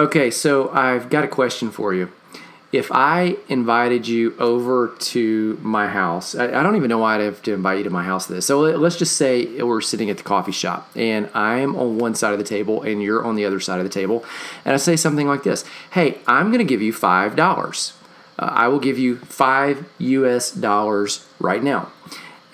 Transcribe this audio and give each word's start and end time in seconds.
Okay, 0.00 0.30
so 0.30 0.70
I've 0.70 1.10
got 1.10 1.24
a 1.24 1.28
question 1.28 1.70
for 1.70 1.92
you. 1.92 2.10
If 2.72 2.90
I 2.90 3.36
invited 3.50 4.08
you 4.08 4.34
over 4.38 4.94
to 4.98 5.58
my 5.60 5.88
house, 5.88 6.34
I, 6.34 6.44
I 6.46 6.62
don't 6.62 6.76
even 6.76 6.88
know 6.88 6.96
why 6.96 7.16
I'd 7.16 7.20
have 7.20 7.42
to 7.42 7.52
invite 7.52 7.78
you 7.78 7.84
to 7.84 7.90
my 7.90 8.02
house. 8.02 8.26
This 8.26 8.46
so 8.46 8.60
let's 8.60 8.96
just 8.96 9.18
say 9.18 9.62
we're 9.62 9.82
sitting 9.82 10.08
at 10.08 10.16
the 10.16 10.22
coffee 10.22 10.52
shop, 10.52 10.88
and 10.96 11.28
I'm 11.34 11.76
on 11.76 11.98
one 11.98 12.14
side 12.14 12.32
of 12.32 12.38
the 12.38 12.46
table, 12.46 12.80
and 12.80 13.02
you're 13.02 13.22
on 13.22 13.34
the 13.34 13.44
other 13.44 13.60
side 13.60 13.76
of 13.78 13.84
the 13.84 13.90
table, 13.90 14.24
and 14.64 14.72
I 14.72 14.78
say 14.78 14.96
something 14.96 15.28
like 15.28 15.42
this: 15.42 15.66
"Hey, 15.90 16.16
I'm 16.26 16.46
going 16.46 16.60
to 16.60 16.64
give 16.64 16.80
you 16.80 16.94
five 16.94 17.36
dollars. 17.36 17.92
Uh, 18.38 18.48
I 18.50 18.68
will 18.68 18.80
give 18.80 18.98
you 18.98 19.16
five 19.16 19.86
U.S. 19.98 20.50
dollars 20.50 21.26
right 21.38 21.62
now." 21.62 21.92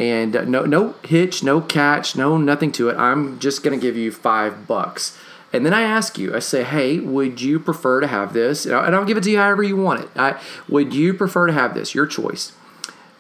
And 0.01 0.35
uh, 0.35 0.45
no, 0.47 0.65
no 0.65 0.97
hitch, 1.05 1.45
no 1.45 1.61
catch, 1.61 2.17
no 2.17 2.39
nothing 2.39 2.73
to 2.73 2.89
it. 2.89 2.97
I'm 2.97 3.39
just 3.39 3.63
going 3.63 3.79
to 3.79 3.81
give 3.81 3.97
you 3.97 4.11
five 4.11 4.67
bucks. 4.67 5.17
And 5.57 5.67
then 5.67 5.75
I 5.75 5.83
ask 5.83 6.19
you, 6.19 6.35
I 6.35 6.39
say, 6.39 6.63
hey, 6.63 6.99
would 6.99 7.41
you 7.41 7.59
prefer 7.59 8.01
to 8.01 8.07
have 8.07 8.33
this? 8.33 8.67
And 8.67 8.75
I'll, 8.75 8.85
and 8.85 8.95
I'll 8.95 9.05
give 9.05 9.17
it 9.17 9.25
to 9.25 9.31
you 9.31 9.39
however 9.39 9.63
you 9.63 9.77
want 9.77 10.03
it. 10.05 10.11
I, 10.15 10.41
would 10.69 10.95
you 10.95 11.15
prefer 11.15 11.47
to 11.47 11.53
have 11.53 11.75
this? 11.75 11.95
Your 11.95 12.07
choice. 12.07 12.53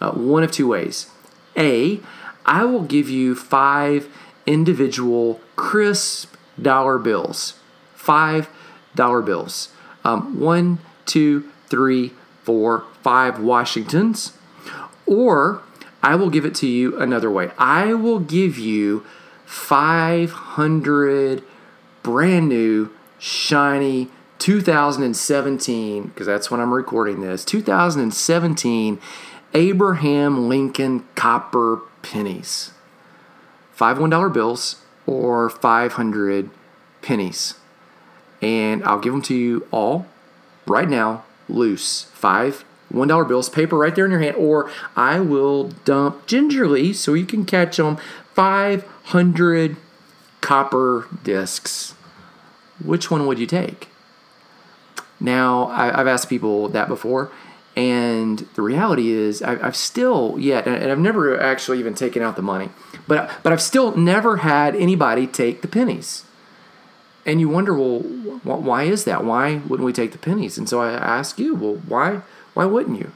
Uh, 0.01 0.13
one 0.13 0.43
of 0.43 0.53
two 0.53 0.69
ways. 0.69 1.11
A, 1.57 2.01
I 2.45 2.65
will 2.65 2.83
give 2.83 3.09
you 3.09 3.35
five 3.35 4.09
individual 4.47 5.41
crisp 5.57 6.35
dollar 6.61 6.99
bills. 6.99 7.59
Five 7.95 8.49
dollar 8.95 9.23
bills. 9.23 9.71
Um, 10.05 10.39
one, 10.39 10.79
two, 11.07 11.51
three, 11.69 12.13
four, 12.43 12.85
five 13.03 13.41
Washingtons. 13.41 14.33
Or 15.07 15.63
I 16.03 16.15
will 16.15 16.30
give 16.30 16.45
it 16.45 16.55
to 16.57 16.66
you 16.69 16.99
another 17.01 17.30
way. 17.30 17.51
I 17.59 17.95
will 17.95 18.21
give 18.21 18.59
you 18.59 19.05
500 19.47 21.43
brand 22.06 22.48
new, 22.48 22.88
shiny 23.19 24.09
2017, 24.38 26.05
because 26.05 26.24
that's 26.24 26.52
when 26.52 26.60
I'm 26.60 26.73
recording 26.73 27.20
this, 27.20 27.45
2017 27.45 29.01
Abraham 29.54 30.48
Lincoln 30.48 31.04
copper 31.16 31.80
pennies. 32.02 32.71
Five 33.73 33.98
$1 33.98 34.32
bills 34.32 34.85
or 35.04 35.51
500 35.51 36.48
pennies. 37.02 37.54
And 38.41 38.85
I'll 38.85 39.01
give 39.01 39.13
them 39.13 39.23
to 39.23 39.35
you 39.35 39.66
all 39.73 40.07
right 40.65 40.88
now, 40.88 41.24
loose. 41.48 42.04
Five 42.15 42.65
$1 42.93 43.26
bills, 43.26 43.48
paper 43.48 43.76
right 43.76 43.96
there 43.96 44.04
in 44.04 44.13
your 44.13 44.20
hand, 44.20 44.37
or 44.37 44.70
I 44.95 45.18
will 45.18 45.70
dump 45.85 46.29
gingerly 46.29 46.93
so 46.93 47.15
you 47.15 47.26
can 47.26 47.45
catch 47.45 47.79
them 47.79 47.96
500 48.35 49.76
copper 50.47 51.09
discs 51.25 51.97
which 52.85 53.11
one 53.11 53.27
would 53.27 53.41
you 53.41 53.47
take? 53.47 53.89
Now, 55.19 55.66
I, 55.69 55.87
have 55.87 56.07
asked 56.07 56.29
people 56.29 56.69
that 56.69 56.87
before, 56.87 57.33
and 57.75 58.41
the 58.55 58.63
reality 58.63 59.11
is, 59.11 59.43
I, 59.43 59.57
have 59.57 59.75
still 59.75 60.37
yet, 60.38 60.69
and 60.69 60.88
I've 60.93 61.01
never 61.01 61.41
actually 61.41 61.80
even 61.80 61.95
taken 61.95 62.23
out 62.23 62.37
the 62.37 62.43
money, 62.43 62.69
but 63.09 63.30
but 63.43 63.53
I've 63.53 63.63
still 63.63 63.97
never 63.97 64.38
had 64.38 64.77
anybody 64.77 65.27
take 65.27 65.62
the 65.62 65.69
pennies. 65.69 66.25
And 67.25 67.41
you 67.41 67.49
wonder, 67.49 67.75
well, 67.75 67.99
why 67.99 68.84
is 68.84 69.05
that? 69.05 69.25
Why 69.25 69.56
wouldn't 69.66 69.84
we 69.84 69.93
take 69.93 70.12
the 70.12 70.19
pennies? 70.19 70.59
And 70.59 70.69
so 70.69 70.81
I 70.81 70.93
ask 70.93 71.41
you, 71.41 71.56
well, 71.56 71.75
why 71.88 72.22
why 72.55 72.66
wouldn't 72.66 73.00
you? 73.00 73.10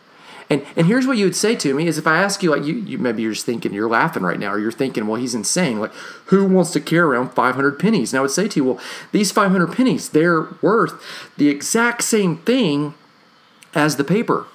And 0.50 0.66
and 0.76 0.86
here's 0.86 1.06
what 1.06 1.16
you 1.16 1.24
would 1.24 1.36
say 1.36 1.54
to 1.56 1.72
me 1.72 1.86
is 1.86 1.96
if 1.96 2.06
I 2.06 2.18
ask 2.18 2.42
you 2.42 2.50
like 2.50 2.64
you, 2.64 2.74
you 2.74 2.98
maybe 2.98 3.22
you're 3.22 3.32
just 3.32 3.46
thinking 3.46 3.72
you're 3.72 3.88
laughing 3.88 4.24
right 4.24 4.38
now 4.38 4.52
or 4.52 4.58
you're 4.58 4.72
thinking 4.72 5.06
well 5.06 5.20
he's 5.20 5.34
insane. 5.34 5.78
Like 5.78 5.94
who 6.26 6.44
wants 6.44 6.72
to 6.72 6.80
carry 6.80 7.16
around 7.16 7.30
500 7.30 7.78
pennies? 7.78 8.12
And 8.12 8.18
I 8.18 8.22
would 8.22 8.32
say 8.32 8.48
to 8.48 8.56
you 8.60 8.64
well 8.64 8.80
these 9.12 9.30
500 9.30 9.72
pennies 9.72 10.10
they're 10.10 10.48
worth 10.60 11.00
the 11.36 11.48
exact 11.48 12.02
same 12.02 12.38
thing 12.38 12.94
as 13.74 13.96
the 13.96 14.04
paper 14.04 14.46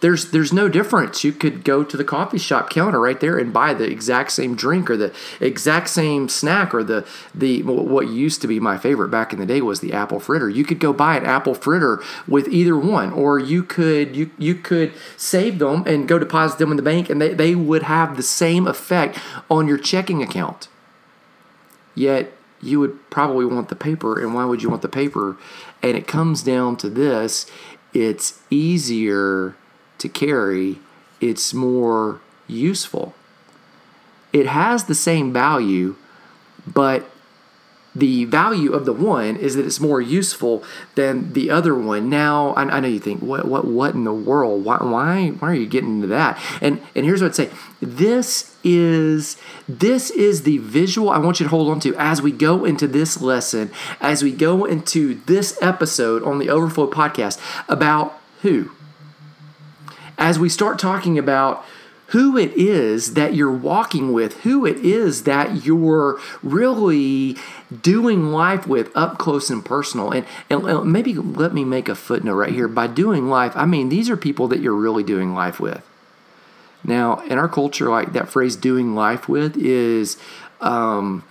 there's 0.00 0.30
there's 0.30 0.52
no 0.52 0.68
difference. 0.68 1.24
You 1.24 1.32
could 1.32 1.64
go 1.64 1.82
to 1.82 1.96
the 1.96 2.04
coffee 2.04 2.38
shop 2.38 2.70
counter 2.70 3.00
right 3.00 3.18
there 3.18 3.36
and 3.36 3.52
buy 3.52 3.74
the 3.74 3.90
exact 3.90 4.30
same 4.32 4.54
drink 4.54 4.88
or 4.88 4.96
the 4.96 5.12
exact 5.40 5.88
same 5.88 6.28
snack 6.28 6.72
or 6.72 6.84
the 6.84 7.06
the 7.34 7.62
what 7.62 8.08
used 8.08 8.40
to 8.42 8.48
be 8.48 8.60
my 8.60 8.78
favorite 8.78 9.08
back 9.08 9.32
in 9.32 9.40
the 9.40 9.46
day 9.46 9.60
was 9.60 9.80
the 9.80 9.92
apple 9.92 10.20
fritter. 10.20 10.48
You 10.48 10.64
could 10.64 10.78
go 10.78 10.92
buy 10.92 11.16
an 11.16 11.26
apple 11.26 11.54
fritter 11.54 12.00
with 12.28 12.48
either 12.48 12.78
one, 12.78 13.12
or 13.12 13.38
you 13.38 13.62
could 13.64 14.14
you 14.14 14.30
you 14.38 14.54
could 14.54 14.92
save 15.16 15.58
them 15.58 15.82
and 15.86 16.06
go 16.06 16.18
deposit 16.18 16.58
them 16.58 16.70
in 16.70 16.76
the 16.76 16.82
bank, 16.82 17.10
and 17.10 17.20
they, 17.20 17.34
they 17.34 17.54
would 17.54 17.82
have 17.84 18.16
the 18.16 18.22
same 18.22 18.66
effect 18.66 19.18
on 19.50 19.66
your 19.66 19.78
checking 19.78 20.22
account. 20.22 20.68
Yet 21.94 22.32
you 22.60 22.78
would 22.78 23.10
probably 23.10 23.44
want 23.44 23.68
the 23.68 23.76
paper, 23.76 24.20
and 24.20 24.32
why 24.32 24.44
would 24.44 24.62
you 24.62 24.70
want 24.70 24.82
the 24.82 24.88
paper? 24.88 25.36
And 25.82 25.96
it 25.96 26.06
comes 26.06 26.42
down 26.44 26.76
to 26.78 26.88
this: 26.88 27.50
it's 27.92 28.40
easier 28.48 29.56
to 29.98 30.08
carry, 30.08 30.78
it's 31.20 31.52
more 31.52 32.20
useful. 32.46 33.14
It 34.32 34.46
has 34.46 34.84
the 34.84 34.94
same 34.94 35.32
value, 35.32 35.96
but 36.66 37.08
the 37.98 38.26
value 38.26 38.72
of 38.72 38.84
the 38.84 38.92
one 38.92 39.36
is 39.36 39.56
that 39.56 39.66
it's 39.66 39.80
more 39.80 40.00
useful 40.00 40.62
than 40.94 41.32
the 41.32 41.50
other 41.50 41.74
one. 41.74 42.08
Now, 42.08 42.50
I, 42.50 42.62
I 42.62 42.80
know 42.80 42.88
you 42.88 43.00
think, 43.00 43.20
what, 43.20 43.46
what, 43.46 43.64
what 43.66 43.94
in 43.94 44.04
the 44.04 44.12
world? 44.12 44.64
Why, 44.64 44.76
why, 44.76 45.28
why 45.30 45.48
are 45.50 45.54
you 45.54 45.66
getting 45.66 45.96
into 45.96 46.06
that? 46.08 46.40
And 46.60 46.80
and 46.94 47.04
here's 47.04 47.22
what 47.22 47.28
I'd 47.28 47.34
say: 47.34 47.50
this 47.80 48.56
is 48.62 49.36
this 49.68 50.10
is 50.10 50.42
the 50.42 50.58
visual 50.58 51.10
I 51.10 51.18
want 51.18 51.40
you 51.40 51.44
to 51.44 51.50
hold 51.50 51.70
on 51.70 51.80
to 51.80 51.94
as 51.96 52.22
we 52.22 52.30
go 52.30 52.64
into 52.64 52.86
this 52.86 53.20
lesson, 53.20 53.70
as 54.00 54.22
we 54.22 54.32
go 54.32 54.64
into 54.64 55.14
this 55.26 55.60
episode 55.60 56.22
on 56.22 56.38
the 56.38 56.50
Overflow 56.50 56.90
podcast 56.90 57.40
about 57.68 58.20
who 58.42 58.70
as 60.18 60.38
we 60.38 60.48
start 60.48 60.78
talking 60.78 61.16
about 61.16 61.64
who 62.08 62.38
it 62.38 62.52
is 62.54 63.14
that 63.14 63.34
you're 63.34 63.52
walking 63.52 64.12
with, 64.12 64.40
who 64.40 64.64
it 64.64 64.78
is 64.78 65.24
that 65.24 65.64
you're 65.64 66.18
really 66.42 67.36
doing 67.82 68.32
life 68.32 68.66
with 68.66 68.90
up 68.96 69.18
close 69.18 69.50
and 69.50 69.64
personal. 69.64 70.10
And, 70.10 70.26
and 70.48 70.90
maybe 70.90 71.14
let 71.14 71.52
me 71.52 71.64
make 71.64 71.88
a 71.88 71.94
footnote 71.94 72.34
right 72.34 72.52
here. 72.52 72.66
By 72.66 72.86
doing 72.86 73.28
life, 73.28 73.52
I 73.54 73.66
mean 73.66 73.90
these 73.90 74.08
are 74.08 74.16
people 74.16 74.48
that 74.48 74.60
you're 74.60 74.74
really 74.74 75.02
doing 75.02 75.34
life 75.34 75.60
with. 75.60 75.86
Now, 76.82 77.20
in 77.26 77.38
our 77.38 77.48
culture, 77.48 77.90
like 77.90 78.14
that 78.14 78.30
phrase 78.30 78.56
doing 78.56 78.94
life 78.94 79.28
with 79.28 79.56
is, 79.58 80.16
um, 80.62 81.24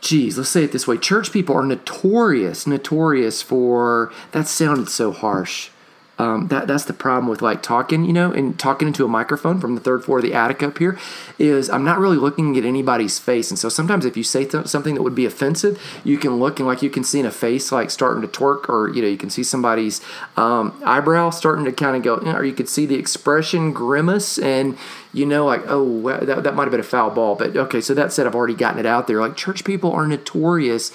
geez, 0.00 0.38
let's 0.38 0.48
say 0.48 0.64
it 0.64 0.72
this 0.72 0.86
way 0.86 0.96
church 0.96 1.32
people 1.32 1.54
are 1.54 1.66
notorious, 1.66 2.66
notorious 2.66 3.42
for 3.42 4.10
that 4.32 4.48
sounded 4.48 4.88
so 4.88 5.12
harsh 5.12 5.68
um, 6.18 6.48
that 6.48 6.66
that's 6.66 6.84
the 6.84 6.94
problem 6.94 7.28
with 7.28 7.42
like 7.42 7.62
talking, 7.62 8.04
you 8.04 8.12
know, 8.12 8.32
and 8.32 8.58
talking 8.58 8.88
into 8.88 9.04
a 9.04 9.08
microphone 9.08 9.60
from 9.60 9.74
the 9.74 9.80
third 9.80 10.04
floor 10.04 10.18
of 10.18 10.24
the 10.24 10.32
attic 10.32 10.62
up 10.62 10.78
here 10.78 10.98
is 11.38 11.68
I'm 11.68 11.84
not 11.84 11.98
really 11.98 12.16
looking 12.16 12.56
at 12.56 12.64
anybody's 12.64 13.18
face, 13.18 13.50
and 13.50 13.58
so 13.58 13.68
sometimes 13.68 14.06
if 14.06 14.16
you 14.16 14.22
say 14.22 14.46
th- 14.46 14.66
something 14.66 14.94
that 14.94 15.02
would 15.02 15.14
be 15.14 15.26
offensive, 15.26 15.80
you 16.04 16.16
can 16.16 16.36
look 16.36 16.58
and 16.58 16.66
like 16.66 16.82
you 16.82 16.88
can 16.88 17.04
see 17.04 17.20
in 17.20 17.26
a 17.26 17.30
face 17.30 17.70
like 17.70 17.90
starting 17.90 18.22
to 18.22 18.28
twerk, 18.28 18.68
or 18.70 18.88
you 18.88 19.02
know 19.02 19.08
you 19.08 19.18
can 19.18 19.28
see 19.28 19.42
somebody's 19.42 20.00
um, 20.38 20.80
eyebrow 20.86 21.28
starting 21.28 21.66
to 21.66 21.72
kind 21.72 21.96
of 21.96 22.02
go, 22.02 22.16
or 22.32 22.44
you 22.44 22.54
could 22.54 22.68
see 22.68 22.86
the 22.86 22.96
expression 22.96 23.72
grimace, 23.72 24.38
and 24.38 24.78
you 25.12 25.26
know 25.26 25.44
like 25.44 25.62
oh 25.66 26.02
that 26.24 26.44
that 26.44 26.54
might 26.54 26.64
have 26.64 26.70
been 26.70 26.80
a 26.80 26.84
foul 26.84 27.10
ball, 27.10 27.34
but 27.34 27.54
okay. 27.54 27.82
So 27.82 27.92
that 27.92 28.12
said, 28.12 28.26
I've 28.26 28.34
already 28.34 28.54
gotten 28.54 28.80
it 28.80 28.86
out 28.86 29.06
there. 29.06 29.20
Like 29.20 29.36
church 29.36 29.64
people 29.64 29.92
are 29.92 30.06
notorious 30.06 30.90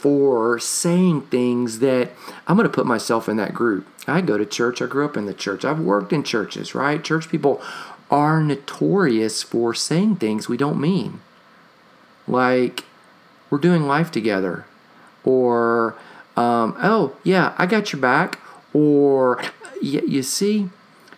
for 0.00 0.58
saying 0.58 1.22
things 1.22 1.80
that 1.80 2.12
I'm 2.46 2.56
going 2.56 2.68
to 2.68 2.72
put 2.72 2.86
myself 2.86 3.28
in 3.28 3.36
that 3.36 3.52
group. 3.52 3.86
I 4.06 4.20
go 4.20 4.38
to 4.38 4.46
church. 4.46 4.80
I 4.80 4.86
grew 4.86 5.04
up 5.04 5.16
in 5.16 5.26
the 5.26 5.34
church. 5.34 5.64
I've 5.64 5.80
worked 5.80 6.12
in 6.12 6.22
churches, 6.22 6.74
right? 6.74 7.02
Church 7.02 7.28
people 7.28 7.60
are 8.10 8.42
notorious 8.42 9.42
for 9.42 9.74
saying 9.74 10.16
things 10.16 10.48
we 10.48 10.56
don't 10.56 10.80
mean. 10.80 11.20
Like, 12.26 12.84
we're 13.50 13.58
doing 13.58 13.86
life 13.86 14.10
together. 14.10 14.66
Or, 15.24 15.96
um, 16.36 16.76
oh, 16.82 17.16
yeah, 17.24 17.54
I 17.58 17.66
got 17.66 17.92
your 17.92 18.00
back. 18.00 18.40
Or, 18.72 19.42
you, 19.80 20.00
you 20.06 20.22
see, 20.22 20.70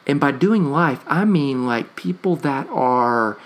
and 0.07 0.19
by 0.19 0.33
doing 0.33 0.71
life, 0.71 1.05
I 1.07 1.25
mean 1.25 1.67
like 1.67 1.97
people 1.97 2.37
that 2.37 2.67
are 2.71 3.39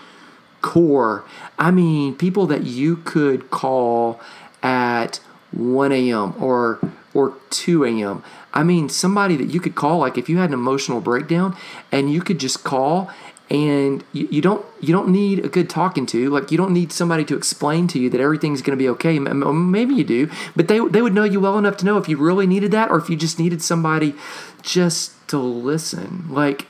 core. 0.62 1.24
I 1.58 1.70
mean 1.70 2.14
people 2.14 2.46
that 2.46 2.64
you 2.64 2.96
could 2.96 3.50
call 3.50 4.20
at 4.62 5.20
1 5.52 5.92
a.m. 5.92 6.34
or 6.42 6.78
or 7.16 7.34
2 7.50 7.84
a.m. 7.84 8.22
I 8.52 8.62
mean 8.62 8.88
somebody 8.88 9.36
that 9.36 9.46
you 9.46 9.60
could 9.60 9.74
call 9.74 9.98
like 9.98 10.18
if 10.18 10.28
you 10.28 10.38
had 10.38 10.50
an 10.50 10.54
emotional 10.54 11.00
breakdown 11.00 11.56
and 11.90 12.12
you 12.12 12.20
could 12.20 12.38
just 12.38 12.64
call 12.64 13.10
and 13.48 14.02
you, 14.12 14.28
you 14.30 14.42
don't 14.42 14.64
you 14.80 14.92
don't 14.92 15.08
need 15.08 15.44
a 15.44 15.48
good 15.48 15.70
talking 15.70 16.04
to 16.06 16.30
like 16.30 16.50
you 16.50 16.58
don't 16.58 16.72
need 16.72 16.92
somebody 16.92 17.24
to 17.24 17.36
explain 17.36 17.86
to 17.86 17.98
you 17.98 18.10
that 18.10 18.20
everything's 18.20 18.60
going 18.60 18.76
to 18.76 18.82
be 18.82 18.88
okay 18.88 19.18
maybe 19.18 19.94
you 19.94 20.02
do 20.02 20.28
but 20.56 20.66
they, 20.66 20.80
they 20.88 21.00
would 21.00 21.14
know 21.14 21.22
you 21.22 21.38
well 21.38 21.56
enough 21.56 21.76
to 21.76 21.84
know 21.84 21.96
if 21.96 22.08
you 22.08 22.16
really 22.16 22.46
needed 22.46 22.72
that 22.72 22.90
or 22.90 22.98
if 22.98 23.08
you 23.08 23.16
just 23.16 23.38
needed 23.38 23.62
somebody 23.62 24.14
just 24.62 25.12
to 25.28 25.38
listen 25.38 26.26
like 26.28 26.66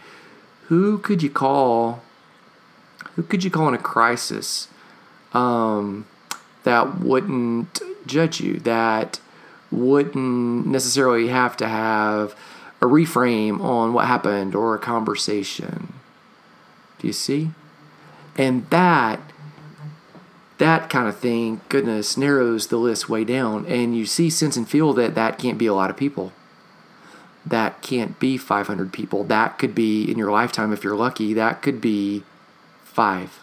who 0.68 0.98
could 0.98 1.22
you 1.22 1.30
call 1.30 2.02
who 3.14 3.22
could 3.22 3.42
you 3.42 3.50
call 3.50 3.68
in 3.68 3.74
a 3.74 3.78
crisis 3.78 4.68
um, 5.32 6.06
that 6.64 6.98
wouldn't 7.00 7.80
judge 8.06 8.40
you, 8.40 8.58
that 8.60 9.20
wouldn't 9.70 10.66
necessarily 10.66 11.28
have 11.28 11.56
to 11.58 11.68
have 11.68 12.34
a 12.80 12.86
reframe 12.86 13.60
on 13.60 13.92
what 13.92 14.06
happened 14.06 14.54
or 14.54 14.74
a 14.74 14.78
conversation. 14.78 15.94
Do 16.98 17.06
you 17.06 17.12
see? 17.12 17.50
And 18.36 18.68
that 18.70 19.20
that 20.58 20.88
kind 20.88 21.06
of 21.06 21.18
thing, 21.18 21.60
goodness, 21.68 22.16
narrows 22.16 22.68
the 22.68 22.78
list 22.78 23.08
way 23.08 23.24
down. 23.24 23.66
And 23.66 23.96
you 23.96 24.06
see, 24.06 24.30
sense, 24.30 24.56
and 24.56 24.68
feel 24.68 24.92
that 24.94 25.14
that 25.14 25.38
can't 25.38 25.58
be 25.58 25.66
a 25.66 25.74
lot 25.74 25.90
of 25.90 25.96
people. 25.96 26.32
That 27.44 27.82
can't 27.82 28.18
be 28.18 28.38
500 28.38 28.92
people. 28.92 29.24
That 29.24 29.58
could 29.58 29.74
be, 29.74 30.10
in 30.10 30.16
your 30.18 30.32
lifetime, 30.32 30.72
if 30.72 30.82
you're 30.82 30.96
lucky, 30.96 31.34
that 31.34 31.62
could 31.62 31.80
be 31.80 32.24
five. 32.84 33.38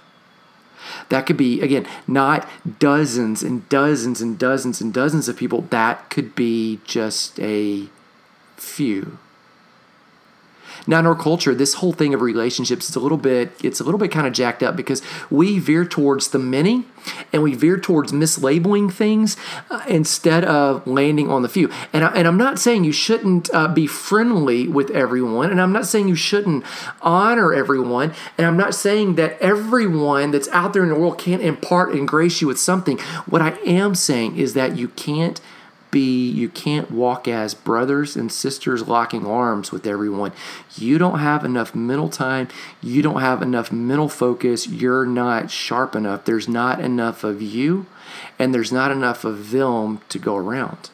That 1.10 1.26
could 1.26 1.38
be, 1.38 1.62
again, 1.62 1.86
not 2.08 2.48
dozens 2.80 3.44
and 3.44 3.68
dozens 3.70 4.22
and 4.22 4.38
dozens 4.38 4.82
and 4.82 4.94
dozens 4.94 5.28
of 5.28 5.38
people. 5.38 5.62
That 5.70 6.10
could 6.10 6.36
be 6.36 6.80
just 6.86 7.40
a 7.40 7.88
few. 8.58 9.18
Now 10.88 11.00
in 11.00 11.06
our 11.06 11.16
culture, 11.16 11.56
this 11.56 11.76
whole 11.76 11.94
thing 11.94 12.14
of 12.14 12.22
relationships 12.22 12.90
is 12.90 12.96
a 12.96 13.00
little 13.00 13.18
bit 13.18 13.52
it's 13.64 13.80
a 13.80 13.84
little 13.84 14.00
bit 14.00 14.12
kind 14.12 14.28
of 14.28 14.34
jacked 14.34 14.64
up 14.64 14.76
because 14.76 15.02
we 15.30 15.60
veer 15.60 15.86
towards 15.86 16.30
the 16.30 16.40
many 16.40 16.86
and 17.32 17.44
we 17.44 17.54
veer 17.54 17.78
towards 17.78 18.12
mislabeling 18.12 18.92
things 18.92 19.38
uh, 19.70 19.84
instead 19.88 20.44
of 20.44 20.86
landing 20.88 21.30
on 21.30 21.42
the 21.42 21.50
few. 21.50 21.70
And, 21.92 22.04
I, 22.04 22.24
I'm 22.24 22.38
not 22.38 22.60
saying 22.60 22.84
you 22.84 22.92
shouldn't 22.92 23.54
uh, 23.54 23.68
be 23.68 23.88
friendly 23.88 24.68
with 24.68 24.90
everyone, 24.92 25.52
and 25.52 25.62
I'm 25.62 25.74
not 25.74 25.86
saying 25.86 26.08
you 26.08 26.16
shouldn't 26.16 26.64
honor 27.02 27.54
everyone, 27.54 28.14
and 28.38 28.48
I'm 28.48 28.58
not 28.58 28.74
saying 28.74 29.16
that 29.16 29.40
everyone 29.42 30.32
that's 30.32 30.48
out 30.50 30.74
there 30.74 30.84
in 30.84 30.90
the 30.90 30.96
world 30.96 31.18
can't 31.18 31.42
impart 31.42 31.94
and 31.94 32.08
grace 32.08 32.42
you 32.42 32.48
with 32.48 32.60
something. 32.60 32.98
What 33.26 33.42
I 33.42 33.52
am 33.66 33.96
saying 33.96 34.38
is 34.38 34.54
that 34.54 34.78
you 34.78 34.88
can't 34.90 35.42
be, 35.94 36.30
you 36.30 36.50
can't 36.50 36.92
walk 36.92 37.28
as 37.28 37.54
brothers 37.54 38.18
and 38.18 38.30
sisters 38.30 38.86
locking 38.88 39.25
arms 39.25 39.72
with 39.72 39.88
everyone. 39.88 40.34
You 40.75 40.98
don't 40.98 41.19
have 41.19 41.45
enough 41.45 41.74
mental 41.74 42.10
time. 42.10 42.50
You 42.81 43.01
don't 43.01 43.22
have 43.22 43.42
enough 43.42 43.72
mental 43.72 44.10
focus. 44.10 44.68
You're 44.68 45.06
not 45.06 45.50
sharp 45.50 45.95
enough. 45.95 46.25
There's 46.25 46.50
not 46.50 46.81
enough 46.81 47.24
of 47.24 47.42
you, 47.42 47.86
and 48.38 48.54
there's 48.54 48.74
not 48.74 48.92
enough 48.92 49.24
of 49.24 49.51
them 49.51 50.01
to 50.10 50.19
go 50.19 50.36
around. 50.36 50.90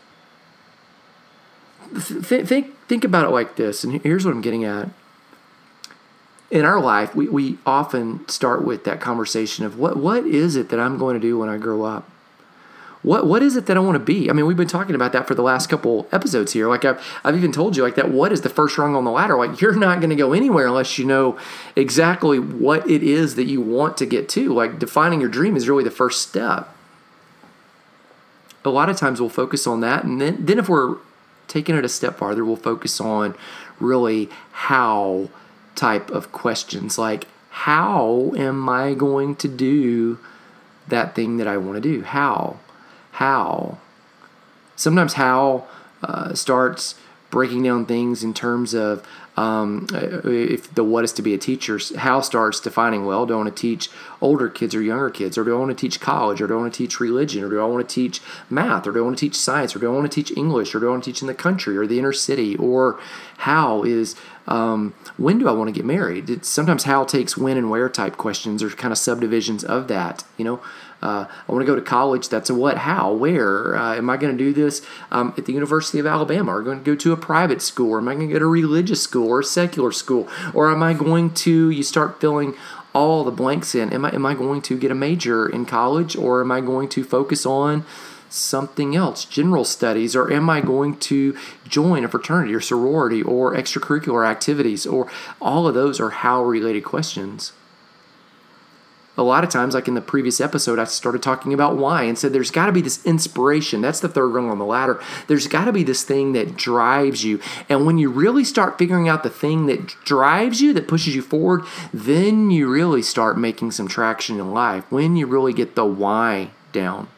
Think, 1.95 2.47
think, 2.47 2.87
think 2.87 3.03
about 3.03 3.25
it 3.25 3.31
like 3.31 3.55
this, 3.55 3.83
and 3.83 3.99
here's 4.03 4.23
what 4.23 4.35
I'm 4.35 4.41
getting 4.41 4.63
at 4.63 4.89
in 6.51 6.65
our 6.65 6.79
life, 6.79 7.15
we, 7.15 7.27
we 7.27 7.57
often 7.65 8.27
start 8.27 8.65
with 8.65 8.83
that 8.85 8.99
conversation 8.99 9.65
of 9.65 9.77
what 9.77 9.97
what 9.97 10.25
is 10.25 10.55
it 10.55 10.69
that 10.69 10.79
I'm 10.79 10.97
going 10.97 11.13
to 11.13 11.19
do 11.19 11.37
when 11.37 11.49
I 11.49 11.57
grow 11.57 11.83
up? 11.83 12.09
What 13.01 13.25
what 13.25 13.41
is 13.41 13.55
it 13.55 13.65
that 13.67 13.77
I 13.77 13.79
want 13.79 13.95
to 13.95 13.99
be? 13.99 14.29
I 14.29 14.33
mean, 14.33 14.45
we've 14.45 14.57
been 14.57 14.67
talking 14.67 14.95
about 14.95 15.13
that 15.13 15.27
for 15.27 15.33
the 15.33 15.41
last 15.41 15.69
couple 15.69 16.07
episodes 16.11 16.53
here. 16.53 16.67
Like 16.67 16.83
I've 16.83 17.01
I've 17.23 17.35
even 17.35 17.51
told 17.51 17.77
you 17.77 17.83
like 17.83 17.95
that 17.95 18.11
what 18.11 18.31
is 18.31 18.41
the 18.41 18.49
first 18.49 18.77
rung 18.77 18.95
on 18.95 19.05
the 19.05 19.11
ladder? 19.11 19.37
Like 19.37 19.61
you're 19.61 19.75
not 19.75 19.99
going 19.99 20.09
to 20.09 20.15
go 20.15 20.33
anywhere 20.33 20.67
unless 20.67 20.97
you 20.97 21.05
know 21.05 21.37
exactly 21.75 22.39
what 22.39 22.89
it 22.89 23.01
is 23.01 23.35
that 23.35 23.45
you 23.45 23.61
want 23.61 23.95
to 23.97 24.05
get 24.05 24.27
to. 24.29 24.53
Like 24.53 24.79
defining 24.79 25.21
your 25.21 25.29
dream 25.29 25.55
is 25.55 25.69
really 25.69 25.83
the 25.83 25.91
first 25.91 26.27
step. 26.27 26.75
A 28.65 28.69
lot 28.69 28.89
of 28.89 28.97
times 28.97 29.21
we'll 29.21 29.29
focus 29.29 29.65
on 29.65 29.79
that 29.79 30.03
and 30.03 30.19
then 30.19 30.45
then 30.45 30.59
if 30.59 30.67
we're 30.67 30.97
taking 31.47 31.75
it 31.75 31.85
a 31.85 31.89
step 31.89 32.17
farther, 32.17 32.43
we'll 32.43 32.57
focus 32.57 32.99
on 32.99 33.33
really 33.79 34.29
how 34.51 35.29
type 35.75 36.11
of 36.11 36.31
questions 36.33 36.97
like 36.97 37.25
how 37.49 38.33
am 38.35 38.67
I 38.67 38.93
going 38.93 39.35
to 39.37 39.47
do 39.47 40.19
that 40.89 41.15
thing 41.15 41.37
that 41.37 41.47
I 41.47 41.57
want 41.57 41.75
to 41.75 41.81
do? 41.81 42.03
How? 42.03 42.59
How. 43.19 43.77
Sometimes 44.77 45.15
how 45.15 45.67
uh, 46.01 46.33
starts 46.33 46.95
breaking 47.29 47.63
down 47.63 47.85
things 47.85 48.23
in 48.23 48.33
terms 48.33 48.73
of 48.73 49.05
um, 49.35 49.87
if 49.91 50.73
the 50.73 50.85
what 50.85 51.03
is 51.03 51.11
to 51.13 51.21
be 51.21 51.33
a 51.33 51.37
teacher, 51.37 51.79
how 51.97 52.21
starts 52.21 52.61
defining, 52.61 53.05
well, 53.05 53.25
do 53.25 53.33
I 53.33 53.37
want 53.37 53.55
to 53.55 53.61
teach 53.61 53.89
older 54.21 54.47
kids 54.47 54.73
or 54.73 54.81
younger 54.81 55.09
kids, 55.09 55.37
or 55.37 55.43
do 55.43 55.53
I 55.53 55.59
want 55.59 55.69
to 55.69 55.75
teach 55.75 55.99
college, 55.99 56.41
or 56.41 56.47
do 56.47 56.55
I 56.55 56.61
want 56.61 56.73
to 56.73 56.77
teach 56.77 56.99
religion, 57.01 57.43
or 57.43 57.49
do 57.49 57.59
I 57.59 57.65
want 57.65 57.87
to 57.87 57.93
teach 57.93 58.21
math, 58.49 58.87
or 58.87 58.91
do 58.93 58.99
I 58.99 59.01
want 59.01 59.17
to 59.17 59.25
teach 59.25 59.35
science, 59.35 59.75
or 59.75 59.79
do 59.79 59.91
I 59.91 59.95
want 59.95 60.09
to 60.09 60.15
teach 60.15 60.35
English, 60.37 60.73
or 60.73 60.79
do 60.79 60.87
I 60.87 60.91
want 60.91 61.03
to 61.03 61.11
teach 61.11 61.21
in 61.21 61.27
the 61.27 61.33
country 61.33 61.77
or 61.77 61.85
the 61.85 61.99
inner 61.99 62.13
city, 62.13 62.55
or 62.55 62.99
how 63.39 63.83
is 63.83 64.15
um, 64.47 64.93
when 65.17 65.39
do 65.39 65.47
I 65.47 65.51
want 65.51 65.67
to 65.67 65.73
get 65.73 65.85
married? 65.85 66.29
It's 66.29 66.47
sometimes 66.47 66.83
how 66.83 67.03
takes 67.03 67.37
when 67.37 67.55
and 67.57 67.69
where 67.69 67.87
type 67.87 68.17
questions 68.17 68.63
or 68.63 68.69
kind 68.71 68.91
of 68.91 68.97
subdivisions 68.97 69.63
of 69.63 69.87
that. 69.89 70.23
You 70.37 70.45
know, 70.45 70.61
uh, 71.01 71.25
I 71.47 71.51
want 71.51 71.61
to 71.61 71.65
go 71.65 71.75
to 71.75 71.81
college. 71.81 72.29
That's 72.29 72.49
a 72.49 72.55
what, 72.55 72.79
how, 72.79 73.13
where? 73.13 73.75
Uh, 73.75 73.95
am 73.95 74.09
I 74.09 74.17
going 74.17 74.37
to 74.37 74.43
do 74.43 74.53
this 74.53 74.81
um, 75.11 75.33
at 75.37 75.45
the 75.45 75.53
University 75.53 75.99
of 75.99 76.05
Alabama? 76.05 76.55
Or 76.55 76.61
going 76.61 76.83
to 76.83 76.83
go 76.83 76.95
to 76.95 77.13
a 77.13 77.17
private 77.17 77.61
school? 77.61 77.91
Or 77.91 77.99
am 77.99 78.07
I 78.07 78.15
going 78.15 78.27
to 78.27 78.33
go 78.33 78.39
to 78.39 78.45
a 78.45 78.49
religious 78.49 79.01
school 79.01 79.29
or 79.29 79.39
a 79.39 79.43
secular 79.43 79.91
school? 79.91 80.27
Or 80.53 80.71
am 80.71 80.83
I 80.83 80.93
going 80.93 81.33
to, 81.35 81.69
you 81.69 81.83
start 81.83 82.19
filling 82.19 82.55
all 82.93 83.23
the 83.23 83.31
blanks 83.31 83.75
in. 83.75 83.93
Am 83.93 84.05
I, 84.05 84.13
am 84.13 84.25
I 84.25 84.33
going 84.33 84.61
to 84.63 84.77
get 84.77 84.91
a 84.91 84.95
major 84.95 85.47
in 85.47 85.65
college 85.65 86.15
or 86.15 86.41
am 86.41 86.51
I 86.51 86.61
going 86.61 86.89
to 86.89 87.03
focus 87.03 87.45
on 87.45 87.85
something 88.29 88.95
else, 88.95 89.25
general 89.25 89.65
studies, 89.65 90.15
or 90.15 90.31
am 90.31 90.49
I 90.49 90.61
going 90.61 90.97
to 90.97 91.35
join 91.67 92.03
a 92.03 92.07
fraternity 92.07 92.53
or 92.53 92.61
sorority 92.61 93.21
or 93.21 93.55
extracurricular 93.55 94.27
activities? 94.27 94.85
Or 94.85 95.07
all 95.41 95.67
of 95.67 95.73
those 95.73 95.99
are 95.99 96.09
how 96.09 96.43
related 96.43 96.83
questions. 96.83 97.53
A 99.19 99.23
lot 99.23 99.43
of 99.43 99.49
times, 99.49 99.73
like 99.73 99.89
in 99.89 99.95
the 99.95 100.01
previous 100.01 100.39
episode, 100.39 100.79
I 100.79 100.85
started 100.85 101.21
talking 101.21 101.53
about 101.53 101.75
why 101.75 102.03
and 102.03 102.17
said 102.17 102.31
there's 102.31 102.51
got 102.51 102.67
to 102.67 102.71
be 102.71 102.79
this 102.79 103.05
inspiration. 103.05 103.81
That's 103.81 103.99
the 103.99 104.07
third 104.07 104.29
rung 104.29 104.49
on 104.49 104.59
the 104.59 104.65
ladder. 104.65 105.03
There's 105.27 105.45
got 105.45 105.65
to 105.65 105.73
be 105.73 105.83
this 105.83 106.05
thing 106.05 106.31
that 106.31 106.55
drives 106.55 107.21
you. 107.25 107.41
And 107.67 107.85
when 107.85 107.97
you 107.97 108.09
really 108.09 108.45
start 108.45 108.77
figuring 108.77 109.09
out 109.09 109.23
the 109.23 109.29
thing 109.29 109.65
that 109.65 109.87
drives 110.05 110.61
you, 110.61 110.71
that 110.71 110.87
pushes 110.87 111.15
you 111.15 111.21
forward, 111.21 111.65
then 111.93 112.49
you 112.49 112.69
really 112.69 113.01
start 113.01 113.37
making 113.37 113.71
some 113.71 113.89
traction 113.89 114.39
in 114.39 114.53
life. 114.53 114.89
When 114.89 115.17
you 115.17 115.27
really 115.27 115.51
get 115.51 115.75
the 115.75 115.83
why 115.83 116.51
down. 116.71 117.09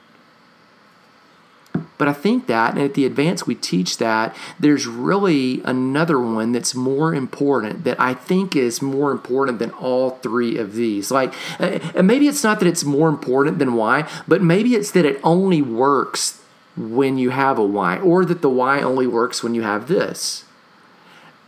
But 2.01 2.07
I 2.07 2.13
think 2.13 2.47
that, 2.47 2.73
and 2.73 2.81
at 2.81 2.95
the 2.95 3.05
advance 3.05 3.45
we 3.45 3.53
teach 3.53 3.97
that, 3.99 4.35
there's 4.59 4.87
really 4.87 5.61
another 5.65 6.19
one 6.19 6.51
that's 6.51 6.73
more 6.73 7.13
important 7.13 7.83
that 7.83 7.99
I 7.99 8.15
think 8.15 8.55
is 8.55 8.81
more 8.81 9.11
important 9.11 9.59
than 9.59 9.69
all 9.69 10.09
three 10.09 10.57
of 10.57 10.73
these. 10.73 11.11
Like, 11.11 11.31
uh, 11.59 11.77
and 11.93 12.07
maybe 12.07 12.27
it's 12.27 12.43
not 12.43 12.59
that 12.59 12.67
it's 12.67 12.83
more 12.83 13.07
important 13.07 13.59
than 13.59 13.75
why, 13.75 14.09
but 14.27 14.41
maybe 14.41 14.73
it's 14.73 14.89
that 14.93 15.05
it 15.05 15.19
only 15.23 15.61
works 15.61 16.41
when 16.75 17.19
you 17.19 17.29
have 17.29 17.59
a 17.59 17.63
why, 17.63 17.99
or 17.99 18.25
that 18.25 18.41
the 18.41 18.49
why 18.49 18.81
only 18.81 19.05
works 19.05 19.43
when 19.43 19.53
you 19.53 19.61
have 19.61 19.87
this. 19.87 20.43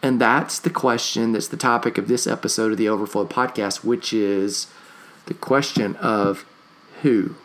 And 0.03 0.21
that's 0.21 0.59
the 0.59 0.69
question 0.69 1.31
that's 1.31 1.47
the 1.47 1.57
topic 1.57 1.97
of 1.97 2.07
this 2.07 2.27
episode 2.27 2.71
of 2.71 2.77
the 2.77 2.89
Overflow 2.89 3.25
podcast, 3.25 3.83
which 3.83 4.13
is 4.13 4.67
the 5.25 5.33
question 5.33 5.95
of 5.95 6.45
who 7.01 7.37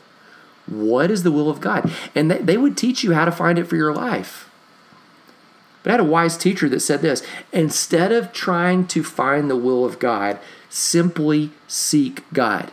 What 0.67 1.11
is 1.11 1.23
the 1.23 1.31
will 1.31 1.49
of 1.49 1.61
God? 1.61 1.91
And 2.15 2.31
they 2.31 2.57
would 2.57 2.77
teach 2.77 3.03
you 3.03 3.13
how 3.13 3.25
to 3.25 3.31
find 3.31 3.59
it 3.59 3.65
for 3.65 3.75
your 3.75 3.93
life. 3.93 4.49
But 5.83 5.89
I 5.89 5.93
had 5.93 6.01
a 6.01 6.05
wise 6.05 6.37
teacher 6.37 6.69
that 6.69 6.79
said 6.81 7.01
this 7.01 7.23
instead 7.51 8.11
of 8.11 8.31
trying 8.31 8.87
to 8.87 9.03
find 9.03 9.49
the 9.49 9.55
will 9.55 9.83
of 9.83 9.99
God, 9.99 10.39
simply 10.69 11.51
seek 11.67 12.23
God. 12.33 12.71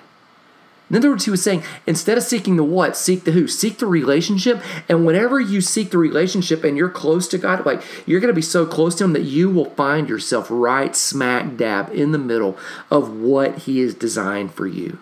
In 0.91 0.97
other 0.97 1.11
words, 1.11 1.27
he 1.27 1.31
was 1.31 1.43
saying, 1.43 1.63
instead 1.87 2.17
of 2.17 2.25
seeking 2.25 2.57
the 2.57 2.65
what, 2.65 2.97
seek 2.97 3.25
the 3.25 3.33
who, 3.33 3.47
seek 3.47 3.79
the 3.79 3.87
relationship. 3.87 4.63
And 4.89 5.05
whenever 5.05 5.39
you 5.39 5.61
seek 5.61 5.91
the 5.91 5.99
relationship 5.99 6.65
and 6.65 6.79
you're 6.79 6.89
close 6.89 7.29
to 7.29 7.39
God, 7.39 7.67
like 7.67 7.83
you're 8.07 8.21
going 8.21 8.33
to 8.33 8.35
be 8.35 8.41
so 8.41 8.65
close 8.65 8.95
to 8.97 9.05
Him 9.05 9.13
that 9.13 9.23
you 9.23 9.51
will 9.51 9.71
find 9.71 10.09
yourself 10.09 10.47
right 10.51 10.97
smack 10.97 11.57
dab 11.57 11.91
in 11.91 12.13
the 12.13 12.19
middle 12.19 12.57
of 12.91 13.15
what 13.15 13.59
He 13.61 13.81
has 13.81 13.93
designed 13.93 14.55
for 14.55 14.67
you. 14.67 14.99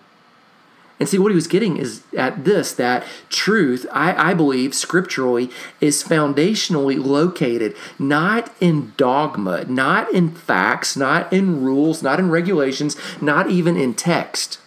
And 0.99 1.09
see, 1.09 1.19
what 1.19 1.31
he 1.31 1.37
was 1.37 1.47
getting 1.47 1.77
is 1.77 2.03
at 2.17 2.45
this 2.45 2.73
that 2.73 3.05
truth, 3.29 3.87
I, 3.93 4.31
I, 4.31 4.35
believe, 4.35 4.75
scripturally, 4.75 5.51
is 5.81 6.03
foundationally 6.03 7.05
located 7.05 7.77
not 7.99 8.51
in 8.61 8.95
dogma, 8.97 9.65
not 9.67 10.11
in 10.13 10.31
facts, 10.31 10.97
not 10.97 11.31
in 11.33 11.63
rules, 11.63 12.03
not 12.03 12.19
in 12.19 12.31
regulations, 12.31 12.97
not 13.21 13.51
even 13.51 13.77
in 13.77 13.93
text. 13.93 14.59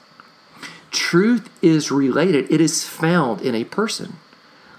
Truth 0.92 1.50
is 1.64 1.92
related, 1.92 2.52
it 2.52 2.62
is 2.62 2.88
found 2.88 3.42
in 3.42 3.56
a 3.56 3.64
person. 3.64 4.18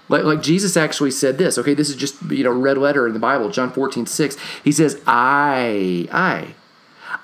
Like, 0.07 0.23
like 0.23 0.41
Jesus 0.41 0.75
actually 0.75 1.11
said 1.11 1.37
this, 1.37 1.57
okay, 1.57 1.73
this 1.73 1.89
is 1.89 1.95
just, 1.95 2.21
you 2.23 2.43
know, 2.43 2.51
red 2.51 2.77
letter 2.77 3.07
in 3.07 3.13
the 3.13 3.19
Bible, 3.19 3.49
John 3.49 3.71
14, 3.71 4.05
6. 4.05 4.37
He 4.61 4.71
says, 4.73 5.01
I, 5.07 6.07
I, 6.11 6.53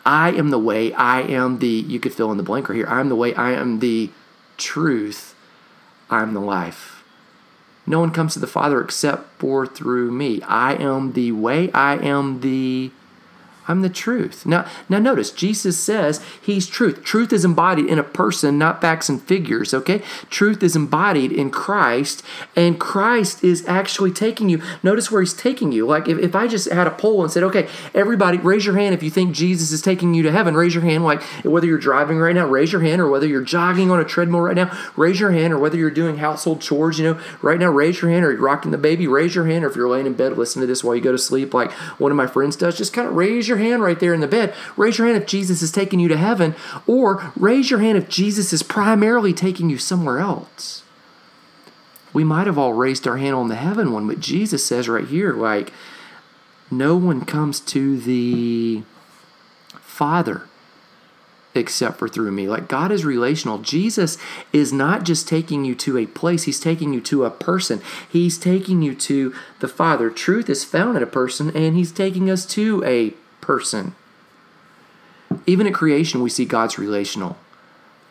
I 0.08 0.32
am 0.32 0.52
the 0.52 0.58
way, 0.58 0.94
I 0.94 1.20
am 1.20 1.60
the, 1.60 1.68
you 1.68 2.00
could 2.00 2.14
fill 2.14 2.32
in 2.32 2.38
the 2.38 2.44
blank 2.44 2.70
right 2.70 2.78
here. 2.78 2.88
I'm 2.88 3.10
the 3.10 3.16
way, 3.16 3.36
I 3.36 3.52
am 3.52 3.80
the 3.80 4.10
truth, 4.56 5.36
I'm 6.10 6.34
the 6.34 6.40
life. 6.40 7.04
No 7.86 8.00
one 8.00 8.12
comes 8.12 8.32
to 8.34 8.40
the 8.40 8.48
Father 8.48 8.80
except 8.80 9.38
for 9.38 9.68
through 9.68 10.12
me. 10.12 10.42
I 10.44 10.76
am 10.76 11.12
the 11.12 11.34
way, 11.34 11.70
I 11.74 11.98
am 11.98 12.40
the 12.40 12.92
I'm 13.68 13.82
the 13.82 13.90
truth. 13.90 14.46
Now, 14.46 14.66
now 14.88 15.00
notice 15.00 15.32
Jesus 15.32 15.78
says 15.78 16.24
he's 16.42 16.68
truth. 16.68 17.04
Truth 17.04 17.34
is 17.34 17.44
embodied 17.44 17.88
in 17.88 18.00
a 18.00 18.04
person, 18.04 18.58
not 18.58 18.82
facts 18.82 19.10
and 19.10 19.22
figures, 19.22 19.74
okay? 19.74 20.02
Truth 20.30 20.64
is 20.64 20.76
embodied 20.76 21.32
in 21.32 21.50
Christ, 21.50 22.24
and 22.56 22.80
Christ 22.80 23.44
is 23.44 23.68
actually 23.68 24.12
taking 24.12 24.50
you. 24.50 24.62
Notice 24.84 25.12
where 25.12 25.22
he's 25.22 25.34
taking 25.34 25.72
you. 25.72 25.86
Like 25.86 26.08
if, 26.08 26.18
if 26.18 26.36
I 26.36 26.48
just 26.48 26.72
had 26.72 26.88
a 26.88 26.92
poll 26.92 27.24
and 27.24 27.32
said, 27.32 27.44
okay, 27.44 27.68
everybody, 27.94 28.38
raise 28.38 28.66
your 28.66 28.78
hand 28.78 28.96
if 28.96 29.04
you 29.04 29.10
think 29.10 29.36
Jesus 29.36 29.72
is 29.72 29.82
taking 29.82 30.14
you 30.14 30.24
to 30.24 30.32
heaven. 30.32 30.56
Raise 30.56 30.74
your 30.74 30.84
hand, 30.84 31.04
like 31.04 31.22
whether 31.44 31.68
you're 31.68 31.78
driving 31.78 32.18
right 32.18 32.36
now, 32.36 32.48
raise 32.48 32.72
your 32.72 32.82
hand, 32.82 33.02
or 33.02 33.10
whether 33.10 33.28
you're 33.28 33.42
jogging 33.42 33.92
on 33.92 34.00
a 34.00 34.06
treadmill 34.06 34.42
right 34.42 34.56
now, 34.56 34.72
raise 34.96 35.20
your 35.20 35.32
hand, 35.32 35.54
or 35.54 35.60
whether 35.60 35.78
you're 35.78 35.92
doing 35.92 36.18
household 36.18 36.62
chores, 36.62 37.00
you 37.00 37.06
know, 37.06 37.22
right 37.42 37.60
now, 37.60 37.70
raise 37.70 38.02
your 38.02 38.12
hand, 38.12 38.24
or 38.24 38.32
you're 38.32 38.42
rocking 38.42 38.72
the 38.72 38.78
baby, 38.78 39.08
raise 39.08 39.36
your 39.36 39.46
hand, 39.46 39.66
or 39.66 39.70
if 39.70 39.76
you're 39.76 39.90
laying 39.90 40.06
in 40.06 40.14
bed, 40.14 40.38
listen 40.38 40.62
to 40.62 40.68
this 40.68 40.84
while 40.84 40.96
you 40.96 41.02
go 41.02 41.12
to 41.12 41.18
sleep, 41.18 41.54
like 41.54 41.72
one 42.00 42.12
of 42.12 42.16
my 42.16 42.28
friends 42.28 42.56
does, 42.56 42.78
just 42.78 42.94
kind 42.94 43.08
of 43.08 43.16
raise 43.16 43.48
your 43.48 43.57
your 43.58 43.70
hand 43.70 43.82
right 43.82 44.00
there 44.00 44.14
in 44.14 44.22
the 44.22 44.28
bed. 44.28 44.54
Raise 44.76 44.98
your 44.98 45.08
hand 45.08 45.22
if 45.22 45.28
Jesus 45.28 45.62
is 45.62 45.72
taking 45.72 46.00
you 46.00 46.08
to 46.08 46.18
heaven, 46.18 46.56
or 46.86 47.32
raise 47.36 47.70
your 47.70 47.80
hand 47.80 47.98
if 47.98 48.10
Jesus 48.10 48.54
is 48.54 48.64
primarily 48.64 49.34
taking 49.34 49.70
you 49.70 49.78
somewhere 49.78 50.20
else. 50.20 50.84
We 52.14 52.24
might 52.24 52.48
have 52.48 52.58
all 52.58 52.74
raised 52.74 53.08
our 53.08 53.18
hand 53.18 53.36
on 53.36 53.48
the 53.48 53.56
heaven 53.56 53.92
one, 53.92 54.08
but 54.08 54.20
Jesus 54.20 54.66
says 54.66 54.88
right 54.88 55.08
here, 55.08 55.34
like, 55.34 55.72
no 56.70 56.96
one 56.96 57.26
comes 57.26 57.60
to 57.62 57.98
the 57.98 58.84
Father 59.82 60.44
except 61.58 61.98
for 61.98 62.08
through 62.08 62.32
me. 62.32 62.48
Like 62.48 62.68
God 62.68 62.92
is 62.92 63.04
relational. 63.04 63.58
Jesus 63.58 64.18
is 64.54 64.72
not 64.72 65.04
just 65.04 65.28
taking 65.28 65.66
you 65.66 65.76
to 65.76 65.98
a 65.98 66.06
place, 66.06 66.44
He's 66.44 66.60
taking 66.60 66.94
you 66.94 67.02
to 67.02 67.26
a 67.26 67.32
person. 67.32 67.82
He's 68.08 68.38
taking 68.38 68.82
you 68.82 68.94
to 68.96 69.34
the 69.60 69.68
Father. 69.68 70.10
Truth 70.10 70.50
is 70.50 70.64
found 70.64 70.98
in 70.98 71.04
a 71.04 71.08
person, 71.08 71.56
and 71.56 71.76
He's 71.76 71.92
taking 71.92 72.30
us 72.30 72.46
to 72.48 72.84
a 72.86 73.14
person. 73.42 73.96
Even 75.46 75.68
at 75.68 75.74
creation, 75.74 76.22
we 76.22 76.30
see 76.30 76.46
God's 76.46 76.78
relational. 76.78 77.38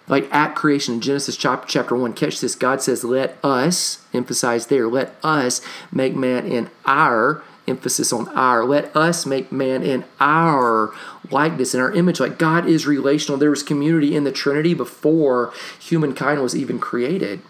Like 0.09 0.33
at 0.33 0.55
creation 0.55 0.95
in 0.95 1.01
Genesis 1.01 1.37
chapter 1.37 1.97
1, 1.97 2.13
catch 2.13 2.41
this. 2.41 2.55
God 2.55 2.81
says, 2.81 3.03
Let 3.03 3.37
us, 3.43 4.05
emphasize 4.13 4.67
there, 4.67 4.87
let 4.87 5.17
us 5.23 5.61
make 5.91 6.15
man 6.15 6.47
in 6.47 6.71
our, 6.85 7.43
emphasis 7.67 8.13
on 8.13 8.29
our, 8.29 8.65
let 8.65 8.95
us 8.97 9.27
make 9.27 9.51
man 9.51 9.83
in 9.83 10.05
our 10.21 10.93
likeness, 11.31 11.75
in 11.75 11.81
our 11.81 11.93
image. 11.93 12.21
Like 12.21 12.39
God 12.39 12.69
is 12.69 12.87
relational. 12.87 13.39
There 13.39 13.51
was 13.51 13.63
community 13.63 14.15
in 14.15 14.25
the 14.25 14.33
Trinity 14.33 14.75
before 14.75 15.53
humankind 15.79 16.41
was 16.41 16.55
even 16.55 16.79
created. 16.79 17.41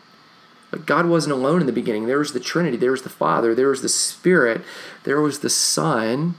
But 0.71 0.87
God 0.87 1.07
wasn't 1.07 1.35
alone 1.35 1.61
in 1.61 1.67
the 1.67 1.73
beginning. 1.73 2.07
There 2.07 2.19
was 2.19 2.33
the 2.33 2.41
Trinity, 2.41 2.77
there 2.77 2.91
was 2.91 3.03
the 3.03 3.09
Father, 3.09 3.55
there 3.55 3.69
was 3.69 3.83
the 3.83 3.89
Spirit, 3.89 4.63
there 5.05 5.21
was 5.21 5.41
the 5.41 5.51
Son, 5.51 6.35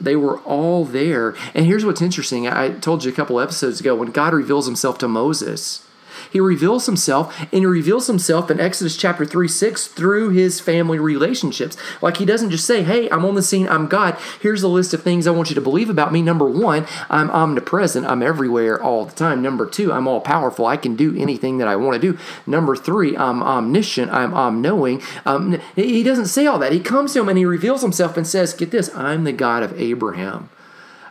they 0.00 0.16
were 0.16 0.38
all 0.40 0.84
there. 0.84 1.34
And 1.54 1.66
here's 1.66 1.84
what's 1.84 2.02
interesting. 2.02 2.48
I 2.48 2.70
told 2.70 3.04
you 3.04 3.12
a 3.12 3.14
couple 3.14 3.40
episodes 3.40 3.80
ago 3.80 3.94
when 3.94 4.10
God 4.10 4.32
reveals 4.32 4.66
himself 4.66 4.98
to 4.98 5.08
Moses, 5.08 5.84
he 6.30 6.40
reveals 6.40 6.86
himself, 6.86 7.38
and 7.40 7.60
he 7.60 7.66
reveals 7.66 8.06
himself 8.06 8.50
in 8.50 8.60
Exodus 8.60 8.96
chapter 8.96 9.24
3 9.24 9.48
6 9.48 9.88
through 9.88 10.30
his 10.30 10.60
family 10.60 10.98
relationships. 10.98 11.76
Like 12.00 12.18
he 12.18 12.24
doesn't 12.24 12.50
just 12.50 12.66
say, 12.66 12.82
Hey, 12.82 13.08
I'm 13.10 13.24
on 13.24 13.34
the 13.34 13.42
scene, 13.42 13.68
I'm 13.68 13.86
God. 13.86 14.16
Here's 14.40 14.62
a 14.62 14.68
list 14.68 14.94
of 14.94 15.02
things 15.02 15.26
I 15.26 15.32
want 15.32 15.50
you 15.50 15.54
to 15.54 15.60
believe 15.60 15.90
about 15.90 16.12
me. 16.12 16.22
Number 16.22 16.48
one, 16.48 16.86
I'm 17.08 17.30
omnipresent, 17.30 18.06
I'm 18.06 18.22
everywhere 18.22 18.80
all 18.80 19.04
the 19.04 19.14
time. 19.14 19.42
Number 19.42 19.66
two, 19.66 19.92
I'm 19.92 20.06
all 20.06 20.20
powerful, 20.20 20.66
I 20.66 20.76
can 20.76 20.96
do 20.96 21.16
anything 21.16 21.58
that 21.58 21.68
I 21.68 21.76
want 21.76 22.00
to 22.00 22.12
do. 22.12 22.18
Number 22.46 22.76
three, 22.76 23.16
I'm 23.16 23.42
omniscient, 23.42 24.10
I'm 24.10 24.34
omknowing. 24.34 25.02
Um, 25.26 25.60
he 25.74 26.02
doesn't 26.02 26.26
say 26.26 26.46
all 26.46 26.58
that. 26.58 26.72
He 26.72 26.80
comes 26.80 27.12
to 27.12 27.20
him 27.20 27.28
and 27.28 27.38
he 27.38 27.44
reveals 27.44 27.82
himself 27.82 28.16
and 28.16 28.26
says, 28.26 28.54
Get 28.54 28.70
this, 28.70 28.94
I'm 28.94 29.24
the 29.24 29.32
God 29.32 29.62
of 29.62 29.78
Abraham. 29.80 30.48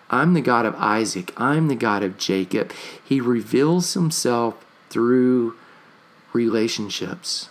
I'm 0.09 0.33
the 0.33 0.41
God 0.41 0.65
of 0.65 0.75
Isaac. 0.75 1.33
I'm 1.37 1.67
the 1.67 1.75
God 1.75 2.01
of 2.01 2.17
Jacob. 2.17 2.71
He 3.03 3.21
reveals 3.21 3.93
himself 3.93 4.65
through 4.89 5.55
relationships. 6.33 7.49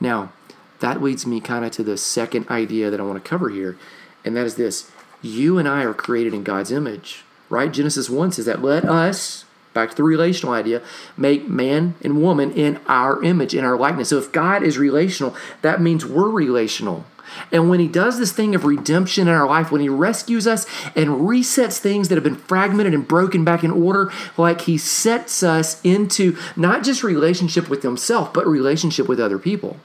Now, 0.00 0.32
that 0.80 1.02
leads 1.02 1.26
me 1.26 1.40
kind 1.40 1.64
of 1.64 1.70
to 1.72 1.82
the 1.82 1.96
second 1.96 2.48
idea 2.48 2.90
that 2.90 3.00
I 3.00 3.04
want 3.04 3.22
to 3.22 3.28
cover 3.28 3.48
here, 3.48 3.78
and 4.24 4.36
that 4.36 4.46
is 4.46 4.56
this 4.56 4.90
you 5.22 5.58
and 5.58 5.66
I 5.66 5.82
are 5.82 5.94
created 5.94 6.34
in 6.34 6.44
God's 6.44 6.70
image, 6.70 7.24
right? 7.48 7.72
Genesis 7.72 8.10
1 8.10 8.32
says 8.32 8.44
that 8.44 8.62
let 8.62 8.84
us, 8.84 9.44
back 9.72 9.90
to 9.90 9.96
the 9.96 10.02
relational 10.02 10.54
idea, 10.54 10.82
make 11.16 11.48
man 11.48 11.94
and 12.02 12.22
woman 12.22 12.52
in 12.52 12.80
our 12.86 13.22
image, 13.22 13.54
in 13.54 13.64
our 13.64 13.76
likeness. 13.76 14.10
So 14.10 14.18
if 14.18 14.32
God 14.32 14.62
is 14.62 14.78
relational, 14.78 15.34
that 15.62 15.80
means 15.80 16.04
we're 16.04 16.28
relational. 16.28 17.06
And 17.52 17.68
when 17.68 17.80
he 17.80 17.88
does 17.88 18.18
this 18.18 18.32
thing 18.32 18.54
of 18.54 18.64
redemption 18.64 19.28
in 19.28 19.34
our 19.34 19.46
life, 19.46 19.70
when 19.70 19.80
he 19.80 19.88
rescues 19.88 20.46
us 20.46 20.66
and 20.94 21.08
resets 21.08 21.78
things 21.78 22.08
that 22.08 22.14
have 22.16 22.24
been 22.24 22.36
fragmented 22.36 22.94
and 22.94 23.06
broken 23.06 23.44
back 23.44 23.64
in 23.64 23.70
order, 23.70 24.10
like 24.36 24.62
he 24.62 24.78
sets 24.78 25.42
us 25.42 25.80
into 25.82 26.36
not 26.56 26.82
just 26.82 27.02
relationship 27.02 27.68
with 27.68 27.82
himself, 27.82 28.32
but 28.32 28.46
relationship 28.46 29.08
with 29.08 29.20
other 29.20 29.38
people. 29.38 29.78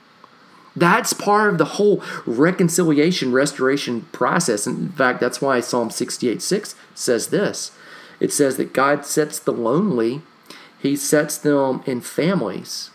That's 0.75 1.12
part 1.12 1.51
of 1.51 1.57
the 1.57 1.65
whole 1.65 2.01
reconciliation, 2.25 3.31
restoration 3.31 4.03
process. 4.13 4.65
In 4.65 4.89
fact, 4.89 5.19
that's 5.19 5.41
why 5.41 5.60
Psalm 5.60 5.89
68 5.89 6.41
6 6.41 6.75
says 6.95 7.27
this 7.27 7.71
it 8.21 8.31
says 8.31 8.57
that 8.57 8.71
God 8.71 9.05
sets 9.05 9.39
the 9.39 9.51
lonely, 9.51 10.21
He 10.79 10.95
sets 10.95 11.38
them 11.38 11.83
in 11.86 12.01
families. 12.01 12.90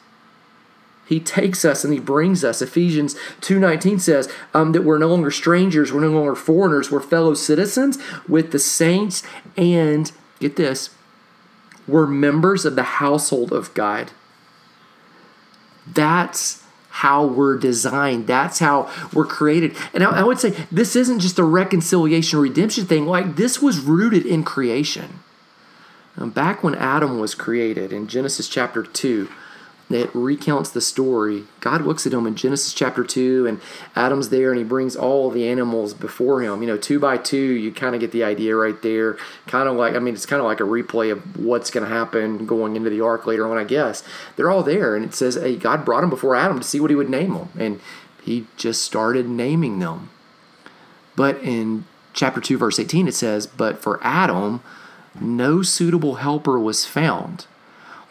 He 1.06 1.20
takes 1.20 1.64
us 1.64 1.84
and 1.84 1.92
he 1.94 2.00
brings 2.00 2.44
us. 2.44 2.60
Ephesians 2.60 3.14
2.19 3.40 4.00
says 4.00 4.30
um, 4.52 4.72
that 4.72 4.82
we're 4.82 4.98
no 4.98 5.08
longer 5.08 5.30
strangers, 5.30 5.92
we're 5.92 6.00
no 6.00 6.10
longer 6.10 6.34
foreigners, 6.34 6.90
we're 6.90 7.00
fellow 7.00 7.34
citizens 7.34 7.98
with 8.28 8.50
the 8.50 8.58
saints, 8.58 9.22
and 9.56 10.10
get 10.40 10.56
this, 10.56 10.90
we're 11.86 12.06
members 12.06 12.64
of 12.64 12.74
the 12.74 12.82
household 12.82 13.52
of 13.52 13.72
God. 13.74 14.10
That's 15.86 16.64
how 16.88 17.24
we're 17.24 17.58
designed. 17.58 18.26
That's 18.26 18.58
how 18.58 18.90
we're 19.12 19.26
created. 19.26 19.76
And 19.94 20.02
I, 20.02 20.20
I 20.20 20.22
would 20.24 20.40
say 20.40 20.50
this 20.72 20.96
isn't 20.96 21.20
just 21.20 21.38
a 21.38 21.44
reconciliation 21.44 22.40
redemption 22.40 22.86
thing, 22.86 23.06
like 23.06 23.36
this 23.36 23.62
was 23.62 23.78
rooted 23.78 24.26
in 24.26 24.42
creation. 24.42 25.20
Um, 26.16 26.30
back 26.30 26.64
when 26.64 26.74
Adam 26.74 27.20
was 27.20 27.34
created 27.34 27.92
in 27.92 28.08
Genesis 28.08 28.48
chapter 28.48 28.82
2, 28.82 29.28
that 29.88 30.12
recounts 30.14 30.70
the 30.70 30.80
story. 30.80 31.44
God 31.60 31.82
looks 31.82 32.06
at 32.06 32.12
him 32.12 32.26
in 32.26 32.34
Genesis 32.34 32.74
chapter 32.74 33.04
2, 33.04 33.46
and 33.46 33.60
Adam's 33.94 34.30
there, 34.30 34.50
and 34.50 34.58
he 34.58 34.64
brings 34.64 34.96
all 34.96 35.30
the 35.30 35.48
animals 35.48 35.94
before 35.94 36.42
him. 36.42 36.60
You 36.60 36.66
know, 36.66 36.76
two 36.76 36.98
by 36.98 37.18
two, 37.18 37.36
you 37.36 37.70
kind 37.70 37.94
of 37.94 38.00
get 38.00 38.10
the 38.10 38.24
idea 38.24 38.56
right 38.56 38.80
there. 38.82 39.16
Kind 39.46 39.68
of 39.68 39.76
like, 39.76 39.94
I 39.94 40.00
mean, 40.00 40.14
it's 40.14 40.26
kind 40.26 40.40
of 40.40 40.46
like 40.46 40.60
a 40.60 40.64
replay 40.64 41.12
of 41.12 41.38
what's 41.38 41.70
going 41.70 41.88
to 41.88 41.94
happen 41.94 42.46
going 42.46 42.74
into 42.74 42.90
the 42.90 43.00
ark 43.00 43.26
later 43.26 43.48
on, 43.48 43.56
I 43.56 43.64
guess. 43.64 44.02
They're 44.34 44.50
all 44.50 44.64
there, 44.64 44.96
and 44.96 45.04
it 45.04 45.14
says, 45.14 45.36
hey, 45.36 45.56
God 45.56 45.84
brought 45.84 46.00
them 46.00 46.10
before 46.10 46.34
Adam 46.34 46.58
to 46.58 46.66
see 46.66 46.80
what 46.80 46.90
he 46.90 46.96
would 46.96 47.10
name 47.10 47.34
them. 47.34 47.48
And 47.56 47.80
he 48.22 48.46
just 48.56 48.82
started 48.82 49.28
naming 49.28 49.78
them. 49.78 50.10
But 51.14 51.38
in 51.42 51.84
chapter 52.12 52.40
2, 52.40 52.58
verse 52.58 52.80
18, 52.80 53.06
it 53.06 53.14
says, 53.14 53.46
But 53.46 53.78
for 53.78 54.00
Adam, 54.02 54.62
no 55.20 55.62
suitable 55.62 56.16
helper 56.16 56.58
was 56.58 56.84
found. 56.84 57.46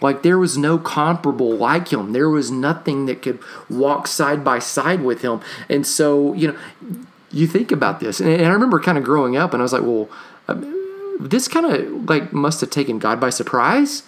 Like 0.02 0.24
there 0.24 0.38
was 0.38 0.58
no 0.58 0.78
comparable 0.78 1.56
like 1.56 1.92
him. 1.92 2.12
There 2.12 2.30
was 2.30 2.52
nothing 2.52 3.06
that 3.06 3.22
could 3.22 3.40
walk 3.70 4.08
side 4.08 4.44
by 4.44 4.60
side 4.60 5.02
with 5.02 5.22
him. 5.22 5.40
And 5.70 5.88
so, 5.88 6.34
you 6.34 6.50
know, 6.50 6.58
you 7.32 7.48
think 7.48 7.72
about 7.72 8.00
this. 8.00 8.20
And, 8.20 8.30
I 8.30 8.50
remember 8.50 8.80
kind 8.80 8.98
of 8.98 9.04
growing 9.04 9.38
up 9.38 9.54
and 9.54 9.62
I 9.62 9.64
was 9.64 9.74
like, 9.74 9.84
well, 9.84 10.10
um, 10.48 11.18
this 11.20 11.48
kind 11.48 11.66
of 11.66 12.10
like 12.10 12.34
must 12.34 12.62
have 12.62 12.70
taken 12.70 13.00
God 13.00 13.20
by 13.20 13.30
surprise. 13.30 14.04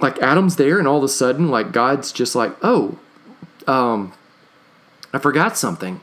Like 0.00 0.18
Adam's 0.20 0.56
there 0.56 0.78
and 0.78 0.86
all 0.86 0.98
of 0.98 1.04
a 1.04 1.08
sudden 1.08 1.48
like 1.48 1.72
God's 1.72 2.12
just 2.12 2.34
like, 2.34 2.52
"Oh, 2.62 2.98
um 3.66 4.12
I 5.12 5.18
forgot 5.18 5.56
something." 5.56 6.00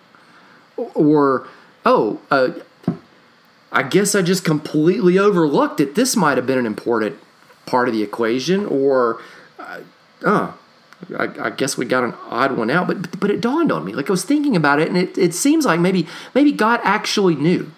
Or, 0.78 1.48
"Oh, 1.86 2.20
uh 2.32 2.52
I 3.72 3.84
guess 3.84 4.16
I 4.16 4.22
just 4.22 4.44
completely 4.44 5.18
overlooked 5.18 5.80
it. 5.80 5.96
This 5.96 6.16
might 6.16 6.38
have 6.38 6.48
been 6.48 6.58
an 6.58 6.66
important 6.66 7.18
part 7.72 7.88
of 7.88 7.94
the 7.94 8.04
equation, 8.04 8.66
or, 8.66 9.22
uh, 9.58 9.80
oh, 10.25 10.58
I, 11.18 11.48
I, 11.48 11.50
guess 11.50 11.78
we 11.78 11.86
got 11.86 12.04
an 12.04 12.13
odd 12.30 12.58
one 12.58 12.70
out. 12.70 12.86
But 12.86 13.20
but 13.20 13.32
it 13.32 13.42
dawned 13.42 13.72
on 13.72 13.86
me. 13.86 13.94
Like 13.94 14.10
I 14.10 14.12
was 14.12 14.25
thinking 14.25 14.56
about 14.56 14.80
it, 14.80 14.90
and 14.90 14.98
it, 14.98 15.18
it 15.18 15.34
seems 15.34 15.66
like 15.66 15.80
maybe 15.80 16.06
maybe 16.36 16.51
God 16.51 16.82
actually 16.84 17.36
knew. 17.36 17.72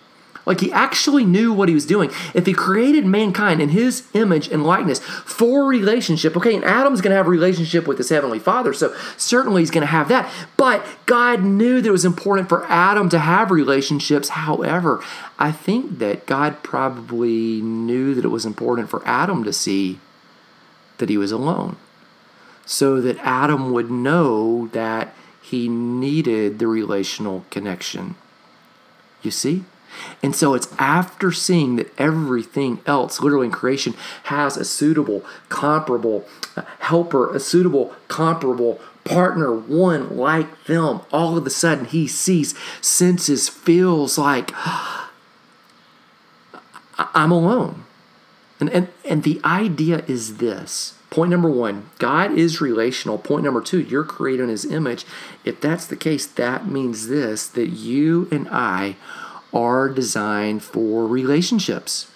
Like 0.45 0.59
he 0.59 0.71
actually 0.71 1.25
knew 1.25 1.53
what 1.53 1.69
he 1.69 1.75
was 1.75 1.85
doing. 1.85 2.11
If 2.33 2.45
he 2.45 2.53
created 2.53 3.05
mankind 3.05 3.61
in 3.61 3.69
his 3.69 4.07
image 4.13 4.47
and 4.49 4.63
likeness 4.63 4.99
for 4.99 5.65
relationship, 5.65 6.35
okay, 6.35 6.55
and 6.55 6.65
Adam's 6.65 7.01
going 7.01 7.11
to 7.11 7.17
have 7.17 7.27
a 7.27 7.31
relationship 7.31 7.87
with 7.87 7.97
his 7.97 8.09
heavenly 8.09 8.39
father, 8.39 8.73
so 8.73 8.93
certainly 9.17 9.61
he's 9.61 9.71
going 9.71 9.83
to 9.83 9.87
have 9.87 10.09
that. 10.09 10.29
But 10.57 10.85
God 11.05 11.43
knew 11.43 11.81
that 11.81 11.89
it 11.89 11.93
was 11.93 12.05
important 12.05 12.49
for 12.49 12.65
Adam 12.65 13.09
to 13.09 13.19
have 13.19 13.51
relationships. 13.51 14.29
However, 14.29 15.01
I 15.39 15.51
think 15.51 15.99
that 15.99 16.25
God 16.25 16.61
probably 16.63 17.61
knew 17.61 18.13
that 18.15 18.25
it 18.25 18.29
was 18.29 18.45
important 18.45 18.89
for 18.89 19.01
Adam 19.07 19.43
to 19.45 19.53
see 19.53 19.99
that 20.97 21.09
he 21.09 21.17
was 21.17 21.31
alone 21.31 21.77
so 22.65 23.01
that 23.01 23.17
Adam 23.19 23.71
would 23.71 23.91
know 23.91 24.67
that 24.67 25.13
he 25.41 25.67
needed 25.67 26.59
the 26.59 26.67
relational 26.67 27.45
connection. 27.49 28.15
You 29.21 29.31
see? 29.31 29.65
And 30.21 30.35
so 30.35 30.53
it's 30.53 30.67
after 30.77 31.31
seeing 31.31 31.75
that 31.77 31.91
everything 31.99 32.79
else, 32.85 33.21
literally 33.21 33.47
in 33.47 33.51
creation, 33.51 33.93
has 34.23 34.57
a 34.57 34.65
suitable, 34.65 35.25
comparable 35.49 36.25
uh, 36.55 36.63
helper, 36.79 37.33
a 37.33 37.39
suitable, 37.39 37.93
comparable 38.07 38.79
partner, 39.03 39.53
one 39.53 40.15
like 40.15 40.65
them. 40.65 41.01
All 41.11 41.37
of 41.37 41.45
a 41.45 41.49
sudden, 41.49 41.85
he 41.85 42.07
sees, 42.07 42.55
senses, 42.81 43.49
feels 43.49 44.17
like 44.17 44.51
I'm 46.97 47.31
alone. 47.31 47.85
And, 48.59 48.69
and, 48.69 48.87
and 49.03 49.23
the 49.23 49.41
idea 49.43 50.03
is 50.07 50.37
this 50.37 50.95
Point 51.13 51.29
number 51.29 51.49
one, 51.49 51.91
God 51.99 52.31
is 52.31 52.59
relational. 52.59 53.19
Point 53.19 53.43
number 53.45 53.61
two, 53.61 53.79
you're 53.79 54.03
created 54.03 54.45
in 54.45 54.49
his 54.49 54.65
image. 54.65 55.05
If 55.45 55.61
that's 55.61 55.85
the 55.85 55.95
case, 55.95 56.25
that 56.25 56.65
means 56.67 57.07
this 57.07 57.45
that 57.49 57.67
you 57.67 58.27
and 58.31 58.49
I 58.49 58.95
are 59.53 59.89
designed 59.89 60.63
for 60.63 61.07
relationships. 61.07 62.09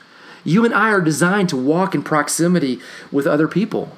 You 0.43 0.63
and 0.65 0.73
I 0.73 0.91
are 0.91 1.01
designed 1.01 1.49
to 1.49 1.57
walk 1.57 1.93
in 1.93 2.03
proximity 2.03 2.79
with 3.11 3.27
other 3.27 3.47
people. 3.47 3.97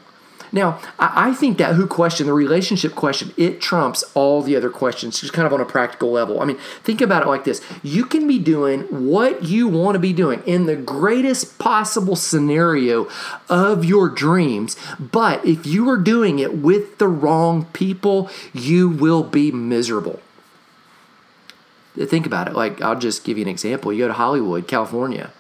Now, 0.52 0.80
I 0.98 1.34
think 1.34 1.58
that 1.60 1.76
who 1.76 1.86
question, 1.86 2.26
the 2.26 2.34
relationship 2.34 2.96
question, 2.96 3.34
it 3.38 3.62
trumps 3.62 4.04
all 4.16 4.42
the 4.42 4.56
other 4.56 4.70
questions, 4.70 5.22
just 5.22 5.34
kind 5.34 5.46
of 5.46 5.54
on 5.54 5.62
a 5.62 5.66
practical 5.66 6.12
level. 6.12 6.42
I 6.42 6.46
mean, 6.46 6.58
think 6.84 7.02
about 7.02 7.24
it 7.24 7.28
like 7.28 7.44
this 7.44 7.62
you 7.84 8.06
can 8.06 8.28
be 8.28 8.40
doing 8.40 8.82
what 8.90 9.44
you 9.44 9.68
want 9.68 9.96
to 9.96 10.00
be 10.00 10.14
doing 10.14 10.42
in 10.46 10.66
the 10.66 10.76
greatest 10.76 11.60
possible 11.60 12.16
scenario 12.16 13.08
of 13.48 13.86
your 13.86 14.10
dreams, 14.10 14.76
but 15.00 15.46
if 15.46 15.68
you 15.68 15.88
are 15.90 15.98
doing 15.98 16.40
it 16.40 16.58
with 16.58 16.98
the 16.98 17.08
wrong 17.08 17.66
people, 17.66 18.30
you 18.54 18.90
will 18.90 19.24
be 19.24 19.52
miserable 19.52 20.20
think 22.06 22.26
about 22.26 22.48
it. 22.48 22.56
Like, 22.56 22.82
I'll 22.82 22.98
just 22.98 23.24
give 23.24 23.38
you 23.38 23.44
an 23.44 23.50
example. 23.50 23.92
You 23.92 24.00
go 24.00 24.08
to 24.08 24.14
Hollywood, 24.14 24.68
California. 24.68 25.32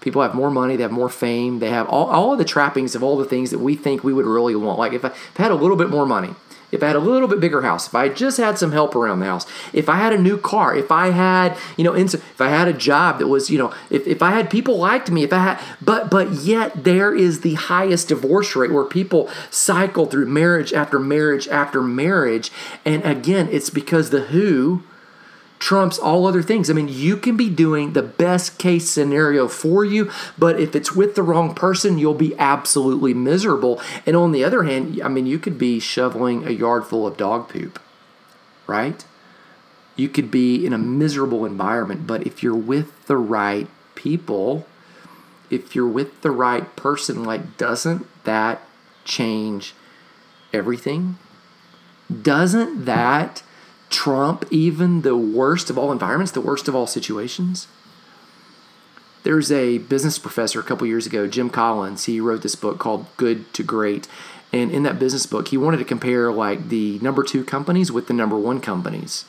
People 0.00 0.22
have 0.22 0.34
more 0.34 0.50
money, 0.50 0.76
they 0.76 0.82
have 0.82 0.92
more 0.92 1.08
fame, 1.08 1.58
they 1.58 1.70
have 1.70 1.88
all, 1.88 2.06
all 2.06 2.32
of 2.32 2.38
the 2.38 2.44
trappings 2.44 2.94
of 2.94 3.02
all 3.02 3.16
the 3.16 3.24
things 3.24 3.50
that 3.50 3.58
we 3.58 3.74
think 3.74 4.04
we 4.04 4.12
would 4.12 4.26
really 4.26 4.54
want. 4.54 4.78
Like, 4.78 4.92
if 4.92 5.04
I, 5.04 5.08
if 5.08 5.40
I 5.40 5.42
had 5.42 5.50
a 5.50 5.56
little 5.56 5.76
bit 5.76 5.90
more 5.90 6.06
money, 6.06 6.34
if 6.72 6.82
I 6.82 6.88
had 6.88 6.96
a 6.96 7.00
little 7.00 7.28
bit 7.28 7.40
bigger 7.40 7.62
house, 7.62 7.86
if 7.86 7.94
I 7.94 8.08
just 8.08 8.38
had 8.38 8.58
some 8.58 8.72
help 8.72 8.94
around 8.94 9.20
the 9.20 9.26
house, 9.26 9.46
if 9.72 9.88
I 9.88 9.96
had 9.96 10.12
a 10.12 10.18
new 10.18 10.36
car, 10.36 10.76
if 10.76 10.90
I 10.90 11.10
had, 11.10 11.56
you 11.76 11.84
know, 11.84 11.94
if 11.94 12.40
I 12.40 12.48
had 12.48 12.68
a 12.68 12.72
job 12.72 13.18
that 13.18 13.28
was, 13.28 13.50
you 13.50 13.58
know, 13.58 13.72
if, 13.88 14.06
if 14.06 14.22
I 14.22 14.30
had 14.30 14.50
people 14.50 14.78
liked 14.78 15.10
me, 15.10 15.22
if 15.22 15.32
I 15.32 15.38
had, 15.38 15.60
but 15.80 16.10
but 16.10 16.32
yet 16.32 16.84
there 16.84 17.14
is 17.14 17.40
the 17.40 17.54
highest 17.54 18.08
divorce 18.08 18.56
rate 18.56 18.72
where 18.72 18.84
people 18.84 19.30
cycle 19.50 20.06
through 20.06 20.26
marriage 20.26 20.72
after 20.72 20.98
marriage 20.98 21.46
after 21.48 21.82
marriage, 21.82 22.50
and 22.84 23.04
again, 23.04 23.48
it's 23.50 23.70
because 23.70 24.10
the 24.10 24.22
who 24.22 24.82
trumps 25.58 25.98
all 25.98 26.26
other 26.26 26.42
things. 26.42 26.68
I 26.68 26.74
mean, 26.74 26.88
you 26.88 27.16
can 27.16 27.36
be 27.36 27.48
doing 27.48 27.92
the 27.92 28.02
best 28.02 28.58
case 28.58 28.88
scenario 28.88 29.48
for 29.48 29.84
you, 29.84 30.10
but 30.38 30.60
if 30.60 30.74
it's 30.74 30.92
with 30.92 31.14
the 31.14 31.22
wrong 31.22 31.54
person, 31.54 31.98
you'll 31.98 32.14
be 32.14 32.36
absolutely 32.38 33.14
miserable. 33.14 33.80
And 34.04 34.16
on 34.16 34.32
the 34.32 34.44
other 34.44 34.64
hand, 34.64 35.00
I 35.02 35.08
mean, 35.08 35.26
you 35.26 35.38
could 35.38 35.58
be 35.58 35.80
shoveling 35.80 36.46
a 36.46 36.50
yard 36.50 36.84
full 36.84 37.06
of 37.06 37.16
dog 37.16 37.48
poop, 37.48 37.80
right? 38.66 39.04
You 39.96 40.08
could 40.08 40.30
be 40.30 40.66
in 40.66 40.72
a 40.72 40.78
miserable 40.78 41.46
environment, 41.46 42.06
but 42.06 42.26
if 42.26 42.42
you're 42.42 42.54
with 42.54 43.06
the 43.06 43.16
right 43.16 43.68
people, 43.94 44.66
if 45.48 45.74
you're 45.74 45.88
with 45.88 46.20
the 46.20 46.30
right 46.30 46.76
person, 46.76 47.24
like, 47.24 47.56
doesn't 47.56 48.06
that 48.24 48.60
change 49.04 49.74
everything? 50.52 51.16
Doesn't 52.22 52.84
that 52.84 53.42
trump 53.90 54.44
even 54.50 55.02
the 55.02 55.16
worst 55.16 55.70
of 55.70 55.78
all 55.78 55.92
environments, 55.92 56.32
the 56.32 56.40
worst 56.40 56.68
of 56.68 56.74
all 56.74 56.86
situations? 56.86 57.68
There's 59.22 59.50
a 59.50 59.78
business 59.78 60.18
professor 60.18 60.60
a 60.60 60.62
couple 60.62 60.86
years 60.86 61.06
ago, 61.06 61.26
Jim 61.26 61.50
Collins. 61.50 62.04
He 62.04 62.20
wrote 62.20 62.42
this 62.42 62.54
book 62.54 62.78
called 62.78 63.06
Good 63.16 63.52
to 63.54 63.64
Great. 63.64 64.06
And 64.52 64.70
in 64.70 64.84
that 64.84 65.00
business 65.00 65.26
book, 65.26 65.48
he 65.48 65.56
wanted 65.56 65.78
to 65.78 65.84
compare 65.84 66.30
like 66.30 66.68
the 66.68 67.00
number 67.00 67.24
two 67.24 67.44
companies 67.44 67.90
with 67.90 68.06
the 68.06 68.14
number 68.14 68.38
one 68.38 68.60
companies. 68.60 69.24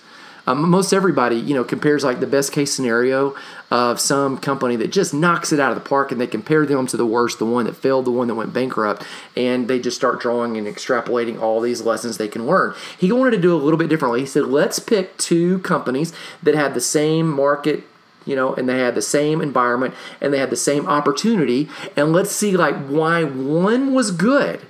Um, 0.47 0.69
most 0.69 0.93
everybody, 0.93 1.35
you 1.35 1.53
know, 1.53 1.65
compares 1.65 2.05
like 2.05 2.21
the 2.21 2.27
best 2.27 2.53
case 2.53 2.73
scenario 2.73 3.35
of 3.69 3.99
some 3.99 4.37
company 4.37 4.77
that 4.77 4.91
just 4.91 5.13
knocks 5.13 5.51
it 5.51 5.59
out 5.59 5.71
of 5.71 5.83
the 5.83 5.87
park, 5.87 6.11
and 6.11 6.19
they 6.19 6.25
compare 6.25 6.65
them 6.65 6.87
to 6.87 6.97
the 6.97 7.05
worst, 7.05 7.37
the 7.37 7.45
one 7.45 7.65
that 7.65 7.75
failed, 7.75 8.05
the 8.05 8.11
one 8.11 8.29
that 8.29 8.35
went 8.35 8.53
bankrupt, 8.53 9.03
and 9.35 9.67
they 9.67 9.77
just 9.77 9.97
start 9.97 10.21
drawing 10.21 10.57
and 10.57 10.65
extrapolating 10.65 11.39
all 11.39 11.59
these 11.59 11.81
lessons 11.81 12.17
they 12.17 12.29
can 12.29 12.47
learn. 12.47 12.73
He 12.97 13.11
wanted 13.11 13.31
to 13.31 13.41
do 13.41 13.53
a 13.53 13.59
little 13.59 13.77
bit 13.77 13.89
differently. 13.89 14.21
He 14.21 14.25
said, 14.25 14.45
let's 14.45 14.79
pick 14.79 15.17
two 15.17 15.59
companies 15.59 16.13
that 16.41 16.55
had 16.55 16.73
the 16.73 16.81
same 16.81 17.29
market 17.29 17.83
you 18.25 18.35
know, 18.35 18.53
and 18.53 18.67
they 18.67 18.79
had 18.79 18.93
the 18.93 19.01
same 19.01 19.39
environment 19.39 19.93
and 20.19 20.33
they 20.33 20.37
had 20.37 20.49
the 20.49 20.57
same 20.57 20.85
opportunity. 20.85 21.69
And 21.95 22.11
let's 22.11 22.29
see 22.29 22.57
like 22.57 22.75
why 22.87 23.23
one 23.23 23.93
was 23.93 24.11
good 24.11 24.65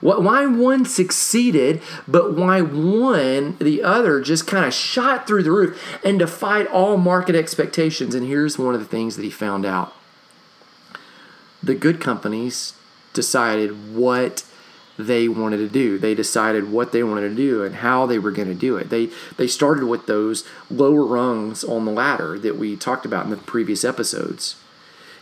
why 0.00 0.46
one 0.46 0.84
succeeded, 0.86 1.82
but 2.08 2.32
why 2.34 2.62
one, 2.62 3.56
the 3.58 3.82
other, 3.82 4.20
just 4.20 4.46
kind 4.46 4.64
of 4.64 4.72
shot 4.72 5.26
through 5.26 5.42
the 5.42 5.50
roof 5.50 5.98
and 6.04 6.18
defied 6.18 6.66
all 6.68 6.96
market 6.96 7.34
expectations. 7.34 8.14
And 8.14 8.26
here's 8.26 8.58
one 8.58 8.74
of 8.74 8.80
the 8.80 8.86
things 8.86 9.16
that 9.16 9.22
he 9.22 9.30
found 9.30 9.66
out 9.66 9.94
the 11.62 11.74
good 11.74 12.00
companies 12.00 12.72
decided 13.12 13.94
what 13.94 14.44
they 15.06 15.28
wanted 15.28 15.58
to 15.58 15.68
do. 15.68 15.98
They 15.98 16.14
decided 16.14 16.70
what 16.70 16.92
they 16.92 17.02
wanted 17.02 17.30
to 17.30 17.34
do 17.34 17.62
and 17.62 17.76
how 17.76 18.06
they 18.06 18.18
were 18.18 18.30
going 18.30 18.48
to 18.48 18.54
do 18.54 18.76
it. 18.76 18.90
They 18.90 19.10
they 19.36 19.46
started 19.46 19.84
with 19.84 20.06
those 20.06 20.44
lower 20.70 21.04
rungs 21.04 21.64
on 21.64 21.84
the 21.84 21.92
ladder 21.92 22.38
that 22.38 22.56
we 22.56 22.76
talked 22.76 23.06
about 23.06 23.24
in 23.24 23.30
the 23.30 23.36
previous 23.36 23.84
episodes. 23.84 24.56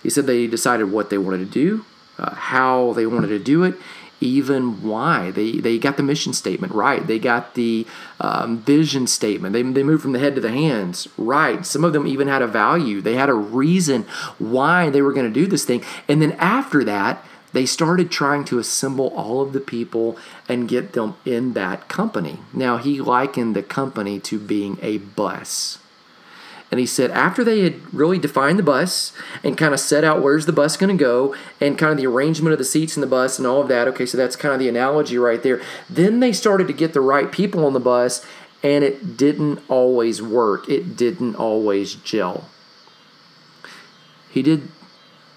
He 0.02 0.10
said 0.10 0.26
they 0.26 0.46
decided 0.46 0.92
what 0.92 1.10
they 1.10 1.18
wanted 1.18 1.38
to 1.38 1.46
do, 1.46 1.84
uh, 2.18 2.34
how 2.34 2.92
they 2.92 3.06
wanted 3.06 3.28
to 3.28 3.38
do 3.38 3.64
it, 3.64 3.74
even 4.20 4.82
why. 4.82 5.30
They, 5.30 5.52
they 5.52 5.78
got 5.78 5.96
the 5.96 6.02
mission 6.02 6.32
statement 6.32 6.72
right. 6.72 7.06
They 7.06 7.18
got 7.18 7.54
the 7.54 7.86
um, 8.20 8.58
vision 8.58 9.06
statement. 9.06 9.52
They, 9.52 9.62
they 9.62 9.82
moved 9.82 10.02
from 10.02 10.12
the 10.12 10.18
head 10.18 10.34
to 10.34 10.40
the 10.40 10.50
hands 10.50 11.08
right. 11.16 11.64
Some 11.64 11.84
of 11.84 11.92
them 11.92 12.06
even 12.06 12.28
had 12.28 12.42
a 12.42 12.46
value. 12.46 13.00
They 13.00 13.14
had 13.14 13.28
a 13.28 13.34
reason 13.34 14.02
why 14.38 14.90
they 14.90 15.02
were 15.02 15.12
going 15.12 15.32
to 15.32 15.40
do 15.40 15.46
this 15.46 15.64
thing. 15.64 15.84
And 16.08 16.20
then 16.20 16.32
after 16.32 16.84
that, 16.84 17.24
they 17.52 17.64
started 17.64 18.10
trying 18.10 18.44
to 18.46 18.58
assemble 18.58 19.08
all 19.08 19.40
of 19.40 19.52
the 19.52 19.60
people 19.60 20.16
and 20.48 20.68
get 20.68 20.92
them 20.92 21.16
in 21.24 21.54
that 21.54 21.88
company. 21.88 22.40
Now, 22.52 22.76
he 22.76 23.00
likened 23.00 23.56
the 23.56 23.62
company 23.62 24.20
to 24.20 24.38
being 24.38 24.78
a 24.82 24.98
bus. 24.98 25.78
And 26.70 26.78
he 26.78 26.86
said 26.86 27.10
after 27.12 27.42
they 27.42 27.60
had 27.60 27.94
really 27.94 28.18
defined 28.18 28.58
the 28.58 28.62
bus 28.62 29.12
and 29.42 29.56
kind 29.56 29.72
of 29.72 29.80
set 29.80 30.04
out 30.04 30.22
where's 30.22 30.46
the 30.46 30.52
bus 30.52 30.76
going 30.76 30.96
to 30.96 31.02
go 31.02 31.34
and 31.60 31.78
kind 31.78 31.92
of 31.92 31.98
the 31.98 32.06
arrangement 32.06 32.52
of 32.52 32.58
the 32.58 32.64
seats 32.64 32.96
in 32.96 33.00
the 33.00 33.06
bus 33.06 33.38
and 33.38 33.46
all 33.46 33.62
of 33.62 33.68
that. 33.68 33.88
Okay, 33.88 34.04
so 34.04 34.18
that's 34.18 34.36
kind 34.36 34.52
of 34.52 34.60
the 34.60 34.68
analogy 34.68 35.18
right 35.18 35.42
there. 35.42 35.62
Then 35.88 36.20
they 36.20 36.32
started 36.32 36.66
to 36.66 36.74
get 36.74 36.92
the 36.92 37.00
right 37.00 37.32
people 37.32 37.64
on 37.64 37.72
the 37.72 37.80
bus 37.80 38.24
and 38.62 38.84
it 38.84 39.16
didn't 39.16 39.60
always 39.68 40.20
work. 40.20 40.68
It 40.68 40.96
didn't 40.96 41.36
always 41.36 41.94
gel. 41.94 42.48
He 44.30 44.42
did 44.42 44.68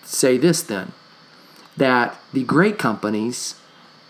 say 0.04 0.38
this 0.38 0.62
then 0.62 0.92
that 1.78 2.20
the 2.34 2.44
great 2.44 2.78
companies 2.78 3.56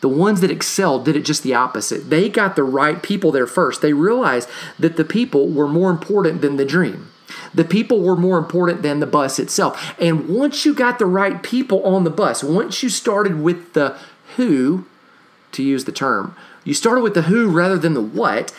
the 0.02 0.10
ones 0.10 0.42
that 0.42 0.52
excelled 0.52 1.06
did 1.06 1.16
it 1.16 1.24
just 1.26 1.44
the 1.44 1.54
opposite. 1.54 2.10
They 2.10 2.28
got 2.28 2.56
the 2.56 2.64
right 2.64 3.02
people 3.02 3.32
there 3.32 3.48
first. 3.48 3.82
They 3.82 3.94
realized 3.94 4.50
that 4.78 4.98
the 4.98 5.06
people 5.06 5.48
were 5.48 5.68
more 5.68 5.92
important 5.92 6.42
than 6.42 6.58
the 6.58 6.66
dream. 6.66 7.12
The 7.54 7.64
people 7.64 8.02
were 8.02 8.16
more 8.16 8.38
important 8.38 8.82
than 8.82 9.00
the 9.00 9.08
bus 9.08 9.40
itself. 9.40 9.96
And 10.00 10.28
once 10.28 10.66
you 10.66 10.74
got 10.74 11.00
the 11.00 11.06
right 11.06 11.42
people 11.42 11.84
on 11.84 12.04
the 12.04 12.10
bus, 12.10 12.44
once 12.44 12.84
you 12.84 12.90
started 12.90 13.42
with 13.42 13.74
the 13.74 13.98
who, 14.36 14.86
to 15.52 15.64
use 15.64 15.86
the 15.86 15.92
term, 15.92 16.36
you 16.64 16.74
started 16.74 17.02
with 17.02 17.14
the 17.14 17.24
who 17.24 17.50
rather 17.50 17.78
than 17.78 17.94
the 17.94 18.02
what, 18.02 18.54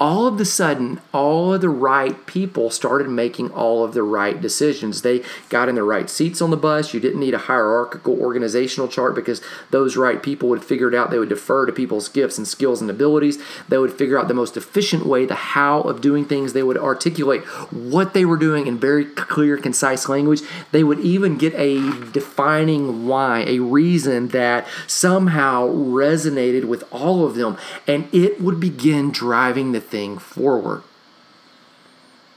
all 0.00 0.26
of 0.26 0.38
the 0.38 0.44
sudden, 0.44 1.00
all 1.12 1.54
of 1.54 1.60
the 1.60 1.68
right 1.68 2.24
people 2.26 2.70
started 2.70 3.08
making 3.08 3.50
all 3.50 3.82
of 3.82 3.94
the 3.94 4.02
right 4.02 4.40
decisions. 4.40 5.02
They 5.02 5.22
got 5.48 5.68
in 5.68 5.74
the 5.74 5.82
right 5.82 6.08
seats 6.08 6.40
on 6.40 6.50
the 6.50 6.56
bus. 6.56 6.94
You 6.94 7.00
didn't 7.00 7.20
need 7.20 7.34
a 7.34 7.38
hierarchical 7.38 8.18
organizational 8.20 8.88
chart 8.88 9.14
because 9.14 9.42
those 9.70 9.96
right 9.96 10.22
people 10.22 10.48
would 10.50 10.64
figure 10.64 10.88
it 10.88 10.94
out. 10.94 11.10
They 11.10 11.18
would 11.18 11.28
defer 11.28 11.66
to 11.66 11.72
people's 11.72 12.08
gifts 12.08 12.38
and 12.38 12.46
skills 12.46 12.80
and 12.80 12.88
abilities. 12.88 13.38
They 13.68 13.78
would 13.78 13.92
figure 13.92 14.18
out 14.18 14.28
the 14.28 14.34
most 14.34 14.56
efficient 14.56 15.04
way, 15.04 15.26
the 15.26 15.34
how 15.34 15.80
of 15.80 16.00
doing 16.00 16.24
things. 16.24 16.52
They 16.52 16.62
would 16.62 16.78
articulate 16.78 17.42
what 17.72 18.14
they 18.14 18.24
were 18.24 18.36
doing 18.36 18.68
in 18.68 18.78
very 18.78 19.04
clear, 19.04 19.56
concise 19.56 20.08
language. 20.08 20.42
They 20.70 20.84
would 20.84 21.00
even 21.00 21.38
get 21.38 21.54
a 21.54 21.78
defining 22.12 23.08
why, 23.08 23.40
a 23.40 23.58
reason 23.58 24.28
that 24.28 24.66
somehow 24.86 25.66
resonated 25.68 26.66
with 26.66 26.84
all 26.92 27.24
of 27.24 27.34
them. 27.34 27.56
And 27.86 28.08
it 28.12 28.40
would 28.40 28.60
begin 28.60 29.10
driving 29.10 29.72
the 29.72 29.87
thing 29.88 30.18
forward. 30.18 30.82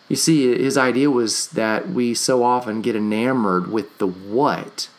You 0.10 0.18
see, 0.18 0.62
his 0.62 0.78
idea 0.78 1.10
was 1.10 1.48
that 1.50 1.90
we 1.90 2.14
so 2.14 2.44
often 2.44 2.82
get 2.82 2.96
enamored 2.96 3.72
with 3.72 3.98
the 3.98 4.08
what, 4.08 4.90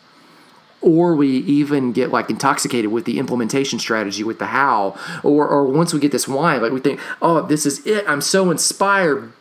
or 0.81 1.15
we 1.15 1.37
even 1.37 1.91
get 1.91 2.11
like 2.11 2.29
intoxicated 2.29 2.91
with 2.91 3.05
the 3.05 3.19
implementation 3.19 3.77
strategy, 3.77 4.23
with 4.23 4.39
the 4.39 4.47
how, 4.47 4.97
or, 5.21 5.47
or 5.47 5.65
once 5.65 5.93
we 5.93 5.99
get 5.99 6.11
this 6.11 6.27
why, 6.27 6.57
like 6.57 6.71
we 6.71 6.79
think, 6.79 6.99
oh, 7.21 7.41
this 7.41 7.65
is 7.65 7.85
it, 7.85 8.03
I'm 8.07 8.21
so 8.21 8.49
inspired. 8.49 9.31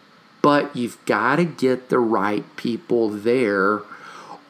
But 0.42 0.75
you've 0.75 1.03
got 1.07 1.37
to 1.37 1.44
get 1.44 1.88
the 1.88 2.01
right 2.01 2.44
people 2.57 3.09
there, 3.09 3.81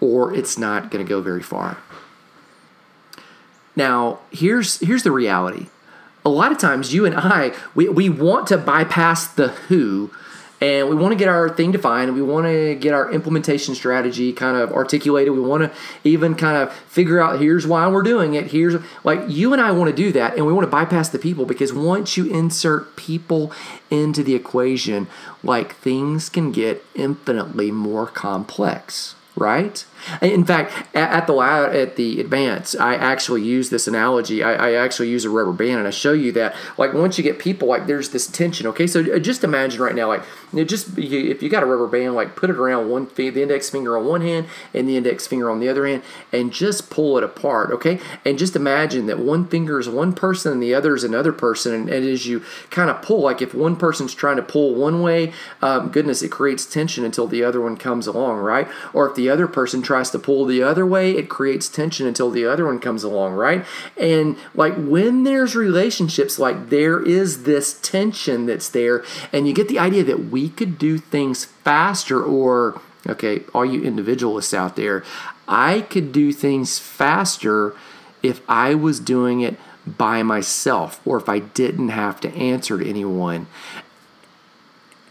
or 0.01 0.35
it's 0.35 0.59
not 0.59 0.91
going 0.91 1.05
to 1.05 1.09
go 1.09 1.21
very 1.21 1.43
far. 1.43 1.77
Now, 3.77 4.21
here's 4.31 4.81
here's 4.81 5.03
the 5.03 5.11
reality 5.11 5.69
a 6.25 6.29
lot 6.29 6.53
of 6.53 6.59
times 6.59 6.95
you 6.95 7.05
and 7.05 7.15
I, 7.17 7.53
we, 7.75 7.89
we 7.89 8.09
want 8.09 8.47
to 8.49 8.59
bypass 8.59 9.27
the 9.27 9.49
who 9.49 10.11
and 10.63 10.89
we 10.89 10.95
want 10.95 11.11
to 11.11 11.17
get 11.17 11.27
our 11.27 11.49
thing 11.49 11.73
defined. 11.73 12.15
We 12.15 12.23
want 12.23 12.47
to 12.47 12.77
get 12.77 12.95
our 12.95 13.11
implementation 13.11 13.75
strategy 13.75 14.33
kind 14.33 14.57
of 14.57 14.71
articulated. 14.71 15.35
We 15.35 15.41
want 15.41 15.65
to 15.65 15.77
even 16.09 16.37
kind 16.37 16.57
of 16.57 16.73
figure 16.73 17.21
out 17.21 17.41
here's 17.41 17.67
why 17.67 17.89
we're 17.89 18.05
doing 18.05 18.35
it. 18.35 18.53
Here's 18.53 18.81
like 19.03 19.23
you 19.27 19.53
and 19.53 19.61
I 19.61 19.73
want 19.73 19.91
to 19.91 19.97
do 19.97 20.13
that, 20.13 20.37
and 20.37 20.47
we 20.47 20.53
want 20.53 20.65
to 20.65 20.71
bypass 20.71 21.09
the 21.09 21.19
people 21.19 21.47
because 21.47 21.73
once 21.73 22.17
you 22.17 22.27
insert 22.27 22.95
people 22.95 23.51
into 23.91 24.23
the 24.23 24.37
equation, 24.37 25.09
like 25.43 25.75
things 25.75 26.29
can 26.29 26.53
get 26.53 26.85
infinitely 26.95 27.73
more 27.73 28.07
complex 28.07 29.17
right? 29.37 29.85
In 30.21 30.45
fact, 30.45 30.73
at 30.95 31.27
the 31.27 31.37
at 31.39 31.97
the 31.97 32.21
advance, 32.21 32.75
I 32.75 32.95
actually 32.95 33.43
use 33.43 33.71
this 33.71 33.87
analogy. 33.87 34.43
I, 34.43 34.71
I, 34.71 34.73
actually 34.73 35.11
use 35.11 35.25
a 35.25 35.31
rubber 35.31 35.53
band, 35.53 35.79
and 35.79 35.87
I 35.87 35.91
show 35.91 36.13
you 36.13 36.33
that 36.33 36.55
like 36.77 36.93
once 36.93 37.19
you 37.19 37.25
get 37.25 37.39
people, 37.39 37.69
like 37.69 37.87
there's 37.87 38.11
this 38.11 38.27
tension. 38.27 38.67
Okay, 38.69 38.87
so 38.87 39.01
uh, 39.01 39.19
just 39.19 39.45
imagine 39.45 39.81
right 39.81 39.95
now, 39.95 40.09
like 40.09 40.23
you 40.53 40.61
know, 40.61 40.65
just 40.65 40.99
if 40.99 41.43
you 41.43 41.49
got 41.49 41.63
a 41.63 41.67
rubber 41.67 41.87
band, 41.87 42.15
like 42.15 42.37
put 42.37 42.51
it 42.51 42.57
around 42.57 42.91
one 42.91 43.09
the 43.15 43.43
index 43.43 43.71
finger 43.71 43.97
on 43.97 44.07
one 44.07 44.21
hand 44.21 44.47
and 44.75 44.89
the 44.89 44.97
index 44.97 45.27
finger 45.27 45.51
on 45.51 45.61
the 45.61 45.69
other 45.69 45.87
hand, 45.87 46.03
and 46.33 46.53
just 46.53 46.91
pull 46.91 47.17
it 47.17 47.25
apart. 47.25 47.71
Okay, 47.71 48.01
and 48.25 48.39
just 48.39 48.57
imagine 48.57 49.07
that 49.07 49.19
one 49.19 49.47
finger 49.47 49.79
is 49.79 49.89
one 49.89 50.13
person 50.13 50.53
and 50.53 50.63
the 50.63 50.75
other 50.75 50.95
is 50.95 51.05
another 51.05 51.33
person, 51.33 51.75
and, 51.75 51.89
and 51.89 52.05
as 52.05 52.27
you 52.27 52.43
kind 52.71 52.91
of 52.91 53.03
pull, 53.03 53.21
like 53.21 53.41
if 53.41 53.55
one 53.55 53.77
person's 53.77 54.15
trying 54.15 54.37
to 54.37 54.43
pull 54.43 54.75
one 54.75 55.03
way, 55.03 55.33
um, 55.61 55.91
goodness, 55.91 56.23
it 56.23 56.31
creates 56.31 56.67
tension 56.67 57.05
until 57.05 57.27
the 57.27 57.45
other 57.45 57.61
one 57.61 57.77
comes 57.77 58.07
along, 58.07 58.39
right? 58.39 58.69
Or 58.93 59.09
if 59.09 59.15
the 59.15 59.31
other 59.31 59.47
person 59.47 59.83
tries 59.93 60.09
to 60.09 60.19
pull 60.19 60.47
the 60.47 60.63
other 60.63 60.87
way, 60.87 61.11
it 61.11 61.29
creates 61.29 61.69
tension 61.69 62.07
until 62.07 62.31
the 62.31 62.47
other 62.47 62.65
one 62.65 62.79
comes 62.79 63.05
along, 63.05 63.35
right? 63.35 63.63
And 63.99 64.39
like 64.55 64.75
when 64.75 65.25
there's 65.25 65.55
relationships, 65.55 66.39
like 66.39 66.71
there 66.71 67.05
is 67.05 67.43
this 67.43 67.79
tension 67.81 68.47
that's 68.47 68.71
there, 68.71 69.05
and 69.35 69.47
you 69.47 69.53
get 69.53 69.69
the 69.69 69.79
idea 69.79 70.03
that 70.05 70.31
we 70.31 70.49
could 70.49 70.79
do 70.79 70.97
things 70.97 71.45
faster, 71.45 72.25
or 72.25 72.81
okay, 73.07 73.43
all 73.53 73.67
you 73.67 73.83
individualists 73.83 74.55
out 74.55 74.77
there, 74.77 75.05
I 75.47 75.83
could 75.83 76.11
do 76.11 76.33
things 76.33 76.79
faster 76.79 77.77
if 78.23 78.41
I 78.49 78.75
was 78.75 78.99
doing 78.99 79.43
it 79.43 79.59
by 79.87 80.23
myself 80.23 81.03
or 81.05 81.19
if 81.19 81.29
I 81.29 81.41
didn't 81.41 81.91
have 81.91 82.19
to 82.23 82.33
answer 82.35 82.79
to 82.79 82.89
anyone. 82.89 83.47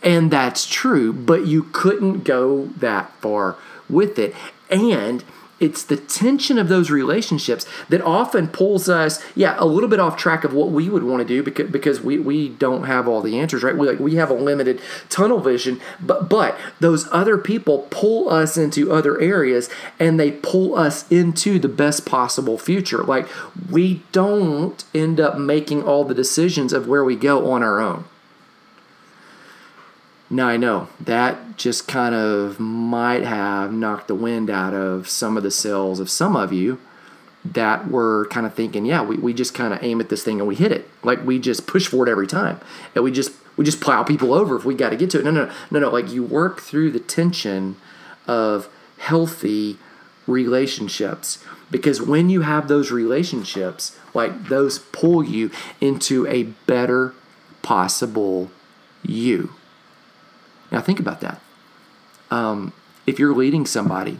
And 0.01 0.31
that's 0.31 0.65
true, 0.65 1.13
but 1.13 1.45
you 1.45 1.69
couldn't 1.71 2.23
go 2.23 2.65
that 2.77 3.11
far 3.21 3.57
with 3.87 4.17
it. 4.17 4.33
And 4.71 5.23
it's 5.61 5.83
the 5.83 5.95
tension 5.95 6.57
of 6.57 6.69
those 6.69 6.89
relationships 6.89 7.67
that 7.87 8.01
often 8.01 8.47
pulls 8.47 8.89
us, 8.89 9.23
yeah, 9.35 9.55
a 9.59 9.65
little 9.65 9.87
bit 9.87 9.99
off 9.99 10.17
track 10.17 10.43
of 10.43 10.53
what 10.53 10.69
we 10.69 10.89
would 10.89 11.03
want 11.03 11.21
to 11.21 11.25
do 11.25 11.43
because, 11.43 11.69
because 11.69 12.01
we, 12.01 12.17
we 12.17 12.49
don't 12.49 12.85
have 12.85 13.07
all 13.07 13.21
the 13.21 13.37
answers, 13.39 13.61
right? 13.61 13.77
We 13.77 13.87
like 13.87 13.99
we 13.99 14.15
have 14.15 14.31
a 14.31 14.33
limited 14.33 14.81
tunnel 15.07 15.39
vision, 15.39 15.79
but 16.01 16.27
but 16.27 16.57
those 16.79 17.07
other 17.11 17.37
people 17.37 17.85
pull 17.91 18.27
us 18.27 18.57
into 18.57 18.91
other 18.91 19.21
areas 19.21 19.69
and 19.99 20.19
they 20.19 20.31
pull 20.31 20.75
us 20.75 21.09
into 21.11 21.59
the 21.59 21.69
best 21.69 22.07
possible 22.07 22.57
future. 22.57 23.03
Like 23.03 23.27
we 23.69 24.01
don't 24.11 24.83
end 24.95 25.19
up 25.19 25.37
making 25.37 25.83
all 25.83 26.03
the 26.03 26.15
decisions 26.15 26.73
of 26.73 26.87
where 26.87 27.03
we 27.03 27.15
go 27.15 27.51
on 27.51 27.61
our 27.61 27.79
own. 27.79 28.05
Now 30.31 30.47
I 30.47 30.55
know 30.55 30.87
that 31.01 31.57
just 31.57 31.89
kind 31.89 32.15
of 32.15 32.57
might 32.57 33.23
have 33.23 33.73
knocked 33.73 34.07
the 34.07 34.15
wind 34.15 34.49
out 34.49 34.73
of 34.73 35.09
some 35.09 35.35
of 35.35 35.43
the 35.43 35.51
sails 35.51 35.99
of 35.99 36.09
some 36.09 36.37
of 36.37 36.53
you 36.53 36.79
that 37.43 37.89
were 37.89 38.27
kind 38.27 38.45
of 38.45 38.53
thinking, 38.53 38.85
yeah, 38.85 39.03
we, 39.03 39.17
we 39.17 39.33
just 39.33 39.53
kind 39.53 39.73
of 39.73 39.83
aim 39.83 39.99
at 39.99 40.07
this 40.07 40.23
thing 40.23 40.39
and 40.39 40.47
we 40.47 40.55
hit 40.55 40.71
it. 40.71 40.89
Like 41.03 41.25
we 41.25 41.37
just 41.37 41.67
push 41.67 41.85
for 41.85 42.07
it 42.07 42.09
every 42.09 42.27
time. 42.27 42.61
And 42.95 43.03
we 43.03 43.11
just 43.11 43.33
we 43.57 43.65
just 43.65 43.81
plow 43.81 44.03
people 44.03 44.33
over 44.33 44.55
if 44.55 44.63
we 44.63 44.73
got 44.73 44.91
to 44.91 44.95
get 44.95 45.09
to 45.09 45.19
it. 45.19 45.25
No, 45.25 45.31
no, 45.31 45.51
no, 45.69 45.79
no. 45.79 45.89
Like 45.89 46.09
you 46.09 46.23
work 46.23 46.61
through 46.61 46.91
the 46.91 46.99
tension 47.01 47.75
of 48.25 48.69
healthy 48.99 49.77
relationships 50.27 51.43
because 51.69 52.01
when 52.01 52.29
you 52.29 52.41
have 52.41 52.69
those 52.69 52.89
relationships, 52.89 53.99
like 54.13 54.47
those 54.47 54.79
pull 54.79 55.25
you 55.25 55.51
into 55.81 56.25
a 56.27 56.43
better 56.43 57.13
possible 57.63 58.49
you. 59.03 59.55
Now, 60.71 60.81
think 60.81 60.99
about 60.99 61.21
that. 61.21 61.41
Um, 62.29 62.73
if 63.05 63.19
you're 63.19 63.35
leading 63.35 63.65
somebody, 63.65 64.19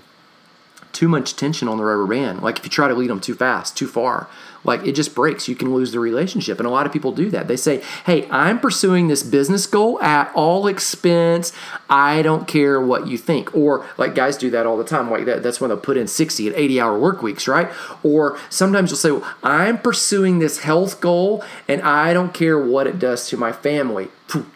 too 0.91 1.07
much 1.07 1.35
tension 1.35 1.67
on 1.67 1.77
the 1.77 1.83
rubber 1.83 2.05
band, 2.05 2.41
like 2.41 2.59
if 2.59 2.65
you 2.65 2.69
try 2.69 2.87
to 2.87 2.93
lead 2.93 3.09
them 3.09 3.21
too 3.21 3.33
fast, 3.33 3.77
too 3.77 3.87
far, 3.87 4.27
like 4.63 4.85
it 4.85 4.91
just 4.93 5.15
breaks. 5.15 5.47
You 5.47 5.55
can 5.55 5.73
lose 5.73 5.91
the 5.91 5.99
relationship. 5.99 6.59
And 6.59 6.67
a 6.67 6.69
lot 6.69 6.85
of 6.85 6.93
people 6.93 7.11
do 7.11 7.29
that. 7.31 7.47
They 7.47 7.55
say, 7.55 7.81
Hey, 8.05 8.27
I'm 8.29 8.59
pursuing 8.59 9.07
this 9.07 9.23
business 9.23 9.65
goal 9.65 10.01
at 10.01 10.31
all 10.35 10.67
expense. 10.67 11.53
I 11.89 12.21
don't 12.21 12.47
care 12.47 12.79
what 12.79 13.07
you 13.07 13.17
think. 13.17 13.55
Or 13.55 13.85
like 13.97 14.13
guys 14.13 14.37
do 14.37 14.49
that 14.51 14.65
all 14.65 14.77
the 14.77 14.83
time. 14.83 15.09
Like 15.09 15.25
that, 15.25 15.43
that's 15.43 15.59
when 15.59 15.69
they'll 15.69 15.77
put 15.77 15.97
in 15.97 16.07
60 16.07 16.47
and 16.47 16.55
80 16.55 16.81
hour 16.81 16.99
work 16.99 17.23
weeks, 17.23 17.47
right? 17.47 17.71
Or 18.03 18.37
sometimes 18.49 18.91
you'll 18.91 18.97
say, 18.97 19.11
well, 19.11 19.35
I'm 19.41 19.77
pursuing 19.77 20.39
this 20.39 20.59
health 20.59 21.01
goal 21.01 21.43
and 21.67 21.81
I 21.81 22.13
don't 22.13 22.33
care 22.33 22.59
what 22.59 22.85
it 22.85 22.99
does 22.99 23.29
to 23.29 23.37
my 23.37 23.51
family 23.51 24.09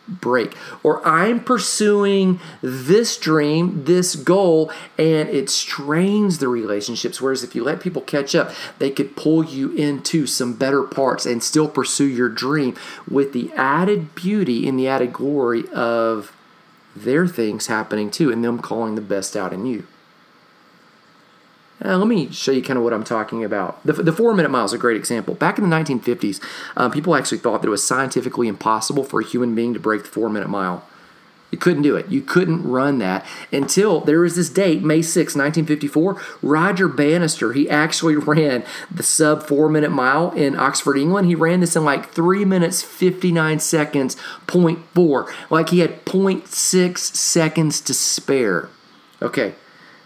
break. 0.08 0.56
Or 0.84 1.06
I'm 1.06 1.44
pursuing 1.44 2.40
this 2.62 3.18
dream, 3.18 3.86
this 3.86 4.16
goal, 4.16 4.72
and 4.98 5.30
it 5.30 5.50
strains 5.50 6.40
the 6.40 6.48
relationships. 6.48 7.22
Whereas 7.22 7.44
if 7.44 7.56
you 7.56 7.64
let 7.64 7.80
people 7.80 8.02
catch 8.02 8.36
up, 8.36 8.52
they 8.80 8.90
could 8.90 9.16
pull 9.16 9.44
you 9.44 9.72
into 9.72 10.28
some 10.28 10.54
better 10.54 10.84
parts 10.84 11.26
and 11.26 11.44
still 11.44 11.68
pursue 11.68 12.06
your 12.06 12.30
dream 12.30 12.76
with 13.10 13.34
the 13.34 13.52
added 13.54 14.16
beauty 14.16 14.68
and 14.68 14.80
the 14.80 14.88
added 14.88 15.14
glory 15.14 15.68
of 15.70 16.36
their 16.96 17.28
things 17.28 17.68
happening 17.68 18.10
too, 18.10 18.32
and 18.32 18.44
them 18.44 18.60
calling 18.60 18.96
the 18.96 19.02
best 19.02 19.36
out 19.36 19.52
in 19.52 19.66
you. 19.66 19.86
Uh, 21.84 21.98
let 21.98 22.08
me 22.08 22.32
show 22.32 22.52
you 22.52 22.62
kind 22.62 22.78
of 22.78 22.84
what 22.84 22.94
I'm 22.94 23.04
talking 23.04 23.44
about. 23.44 23.86
The, 23.86 23.94
the 23.94 24.14
four 24.14 24.34
minute 24.34 24.50
mile 24.50 24.66
is 24.66 24.74
a 24.74 24.78
great 24.78 24.96
example. 24.98 25.34
Back 25.34 25.58
in 25.58 25.70
the 25.70 25.76
1950s, 25.76 26.42
um, 26.78 26.92
people 26.92 27.16
actually 27.16 27.40
thought 27.40 27.62
that 27.62 27.68
it 27.68 27.72
was 27.72 27.84
scientifically 27.84 28.48
impossible 28.48 29.04
for 29.04 29.20
a 29.20 29.26
human 29.26 29.56
being 29.56 29.74
to 29.74 29.80
break 29.80 30.04
the 30.04 30.10
four 30.10 30.30
minute 30.30 30.50
mile. 30.50 30.86
You 31.52 31.60
couldn't 31.60 31.84
do 31.84 31.96
it. 31.96 32.10
You 32.10 32.22
couldn't 32.22 32.64
run 32.64 32.98
that 33.00 33.26
until 33.52 34.02
there 34.02 34.20
was 34.20 34.36
this 34.36 34.50
date, 34.50 34.84
May 34.84 35.02
6, 35.02 35.36
1954. 35.36 36.22
Roger 36.42 36.88
Bannister, 36.88 37.54
he 37.54 37.70
actually 37.70 38.16
ran 38.16 38.64
the 38.90 39.04
sub 39.04 39.44
four 39.44 39.70
minute 39.70 39.92
mile 39.92 40.32
in 40.32 40.58
Oxford, 40.58 40.98
England. 40.98 41.28
He 41.28 41.36
ran 41.36 41.60
this 41.60 41.76
in 41.76 41.86
like 41.86 42.12
three 42.12 42.46
minutes, 42.46 42.82
59 42.82 43.60
seconds, 43.60 44.16
0.4. 44.48 45.34
Like 45.50 45.70
he 45.70 45.80
had 45.80 46.04
0.6 46.06 46.98
seconds 46.98 47.80
to 47.82 47.94
spare. 47.94 48.70
Okay, 49.22 49.56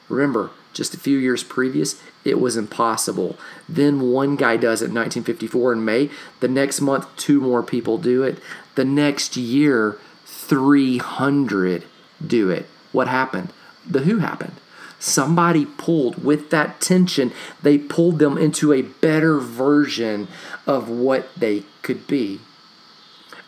remember, 0.08 0.52
just 0.80 0.94
a 0.94 1.00
few 1.00 1.18
years 1.18 1.44
previous, 1.44 2.02
it 2.24 2.40
was 2.40 2.56
impossible. 2.56 3.38
Then 3.68 4.12
one 4.12 4.38
guy 4.38 4.56
does 4.56 4.82
it 4.82 4.86
in 4.86 4.96
1954 4.96 5.74
in 5.74 5.84
May. 5.84 6.10
The 6.40 6.48
next 6.48 6.80
month, 6.80 7.06
two 7.18 7.42
more 7.42 7.62
people 7.62 7.98
do 7.98 8.24
it. 8.24 8.40
The 8.76 8.86
next 8.86 9.36
year, 9.36 9.98
300 10.26 11.84
do 12.26 12.50
it. 12.50 12.66
What 12.94 13.10
happened? 13.10 13.52
The 13.86 14.00
Who 14.00 14.20
happened. 14.20 14.54
Somebody 15.00 15.66
pulled 15.66 16.24
with 16.24 16.50
that 16.52 16.80
tension, 16.80 17.34
they 17.62 17.78
pulled 17.78 18.20
them 18.20 18.38
into 18.38 18.72
a 18.72 18.82
better 18.82 19.38
version 19.40 20.30
of 20.66 20.90
what 20.90 21.30
they 21.36 21.64
could 21.82 22.08
be. 22.08 22.40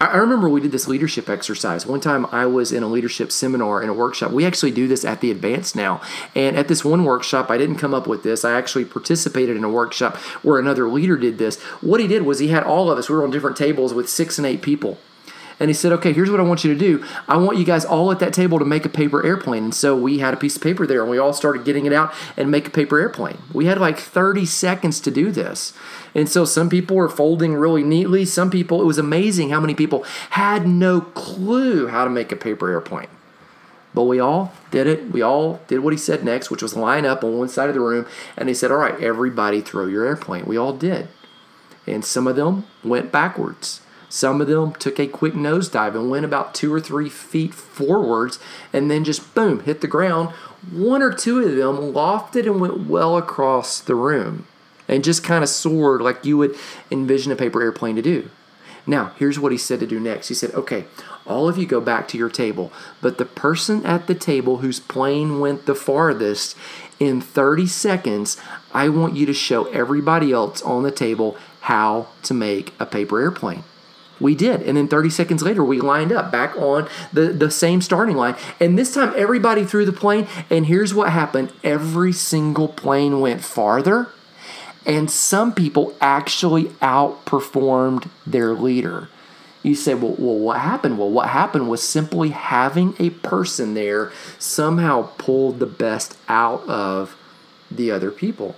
I 0.02 0.18
remember 0.18 0.50
we 0.50 0.62
did 0.62 0.72
this 0.72 0.88
leadership 0.88 1.30
exercise. 1.30 1.86
One 1.86 2.02
time 2.02 2.26
I 2.32 2.48
was 2.48 2.72
in 2.72 2.82
a 2.82 2.88
leadership 2.88 3.32
seminar 3.32 3.84
in 3.84 3.90
a 3.90 3.94
workshop. 3.94 4.32
We 4.32 4.48
actually 4.48 4.72
do 4.72 4.88
this 4.88 5.06
at 5.06 5.22
the 5.22 5.30
advanced 5.30 5.76
now. 5.76 6.02
And 6.36 6.58
at 6.58 6.68
this 6.68 6.84
one 6.84 7.04
workshop, 7.04 7.52
I 7.52 7.60
didn't 7.60 7.76
come 7.76 7.94
up 7.94 8.08
with 8.08 8.24
this. 8.24 8.44
I 8.44 8.54
actually 8.54 8.86
participated 8.86 9.56
in 9.56 9.64
a 9.64 9.70
workshop 9.70 10.18
where 10.44 10.58
another 10.58 10.90
leader 10.90 11.18
did 11.18 11.38
this. 11.38 11.62
What 11.82 12.00
he 12.00 12.08
did 12.08 12.24
was 12.24 12.40
he 12.40 12.48
had 12.48 12.64
all 12.64 12.90
of 12.90 12.98
us, 12.98 13.10
we 13.10 13.16
were 13.16 13.24
on 13.24 13.30
different 13.30 13.58
tables 13.58 13.94
with 13.94 14.10
six 14.10 14.40
and 14.40 14.48
eight 14.48 14.64
people 14.64 14.98
and 15.62 15.70
he 15.70 15.76
said, 15.76 15.92
okay, 15.92 16.12
here's 16.12 16.32
what 16.32 16.40
I 16.40 16.44
want 16.44 16.64
you 16.64 16.74
to 16.74 16.80
do. 16.80 17.06
I 17.28 17.38
want 17.38 17.60
you 17.60 17.64
guys 17.64 17.86
all 17.86 18.12
at 18.12 18.18
that 18.18 18.34
table 18.34 18.58
to 18.58 18.66
make 18.66 18.84
a 18.84 18.90
paper 18.90 19.24
airplane. 19.24 19.66
And 19.66 19.76
so 19.76 19.96
we 19.96 20.18
had 20.18 20.34
a 20.34 20.38
piece 20.38 20.56
of 20.56 20.64
paper 20.64 20.88
there 20.88 21.04
and 21.04 21.12
we 21.12 21.20
all 21.20 21.34
started 21.34 21.66
getting 21.66 21.86
it 21.86 21.94
out 21.94 22.12
and 22.36 22.50
make 22.50 22.66
a 22.68 22.72
paper 22.72 23.00
airplane. 23.00 23.38
We 23.54 23.68
had 23.68 23.78
like 23.78 24.00
30 24.00 24.48
seconds 24.48 25.00
to 25.02 25.12
do 25.12 25.30
this. 25.30 25.74
And 26.16 26.28
so 26.28 26.46
some 26.46 26.68
people 26.68 26.96
were 26.96 27.08
folding 27.08 27.54
really 27.54 27.84
neatly. 27.84 28.26
Some 28.26 28.50
people, 28.50 28.82
it 28.82 28.86
was 28.86 28.98
amazing 28.98 29.52
how 29.52 29.60
many 29.60 29.76
people 29.76 30.04
had 30.32 30.68
no 30.68 31.00
clue 31.00 31.90
how 31.90 32.06
to 32.06 32.10
make 32.10 32.32
a 32.32 32.36
paper 32.36 32.72
airplane. 32.72 33.10
But 33.94 34.06
we 34.06 34.20
all 34.20 34.54
did 34.72 34.88
it. 34.88 35.12
We 35.12 35.22
all 35.22 35.62
did 35.68 35.82
what 35.82 35.94
he 35.94 35.98
said 35.98 36.24
next, 36.24 36.50
which 36.50 36.64
was 36.64 36.76
line 36.76 37.06
up 37.06 37.24
on 37.24 37.38
one 37.38 37.50
side 37.50 37.70
of 37.70 37.76
the 37.76 37.82
room. 37.82 38.08
And 38.36 38.50
he 38.50 38.56
said, 38.56 38.72
All 38.72 38.78
right, 38.78 39.00
everybody 39.00 39.62
throw 39.62 39.86
your 39.86 40.06
airplane. 40.06 40.46
We 40.46 40.58
all 40.58 40.74
did. 40.74 41.08
And 41.86 42.04
some 42.04 42.26
of 42.26 42.36
them 42.36 42.66
went 42.84 43.12
backwards. 43.12 43.82
Some 44.12 44.42
of 44.42 44.48
them 44.48 44.74
took 44.74 45.00
a 45.00 45.08
quick 45.08 45.36
nosedive 45.36 45.96
and 45.96 46.10
went 46.10 46.26
about 46.26 46.54
two 46.54 46.74
or 46.74 46.82
three 46.82 47.08
feet 47.08 47.54
forwards 47.54 48.40
and 48.74 48.92
then 48.92 49.06
just 49.06 49.34
boom, 49.34 49.62
hit 49.62 49.80
the 49.80 49.88
ground. 49.88 50.32
One 50.70 51.02
or 51.02 51.14
two 51.14 51.40
of 51.40 51.56
them 51.56 51.94
lofted 51.94 52.46
and 52.46 52.60
went 52.60 52.88
well 52.88 53.16
across 53.16 53.80
the 53.80 53.96
room 53.96 54.48
and 54.86 55.02
just 55.02 55.24
kind 55.24 55.46
of 55.46 55.50
soared 55.50 56.02
like 56.02 56.26
you 56.26 56.38
would 56.38 56.58
envision 56.92 57.32
a 57.32 57.38
paper 57.38 57.62
airplane 57.62 57.96
to 57.96 58.02
do. 58.02 58.30
Now, 58.86 59.14
here's 59.18 59.40
what 59.40 59.54
he 59.54 59.58
said 59.58 59.80
to 59.80 59.88
do 59.88 59.98
next. 59.98 60.28
He 60.28 60.34
said, 60.34 60.52
Okay, 60.56 60.88
all 61.26 61.48
of 61.48 61.58
you 61.58 61.66
go 61.66 61.80
back 61.80 62.10
to 62.10 62.18
your 62.18 62.30
table, 62.30 62.70
but 63.00 63.18
the 63.18 63.24
person 63.24 63.86
at 63.86 64.08
the 64.08 64.16
table 64.16 64.58
whose 64.58 64.82
plane 64.82 65.40
went 65.40 65.68
the 65.68 65.76
farthest, 65.76 66.58
in 67.00 67.22
30 67.22 67.66
seconds, 67.66 68.36
I 68.74 68.90
want 68.90 69.16
you 69.16 69.26
to 69.26 69.34
show 69.34 69.66
everybody 69.68 70.34
else 70.34 70.62
on 70.64 70.84
the 70.84 70.92
table 70.92 71.38
how 71.62 72.08
to 72.24 72.34
make 72.34 72.74
a 72.78 72.86
paper 72.86 73.22
airplane. 73.22 73.64
We 74.22 74.36
did. 74.36 74.62
And 74.62 74.78
then 74.78 74.88
30 74.88 75.10
seconds 75.10 75.42
later, 75.42 75.64
we 75.64 75.82
lined 75.82 76.12
up 76.12 76.32
back 76.32 76.56
on 76.56 76.88
the, 77.12 77.30
the 77.30 77.50
same 77.50 77.82
starting 77.82 78.16
line. 78.16 78.36
And 78.60 78.78
this 78.78 78.94
time, 78.94 79.14
everybody 79.18 79.66
threw 79.66 79.84
the 79.84 79.92
plane. 79.92 80.28
And 80.50 80.68
here's 80.68 80.94
what 80.94 81.10
happened 81.10 81.52
every 81.64 82.14
single 82.14 82.68
plane 82.68 83.20
went 83.20 83.44
farther. 83.44 84.10
And 84.86 85.12
some 85.12 85.54
people 85.54 85.96
actually 86.00 86.66
outperformed 86.82 88.10
their 88.26 88.54
leader. 88.54 89.10
You 89.64 89.76
say, 89.76 89.94
well, 89.94 90.16
well, 90.18 90.38
what 90.38 90.60
happened? 90.60 90.98
Well, 90.98 91.10
what 91.10 91.30
happened 91.30 91.70
was 91.70 91.84
simply 91.84 92.30
having 92.30 92.96
a 92.98 93.12
person 93.12 93.74
there 93.74 94.12
somehow 94.40 95.10
pulled 95.18 95.60
the 95.60 95.68
best 95.68 96.18
out 96.28 96.68
of 96.68 97.16
the 97.70 97.92
other 97.92 98.12
people. 98.12 98.56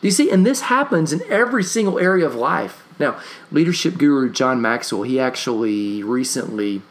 Do 0.00 0.08
you 0.08 0.12
see? 0.12 0.30
And 0.30 0.44
this 0.44 0.62
happens 0.62 1.12
in 1.12 1.22
every 1.28 1.62
single 1.62 1.98
area 1.98 2.26
of 2.26 2.34
life. 2.34 2.84
Now, 2.98 3.20
leadership 3.50 3.98
guru 3.98 4.30
John 4.30 4.60
Maxwell, 4.60 5.02
he 5.02 5.20
actually 5.20 6.02
recently 6.02 6.82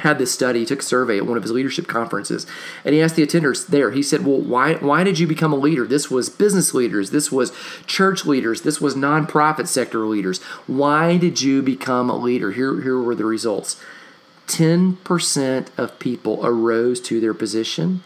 had 0.00 0.18
this 0.18 0.32
study, 0.32 0.60
he 0.60 0.66
took 0.66 0.80
a 0.80 0.84
survey 0.84 1.18
at 1.18 1.26
one 1.26 1.36
of 1.36 1.42
his 1.42 1.52
leadership 1.52 1.86
conferences, 1.86 2.46
and 2.84 2.94
he 2.94 3.02
asked 3.02 3.16
the 3.16 3.26
attenders 3.26 3.66
there, 3.66 3.90
he 3.90 4.02
said, 4.02 4.24
Well, 4.24 4.40
why, 4.40 4.74
why 4.74 5.04
did 5.04 5.18
you 5.18 5.26
become 5.26 5.52
a 5.52 5.56
leader? 5.56 5.86
This 5.86 6.10
was 6.10 6.28
business 6.28 6.74
leaders, 6.74 7.10
this 7.10 7.30
was 7.30 7.52
church 7.86 8.24
leaders, 8.24 8.62
this 8.62 8.80
was 8.80 8.94
nonprofit 8.94 9.66
sector 9.66 10.06
leaders. 10.06 10.40
Why 10.66 11.16
did 11.16 11.42
you 11.42 11.62
become 11.62 12.10
a 12.10 12.16
leader? 12.16 12.52
Here, 12.52 12.80
here 12.80 12.98
were 12.98 13.14
the 13.14 13.24
results 13.24 13.80
10% 14.46 15.68
of 15.78 15.98
people 15.98 16.44
arose 16.44 17.00
to 17.02 17.20
their 17.20 17.34
position 17.34 18.02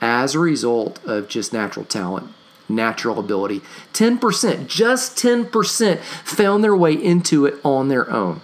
as 0.00 0.34
a 0.34 0.40
result 0.40 1.02
of 1.04 1.28
just 1.28 1.52
natural 1.52 1.84
talent 1.84 2.32
natural 2.68 3.18
ability. 3.18 3.62
10%, 3.92 4.66
just 4.66 5.16
10% 5.16 5.98
found 5.98 6.64
their 6.64 6.76
way 6.76 6.92
into 6.92 7.46
it 7.46 7.54
on 7.64 7.88
their 7.88 8.10
own. 8.10 8.40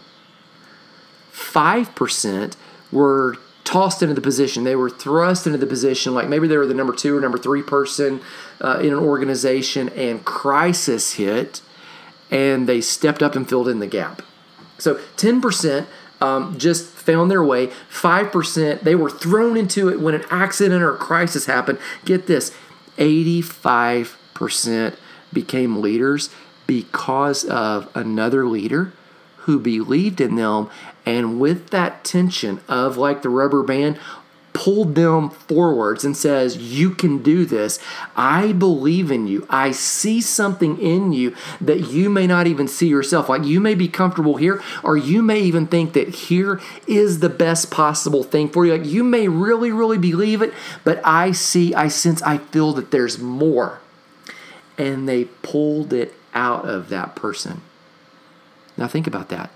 5% 1.33 2.57
were 2.93 3.37
tossed 3.65 4.03
into 4.03 4.15
the 4.15 4.21
position. 4.21 4.65
They 4.65 4.77
were 4.77 4.91
thrust 4.91 5.47
into 5.47 5.59
the 5.59 5.67
position, 5.67 6.15
like 6.15 6.29
maybe 6.29 6.49
they 6.49 6.57
were 6.57 6.67
the 6.67 6.75
number 6.75 6.93
two 6.93 7.17
or 7.17 7.21
number 7.21 7.39
three 7.39 7.63
person 7.63 8.21
uh, 8.61 8.79
in 8.81 8.89
an 8.89 8.99
organization, 8.99 9.89
and 9.91 10.25
crisis 10.25 11.15
hit, 11.15 11.63
and 12.31 12.69
they 12.69 12.81
stepped 12.81 13.23
up 13.23 13.37
and 13.37 13.49
filled 13.49 13.69
in 13.69 13.79
the 13.79 13.87
gap. 13.87 14.23
So 14.79 14.97
10% 15.17 15.87
um, 16.21 16.59
just 16.59 16.87
found 16.87 17.31
their 17.31 17.43
way. 17.43 17.69
5%, 17.69 18.81
they 18.81 18.95
were 18.95 19.11
thrown 19.11 19.57
into 19.57 19.89
it 19.89 20.01
when 20.01 20.15
an 20.15 20.25
accident 20.31 20.83
or 20.83 20.95
crisis 20.95 21.47
happened. 21.47 21.79
Get 22.05 22.27
this 22.27 22.55
85% 22.98 24.96
became 25.33 25.81
leaders 25.81 26.31
because 26.66 27.44
of 27.44 27.88
another 27.94 28.46
leader 28.46 28.92
who 29.38 29.59
believed 29.59 30.20
in 30.20 30.37
them. 30.37 30.68
And 31.07 31.40
with 31.40 31.70
that 31.70 32.05
tension 32.05 32.61
of 32.68 32.96
like 32.96 33.22
the 33.22 33.29
rubber 33.29 33.62
band 33.62 33.98
pulled 34.53 34.95
them 34.95 35.31
forwards 35.31 36.05
and 36.05 36.17
says, 36.17 36.57
You 36.57 36.91
can 36.91 37.23
do 37.23 37.45
this. 37.45 37.79
I 38.17 38.53
believe 38.53 39.11
in 39.11 39.27
you. 39.27 39.47
I 39.49 39.71
see 39.71 40.21
something 40.21 40.79
in 40.79 41.13
you 41.13 41.35
that 41.61 41.89
you 41.89 42.11
may 42.11 42.27
not 42.27 42.47
even 42.47 42.69
see 42.69 42.89
yourself. 42.89 43.29
Like 43.29 43.45
you 43.45 43.61
may 43.61 43.75
be 43.75 43.89
comfortable 43.89 44.37
here, 44.37 44.63
or 44.83 44.97
you 44.97 45.23
may 45.23 45.41
even 45.41 45.67
think 45.67 45.93
that 45.95 46.09
here 46.09 46.61
is 46.87 47.21
the 47.21 47.29
best 47.29 47.71
possible 47.71 48.23
thing 48.23 48.49
for 48.49 48.67
you. 48.67 48.73
Like 48.73 48.87
you 48.87 49.05
may 49.05 49.29
really, 49.29 49.71
really 49.71 49.99
believe 49.99 50.43
it, 50.43 50.53
but 50.85 51.01
I 51.05 51.33
see, 51.33 51.75
I 51.75 51.89
sense, 51.89 52.23
I 52.23 52.39
feel 52.39 52.73
that 52.75 52.91
there's 52.91 53.19
more. 53.19 53.81
And 54.79 55.09
they 55.09 55.25
pulled 55.25 55.93
it 55.93 56.15
out 56.33 56.67
of 56.67 56.89
that 56.89 57.15
person. 57.15 57.61
Now 58.77 58.89
think 58.89 59.07
about 59.07 59.29
that. 59.29 59.51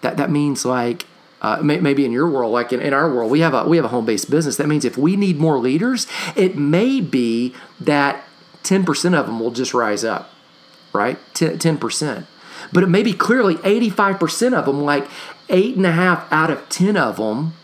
That 0.00 0.16
that 0.16 0.30
means 0.30 0.64
like 0.64 1.06
uh, 1.40 1.60
may, 1.62 1.78
maybe 1.78 2.04
in 2.04 2.12
your 2.12 2.28
world, 2.28 2.52
like 2.52 2.72
in, 2.72 2.80
in 2.80 2.92
our 2.92 3.12
world, 3.12 3.30
we 3.30 3.40
have 3.40 3.54
a 3.54 3.64
we 3.68 3.76
have 3.76 3.84
a 3.84 3.88
home 3.88 4.04
based 4.04 4.30
business. 4.30 4.56
That 4.56 4.66
means 4.66 4.84
if 4.84 4.98
we 4.98 5.16
need 5.16 5.38
more 5.38 5.58
leaders, 5.58 6.06
it 6.34 6.56
may 6.56 7.00
be 7.00 7.54
that 7.80 8.24
ten 8.62 8.84
percent 8.84 9.14
of 9.14 9.26
them 9.26 9.38
will 9.40 9.50
just 9.50 9.72
rise 9.72 10.04
up, 10.04 10.30
right? 10.92 11.18
Ten 11.34 11.78
percent, 11.78 12.26
but 12.72 12.82
it 12.82 12.88
may 12.88 13.02
be 13.02 13.12
clearly 13.12 13.58
eighty 13.64 13.90
five 13.90 14.18
percent 14.18 14.54
of 14.54 14.66
them, 14.66 14.82
like 14.82 15.08
eight 15.48 15.76
and 15.76 15.86
a 15.86 15.92
half 15.92 16.30
out 16.32 16.50
of 16.50 16.68
ten 16.68 16.96
of 16.96 17.16
them, 17.18 17.54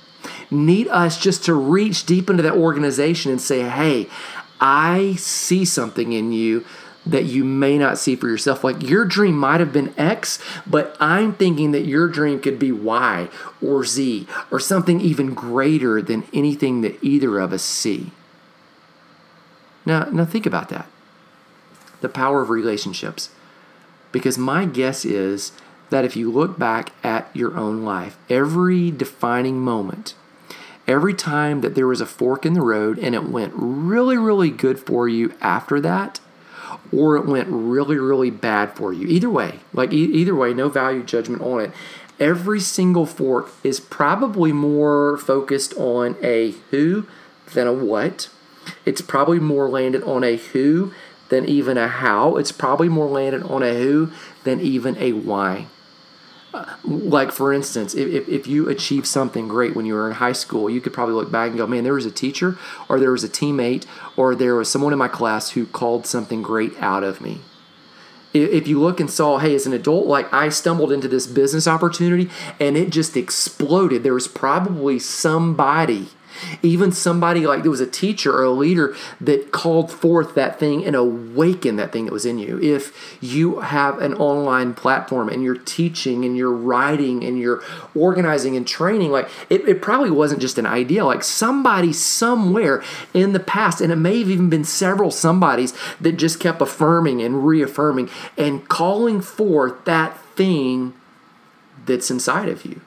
need 0.50 0.86
us 0.88 1.20
just 1.20 1.44
to 1.44 1.54
reach 1.54 2.06
deep 2.06 2.30
into 2.30 2.42
that 2.42 2.54
organization 2.54 3.32
and 3.32 3.40
say, 3.40 3.62
"Hey, 3.62 4.08
I 4.60 5.14
see 5.18 5.64
something 5.64 6.12
in 6.12 6.32
you." 6.32 6.64
That 7.06 7.24
you 7.24 7.44
may 7.44 7.78
not 7.78 7.98
see 7.98 8.16
for 8.16 8.28
yourself. 8.28 8.64
Like 8.64 8.82
your 8.82 9.04
dream 9.04 9.36
might 9.36 9.60
have 9.60 9.72
been 9.72 9.94
X, 9.98 10.38
but 10.66 10.96
I'm 11.00 11.34
thinking 11.34 11.72
that 11.72 11.84
your 11.84 12.08
dream 12.08 12.40
could 12.40 12.58
be 12.58 12.72
Y 12.72 13.28
or 13.62 13.84
Z 13.84 14.26
or 14.50 14.58
something 14.58 15.00
even 15.00 15.34
greater 15.34 16.00
than 16.00 16.24
anything 16.32 16.80
that 16.80 17.02
either 17.02 17.38
of 17.38 17.52
us 17.52 17.62
see. 17.62 18.10
Now, 19.86 20.04
now 20.04 20.24
think 20.24 20.46
about 20.46 20.70
that. 20.70 20.86
The 22.00 22.08
power 22.08 22.42
of 22.42 22.50
relationships. 22.50 23.30
Because 24.12 24.38
my 24.38 24.64
guess 24.64 25.04
is 25.04 25.52
that 25.90 26.04
if 26.04 26.16
you 26.16 26.30
look 26.30 26.58
back 26.58 26.92
at 27.04 27.28
your 27.34 27.56
own 27.56 27.84
life, 27.84 28.16
every 28.30 28.90
defining 28.90 29.58
moment, 29.60 30.14
every 30.86 31.14
time 31.14 31.60
that 31.60 31.74
there 31.74 31.86
was 31.86 32.00
a 32.00 32.06
fork 32.06 32.46
in 32.46 32.54
the 32.54 32.60
road 32.60 32.98
and 32.98 33.14
it 33.14 33.24
went 33.24 33.52
really, 33.56 34.16
really 34.16 34.50
good 34.50 34.78
for 34.78 35.08
you 35.08 35.34
after 35.40 35.80
that, 35.80 36.20
or 36.92 37.16
it 37.16 37.26
went 37.26 37.48
really, 37.48 37.96
really 37.96 38.30
bad 38.30 38.76
for 38.76 38.92
you. 38.92 39.06
Either 39.06 39.30
way, 39.30 39.60
like 39.72 39.92
e- 39.92 40.04
either 40.04 40.34
way, 40.34 40.54
no 40.54 40.68
value 40.68 41.02
judgment 41.02 41.42
on 41.42 41.60
it. 41.60 41.72
Every 42.20 42.60
single 42.60 43.06
fork 43.06 43.50
is 43.64 43.80
probably 43.80 44.52
more 44.52 45.16
focused 45.16 45.74
on 45.74 46.16
a 46.22 46.54
who 46.70 47.06
than 47.52 47.66
a 47.66 47.72
what. 47.72 48.28
It's 48.84 49.00
probably 49.00 49.40
more 49.40 49.68
landed 49.68 50.02
on 50.04 50.22
a 50.22 50.36
who 50.36 50.92
than 51.28 51.44
even 51.46 51.76
a 51.76 51.88
how. 51.88 52.36
It's 52.36 52.52
probably 52.52 52.88
more 52.88 53.08
landed 53.08 53.42
on 53.42 53.62
a 53.62 53.74
who 53.74 54.10
than 54.44 54.60
even 54.60 54.96
a 54.98 55.12
why. 55.12 55.66
Like 56.84 57.32
for 57.32 57.52
instance 57.52 57.94
if, 57.94 58.28
if 58.28 58.46
you 58.46 58.68
achieved 58.68 59.06
something 59.06 59.48
great 59.48 59.74
when 59.74 59.86
you 59.86 59.94
were 59.94 60.08
in 60.08 60.14
high 60.14 60.32
school 60.32 60.70
you 60.70 60.80
could 60.80 60.92
probably 60.92 61.14
look 61.14 61.30
back 61.30 61.48
and 61.48 61.58
go 61.58 61.66
man 61.66 61.84
there 61.84 61.94
was 61.94 62.06
a 62.06 62.10
teacher 62.10 62.56
or 62.88 63.00
there 63.00 63.10
was 63.10 63.24
a 63.24 63.28
teammate 63.28 63.84
or 64.16 64.34
there 64.34 64.54
was 64.54 64.70
someone 64.70 64.92
in 64.92 64.98
my 64.98 65.08
class 65.08 65.50
who 65.50 65.66
called 65.66 66.06
something 66.06 66.42
great 66.42 66.72
out 66.80 67.02
of 67.02 67.20
me. 67.20 67.40
If 68.32 68.66
you 68.66 68.80
look 68.80 68.98
and 68.98 69.10
saw 69.10 69.38
hey 69.38 69.54
as 69.54 69.66
an 69.66 69.72
adult 69.72 70.06
like 70.06 70.32
i 70.32 70.48
stumbled 70.48 70.90
into 70.90 71.06
this 71.06 71.26
business 71.26 71.68
opportunity 71.68 72.30
and 72.58 72.76
it 72.76 72.90
just 72.90 73.16
exploded. 73.16 74.02
There 74.02 74.14
was 74.14 74.28
probably 74.28 74.98
somebody 74.98 76.08
even 76.62 76.92
somebody 76.92 77.46
like 77.46 77.62
there 77.62 77.70
was 77.70 77.80
a 77.80 77.86
teacher 77.86 78.32
or 78.32 78.44
a 78.44 78.50
leader 78.50 78.94
that 79.20 79.52
called 79.52 79.90
forth 79.90 80.34
that 80.34 80.58
thing 80.58 80.84
and 80.84 80.96
awakened 80.96 81.78
that 81.78 81.92
thing 81.92 82.06
that 82.06 82.12
was 82.12 82.26
in 82.26 82.38
you. 82.38 82.60
If 82.60 83.18
you 83.22 83.60
have 83.60 83.98
an 83.98 84.14
online 84.14 84.74
platform 84.74 85.28
and 85.28 85.42
you're 85.42 85.56
teaching 85.56 86.24
and 86.24 86.36
you're 86.36 86.52
writing 86.52 87.24
and 87.24 87.38
you're 87.38 87.62
organizing 87.94 88.56
and 88.56 88.66
training, 88.66 89.10
like 89.10 89.28
it, 89.50 89.66
it 89.68 89.82
probably 89.82 90.10
wasn't 90.10 90.40
just 90.40 90.58
an 90.58 90.66
idea. 90.66 91.04
Like 91.04 91.22
somebody 91.22 91.92
somewhere 91.92 92.82
in 93.12 93.32
the 93.32 93.40
past, 93.40 93.80
and 93.80 93.92
it 93.92 93.96
may 93.96 94.20
have 94.20 94.30
even 94.30 94.50
been 94.50 94.64
several 94.64 95.10
somebodies 95.10 95.74
that 96.00 96.12
just 96.12 96.40
kept 96.40 96.60
affirming 96.60 97.22
and 97.22 97.46
reaffirming 97.46 98.10
and 98.36 98.68
calling 98.68 99.20
forth 99.20 99.84
that 99.84 100.18
thing 100.36 100.94
that's 101.86 102.10
inside 102.10 102.48
of 102.48 102.64
you 102.64 102.80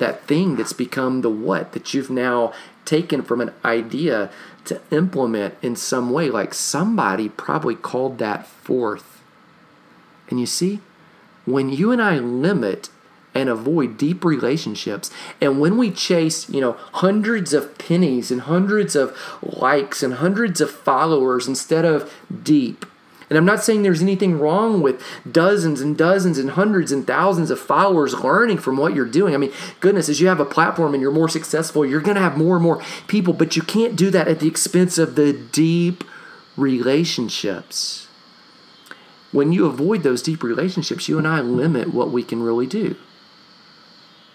that 0.00 0.26
thing 0.26 0.56
that's 0.56 0.72
become 0.72 1.20
the 1.20 1.30
what 1.30 1.72
that 1.72 1.94
you've 1.94 2.10
now 2.10 2.52
taken 2.90 3.22
from 3.22 3.40
an 3.40 3.52
idea 3.64 4.30
to 4.64 4.80
implement 4.90 5.54
in 5.62 5.76
some 5.76 6.10
way. 6.10 6.28
Like 6.28 6.52
somebody 6.52 7.28
probably 7.28 7.76
called 7.76 8.18
that 8.18 8.46
forth. 8.46 9.22
And 10.28 10.40
you 10.40 10.46
see, 10.46 10.80
when 11.44 11.70
you 11.70 11.92
and 11.92 12.02
I 12.02 12.18
limit 12.18 12.90
and 13.32 13.48
avoid 13.48 13.96
deep 13.96 14.24
relationships, 14.24 15.08
and 15.40 15.60
when 15.60 15.78
we 15.78 15.92
chase, 15.92 16.50
you 16.50 16.60
know, 16.60 16.72
hundreds 16.94 17.52
of 17.52 17.78
pennies 17.78 18.32
and 18.32 18.40
hundreds 18.40 18.96
of 18.96 19.16
likes 19.40 20.02
and 20.02 20.14
hundreds 20.14 20.60
of 20.60 20.68
followers 20.68 21.46
instead 21.46 21.84
of 21.84 22.12
deep, 22.42 22.84
and 23.30 23.38
I'm 23.38 23.44
not 23.44 23.62
saying 23.62 23.82
there's 23.82 24.02
anything 24.02 24.40
wrong 24.40 24.82
with 24.82 25.00
dozens 25.30 25.80
and 25.80 25.96
dozens 25.96 26.36
and 26.36 26.50
hundreds 26.50 26.90
and 26.90 27.06
thousands 27.06 27.52
of 27.52 27.60
followers 27.60 28.12
learning 28.12 28.58
from 28.58 28.76
what 28.76 28.92
you're 28.94 29.06
doing. 29.06 29.34
I 29.34 29.38
mean, 29.38 29.52
goodness, 29.78 30.08
as 30.08 30.20
you 30.20 30.26
have 30.26 30.40
a 30.40 30.44
platform 30.44 30.94
and 30.94 31.00
you're 31.00 31.12
more 31.12 31.28
successful, 31.28 31.86
you're 31.86 32.00
going 32.00 32.16
to 32.16 32.20
have 32.20 32.36
more 32.36 32.56
and 32.56 32.62
more 32.64 32.82
people, 33.06 33.32
but 33.32 33.54
you 33.54 33.62
can't 33.62 33.94
do 33.94 34.10
that 34.10 34.26
at 34.26 34.40
the 34.40 34.48
expense 34.48 34.98
of 34.98 35.14
the 35.14 35.32
deep 35.32 36.02
relationships. 36.56 38.08
When 39.30 39.52
you 39.52 39.66
avoid 39.66 40.02
those 40.02 40.22
deep 40.22 40.42
relationships, 40.42 41.08
you 41.08 41.16
and 41.16 41.28
I 41.28 41.40
limit 41.40 41.94
what 41.94 42.10
we 42.10 42.24
can 42.24 42.42
really 42.42 42.66
do 42.66 42.96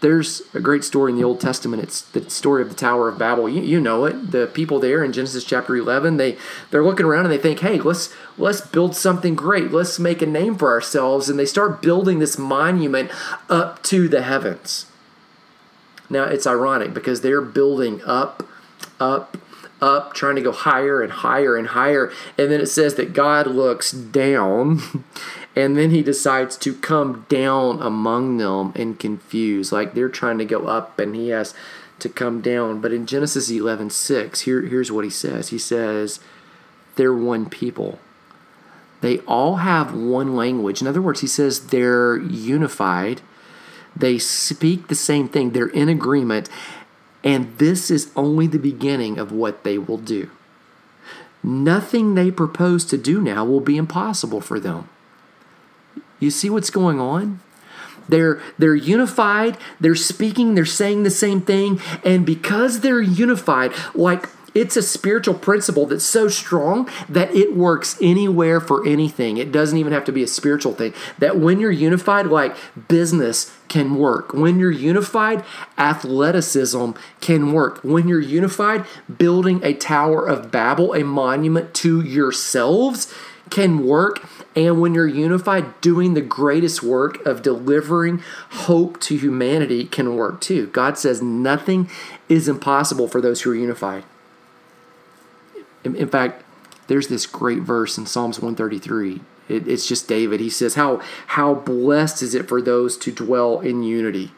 there's 0.05 0.43
a 0.53 0.59
great 0.59 0.83
story 0.83 1.11
in 1.11 1.17
the 1.17 1.23
Old 1.23 1.41
Testament. 1.41 1.81
It's 1.81 2.01
the 2.01 2.29
story 2.29 2.61
of 2.61 2.69
the 2.69 2.75
Tower 2.75 3.09
of 3.09 3.17
Babel. 3.17 3.49
You, 3.49 3.63
you 3.63 3.79
know 3.81 4.05
it. 4.05 4.29
The 4.29 4.45
people 4.45 4.79
there 4.79 5.03
in 5.03 5.11
Genesis 5.11 5.43
chapter 5.43 5.75
11, 5.75 6.17
they 6.17 6.37
they're 6.69 6.83
looking 6.83 7.07
around 7.07 7.25
and 7.25 7.33
they 7.33 7.39
think, 7.39 7.61
"Hey, 7.61 7.79
let's 7.79 8.13
let's 8.37 8.61
build 8.61 8.95
something 8.95 9.33
great. 9.33 9.71
Let's 9.71 9.97
make 9.97 10.21
a 10.21 10.27
name 10.27 10.59
for 10.59 10.71
ourselves." 10.71 11.27
And 11.27 11.39
they 11.39 11.45
start 11.47 11.81
building 11.81 12.19
this 12.19 12.37
monument 12.37 13.09
up 13.49 13.81
to 13.83 14.07
the 14.07 14.21
heavens. 14.21 14.85
Now, 16.07 16.25
it's 16.25 16.45
ironic 16.45 16.93
because 16.93 17.21
they're 17.21 17.41
building 17.41 17.99
up 18.05 18.47
up 18.99 19.39
up, 19.81 20.13
trying 20.13 20.35
to 20.35 20.41
go 20.41 20.51
higher 20.51 21.01
and 21.01 21.11
higher 21.11 21.57
and 21.57 21.69
higher. 21.69 22.11
And 22.37 22.51
then 22.51 22.61
it 22.61 22.67
says 22.67 22.93
that 22.95 23.13
God 23.13 23.47
looks 23.47 23.91
down 23.91 25.03
and 25.55 25.77
then 25.77 25.91
he 25.91 26.03
decides 26.03 26.57
to 26.57 26.73
come 26.73 27.25
down 27.29 27.81
among 27.81 28.37
them 28.37 28.73
and 28.75 28.99
confuse. 28.99 29.71
Like 29.71 29.93
they're 29.93 30.09
trying 30.09 30.37
to 30.39 30.45
go 30.45 30.67
up 30.67 30.99
and 30.99 31.15
he 31.15 31.29
has 31.29 31.53
to 31.99 32.09
come 32.09 32.41
down. 32.41 32.81
But 32.81 32.91
in 32.91 33.05
genesis 33.05 33.49
11 33.49 33.89
6 33.89 34.41
here, 34.41 34.61
here's 34.61 34.91
what 34.91 35.05
he 35.05 35.09
says. 35.09 35.49
He 35.49 35.57
says 35.57 36.19
they're 36.97 37.13
one 37.13 37.49
people. 37.49 37.99
They 38.99 39.19
all 39.19 39.57
have 39.57 39.95
one 39.95 40.35
language. 40.35 40.81
In 40.81 40.87
other 40.87 41.01
words 41.01 41.21
he 41.21 41.27
says 41.27 41.67
they're 41.67 42.17
unified. 42.17 43.21
They 43.95 44.17
speak 44.17 44.89
the 44.89 44.95
same 44.95 45.29
thing. 45.29 45.51
They're 45.51 45.67
in 45.67 45.87
agreement. 45.87 46.49
And 47.23 47.57
this 47.59 47.89
is 47.89 48.11
only 48.15 48.45
the 48.45 48.59
beginning 48.59 49.17
of 49.17 49.31
what 49.31 49.63
they 49.63 49.77
will 49.77 49.97
do. 49.97 50.29
Nothing 51.41 52.13
they 52.13 52.29
propose 52.29 52.83
to 52.85 52.97
do 52.97 53.21
now 53.21 53.45
will 53.45 53.61
be 53.61 53.77
impossible 53.77 54.41
for 54.41 54.59
them 54.59 54.89
you 56.25 56.31
see 56.31 56.49
what's 56.49 56.69
going 56.69 56.99
on? 56.99 57.39
They're 58.07 58.41
they're 58.57 58.75
unified, 58.75 59.57
they're 59.79 59.95
speaking, 59.95 60.55
they're 60.55 60.65
saying 60.65 61.03
the 61.03 61.09
same 61.09 61.41
thing, 61.41 61.79
and 62.03 62.25
because 62.25 62.81
they're 62.81 63.01
unified, 63.01 63.71
like 63.95 64.29
it's 64.55 64.77
a 64.77 64.81
spiritual 64.81 65.33
principle 65.33 65.85
that's 65.85 66.05
so 66.05 66.29
strong 66.29 66.89
that 67.09 67.35
it 67.35 67.55
works 67.55 67.97
anywhere 68.01 68.61
for 68.61 68.87
anything. 68.87 69.35
It 69.35 69.51
doesn't 69.51 69.77
even 69.77 69.91
have 69.91 70.05
to 70.05 70.13
be 70.13 70.23
a 70.23 70.27
spiritual 70.27 70.73
thing. 70.73 70.93
That 71.19 71.37
when 71.37 71.59
you're 71.59 71.71
unified, 71.71 72.27
like 72.27 72.55
business 72.87 73.53
can 73.67 73.95
work. 73.95 74.33
When 74.33 74.57
you're 74.57 74.71
unified, 74.71 75.43
athleticism 75.77 76.91
can 77.19 77.51
work. 77.51 77.83
When 77.83 78.07
you're 78.07 78.21
unified, 78.21 78.85
building 79.17 79.59
a 79.61 79.73
Tower 79.73 80.25
of 80.25 80.51
Babel, 80.51 80.93
a 80.93 81.03
monument 81.03 81.73
to 81.75 82.01
yourselves, 82.01 83.13
can 83.49 83.85
work. 83.85 84.25
And 84.55 84.79
when 84.79 84.93
you're 84.93 85.07
unified, 85.07 85.81
doing 85.81 86.13
the 86.13 86.21
greatest 86.21 86.81
work 86.81 87.23
of 87.25 87.41
delivering 87.41 88.23
hope 88.51 88.99
to 89.01 89.17
humanity 89.17 89.85
can 89.85 90.15
work 90.15 90.39
too. 90.39 90.67
God 90.67 90.97
says 90.97 91.21
nothing 91.21 91.89
is 92.29 92.47
impossible 92.47 93.07
for 93.09 93.19
those 93.19 93.41
who 93.41 93.51
are 93.51 93.55
unified. 93.55 94.05
In, 95.83 95.95
in 95.95 96.07
fact, 96.07 96.43
there's 96.87 97.07
this 97.09 97.25
great 97.25 97.61
verse 97.61 97.97
in 97.97 98.05
Psalms 98.05 98.39
133. 98.39 99.21
It, 99.49 99.67
it's 99.67 99.87
just 99.87 100.07
David. 100.07 100.39
He 100.39 100.49
says, 100.49 100.75
how, 100.75 101.01
how 101.27 101.53
blessed 101.53 102.23
is 102.23 102.33
it 102.33 102.47
for 102.47 102.61
those 102.61 102.97
to 102.97 103.11
dwell 103.11 103.59
in 103.59 103.83
unity? 103.83 104.31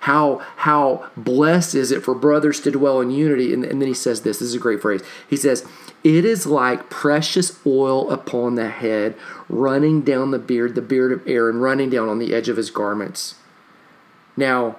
How, 0.00 0.38
how 0.56 1.10
blessed 1.16 1.74
is 1.74 1.92
it 1.92 2.02
for 2.02 2.14
brothers 2.14 2.60
to 2.60 2.70
dwell 2.70 3.00
in 3.00 3.10
unity? 3.10 3.52
And, 3.52 3.64
and 3.64 3.80
then 3.80 3.88
he 3.88 3.94
says 3.94 4.22
this 4.22 4.38
this 4.38 4.48
is 4.48 4.54
a 4.54 4.58
great 4.58 4.80
phrase. 4.80 5.02
He 5.28 5.36
says, 5.36 5.66
it 6.02 6.24
is 6.24 6.46
like 6.46 6.88
precious 6.88 7.58
oil 7.66 8.10
upon 8.10 8.54
the 8.54 8.70
head, 8.70 9.14
running 9.48 10.00
down 10.00 10.30
the 10.30 10.38
beard, 10.38 10.74
the 10.74 10.80
beard 10.80 11.12
of 11.12 11.26
Aaron, 11.28 11.58
running 11.58 11.90
down 11.90 12.08
on 12.08 12.18
the 12.18 12.34
edge 12.34 12.48
of 12.48 12.56
his 12.56 12.70
garments. 12.70 13.34
Now, 14.36 14.78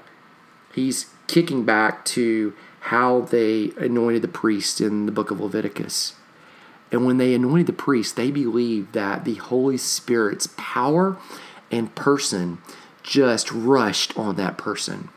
he's 0.73 1.07
kicking 1.27 1.65
back 1.65 2.03
to 2.05 2.55
how 2.79 3.21
they 3.21 3.73
anointed 3.77 4.23
the 4.23 4.27
priest 4.27 4.81
in 4.81 5.05
the 5.05 5.11
book 5.11 5.29
of 5.29 5.39
Leviticus. 5.39 6.15
And 6.91 7.05
when 7.05 7.17
they 7.17 7.35
anointed 7.35 7.67
the 7.67 7.73
priest, 7.73 8.15
they 8.15 8.31
believed 8.31 8.93
that 8.93 9.23
the 9.23 9.35
Holy 9.35 9.77
Spirit's 9.77 10.49
power 10.57 11.17
and 11.69 11.93
person 11.93 12.57
just 13.03 13.51
rushed 13.51 14.17
on 14.17 14.35
that 14.35 14.57
person. 14.57 15.09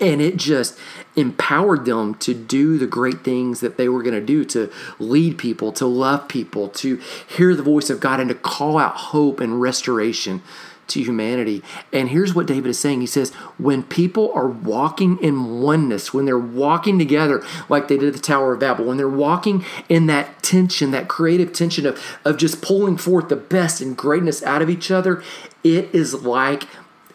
And 0.00 0.20
it 0.20 0.36
just 0.36 0.78
empowered 1.14 1.84
them 1.84 2.14
to 2.16 2.34
do 2.34 2.78
the 2.78 2.86
great 2.86 3.22
things 3.22 3.60
that 3.60 3.76
they 3.76 3.88
were 3.88 4.02
going 4.02 4.14
to 4.14 4.20
do 4.20 4.44
to 4.44 4.70
lead 4.98 5.38
people 5.38 5.70
to 5.72 5.86
love 5.86 6.28
people 6.28 6.68
to 6.68 7.00
hear 7.28 7.54
the 7.54 7.62
voice 7.62 7.90
of 7.90 8.00
god 8.00 8.18
and 8.18 8.28
to 8.28 8.34
call 8.34 8.76
out 8.76 8.96
hope 8.96 9.38
and 9.38 9.60
restoration 9.60 10.42
to 10.86 11.00
humanity. 11.00 11.62
And 11.92 12.08
here's 12.08 12.34
what 12.34 12.46
david 12.46 12.68
is 12.68 12.78
saying. 12.78 13.00
He 13.00 13.06
says 13.06 13.30
when 13.56 13.84
people 13.84 14.32
are 14.34 14.48
walking 14.48 15.16
in 15.22 15.60
oneness 15.62 16.12
when 16.12 16.24
they're 16.24 16.36
walking 16.38 16.98
together 16.98 17.42
like 17.68 17.88
they 17.88 17.96
did 17.96 18.08
at 18.08 18.14
the 18.14 18.20
tower 18.20 18.54
of 18.54 18.60
babel 18.60 18.86
when 18.86 18.96
they're 18.96 19.08
walking 19.08 19.64
in 19.88 20.06
that 20.06 20.42
tension 20.42 20.90
that 20.90 21.08
creative 21.08 21.52
tension 21.52 21.86
of, 21.86 22.18
of 22.24 22.36
just 22.36 22.60
pulling 22.60 22.96
forth 22.96 23.28
the 23.28 23.36
best 23.36 23.80
and 23.80 23.96
greatness 23.96 24.42
out 24.42 24.60
of 24.60 24.68
each 24.68 24.90
other 24.90 25.22
it 25.62 25.94
is 25.94 26.12
like 26.22 26.64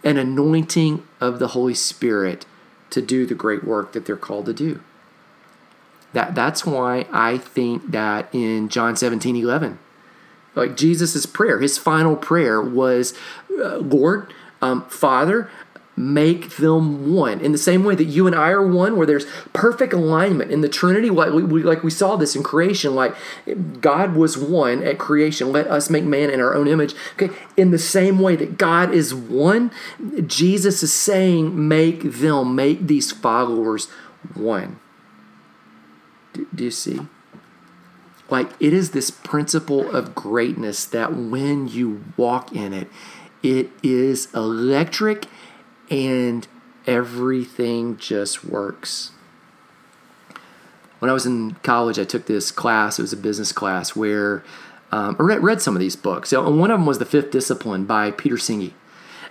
an 0.04 0.18
anointing 0.18 1.06
of 1.20 1.40
the 1.40 1.50
holy 1.50 1.74
spirit 1.74 2.46
to 2.90 3.02
do 3.02 3.26
the 3.26 3.36
great 3.36 3.64
work 3.64 3.94
that 3.94 4.06
they're 4.06 4.18
called 4.18 4.46
to 4.46 4.54
do. 4.54 4.82
That, 6.14 6.34
that's 6.34 6.66
why 6.66 7.06
I 7.12 7.38
think 7.38 7.92
that 7.92 8.34
in 8.34 8.70
John 8.70 8.96
17 8.96 9.36
11, 9.36 9.78
like 10.56 10.76
Jesus' 10.76 11.26
prayer, 11.26 11.60
his 11.60 11.78
final 11.78 12.16
prayer 12.16 12.62
was, 12.62 13.14
uh, 13.52 13.78
Lord, 13.78 14.34
um, 14.62 14.86
Father, 14.86 15.50
make 16.00 16.56
them 16.56 17.14
one. 17.14 17.42
In 17.42 17.52
the 17.52 17.58
same 17.58 17.84
way 17.84 17.94
that 17.94 18.06
you 18.06 18.26
and 18.26 18.34
I 18.34 18.50
are 18.52 18.66
one, 18.66 18.96
where 18.96 19.06
there's 19.06 19.26
perfect 19.52 19.92
alignment 19.92 20.50
in 20.50 20.62
the 20.62 20.70
Trinity, 20.70 21.10
like 21.10 21.34
we, 21.34 21.62
like 21.62 21.84
we 21.84 21.92
saw 21.92 22.16
this 22.16 22.38
in 22.38 22.42
creation, 22.44 22.96
like 22.96 23.14
God 23.82 24.16
was 24.16 24.38
one 24.38 24.82
at 24.82 24.98
creation. 24.98 25.52
Let 25.52 25.68
us 25.68 25.90
make 25.90 26.06
man 26.06 26.30
in 26.30 26.40
our 26.40 26.56
own 26.56 26.70
image. 26.70 26.96
Okay, 27.14 27.36
in 27.58 27.72
the 27.72 27.78
same 27.78 28.20
way 28.20 28.38
that 28.38 28.58
God 28.58 28.94
is 28.94 29.14
one, 29.14 29.72
Jesus 30.26 30.82
is 30.82 30.94
saying, 30.94 31.68
make 31.68 32.04
them, 32.04 32.56
make 32.56 32.88
these 32.88 33.12
followers 33.12 33.88
one. 34.34 34.80
Do, 36.32 36.48
do 36.56 36.64
you 36.64 36.72
see? 36.72 37.02
Like 38.30 38.52
it 38.62 38.72
is 38.72 38.92
this 38.92 39.12
principle 39.12 39.90
of 39.94 40.16
greatness 40.16 40.86
that 40.86 41.14
when 41.14 41.68
you 41.68 42.06
walk 42.16 42.56
in 42.56 42.72
it, 42.74 42.88
it 43.44 43.72
is 43.84 44.34
electric 44.34 45.26
and 45.90 46.48
everything 46.86 47.98
just 47.98 48.46
works. 48.46 49.12
When 51.00 51.10
I 51.10 51.14
was 51.14 51.26
in 51.26 51.52
college, 51.64 51.98
I 51.98 52.04
took 52.04 52.26
this 52.26 52.52
class. 52.52 53.00
It 53.00 53.04
was 53.04 53.14
a 53.14 53.18
business 53.18 53.52
class 53.52 53.96
where 53.96 54.44
um, 54.92 55.16
I 55.20 55.24
read, 55.24 55.44
read, 55.44 55.62
some 55.62 55.76
of 55.76 55.80
these 55.80 55.96
books. 55.96 56.34
And 56.34 56.60
one 56.60 56.72
of 56.72 56.80
them 56.80 56.86
was 56.86 57.00
The 57.00 57.06
Fifth 57.06 57.32
Discipline 57.32 57.86
by 57.86 58.12
Peter 58.12 58.36
Senge. 58.36 58.74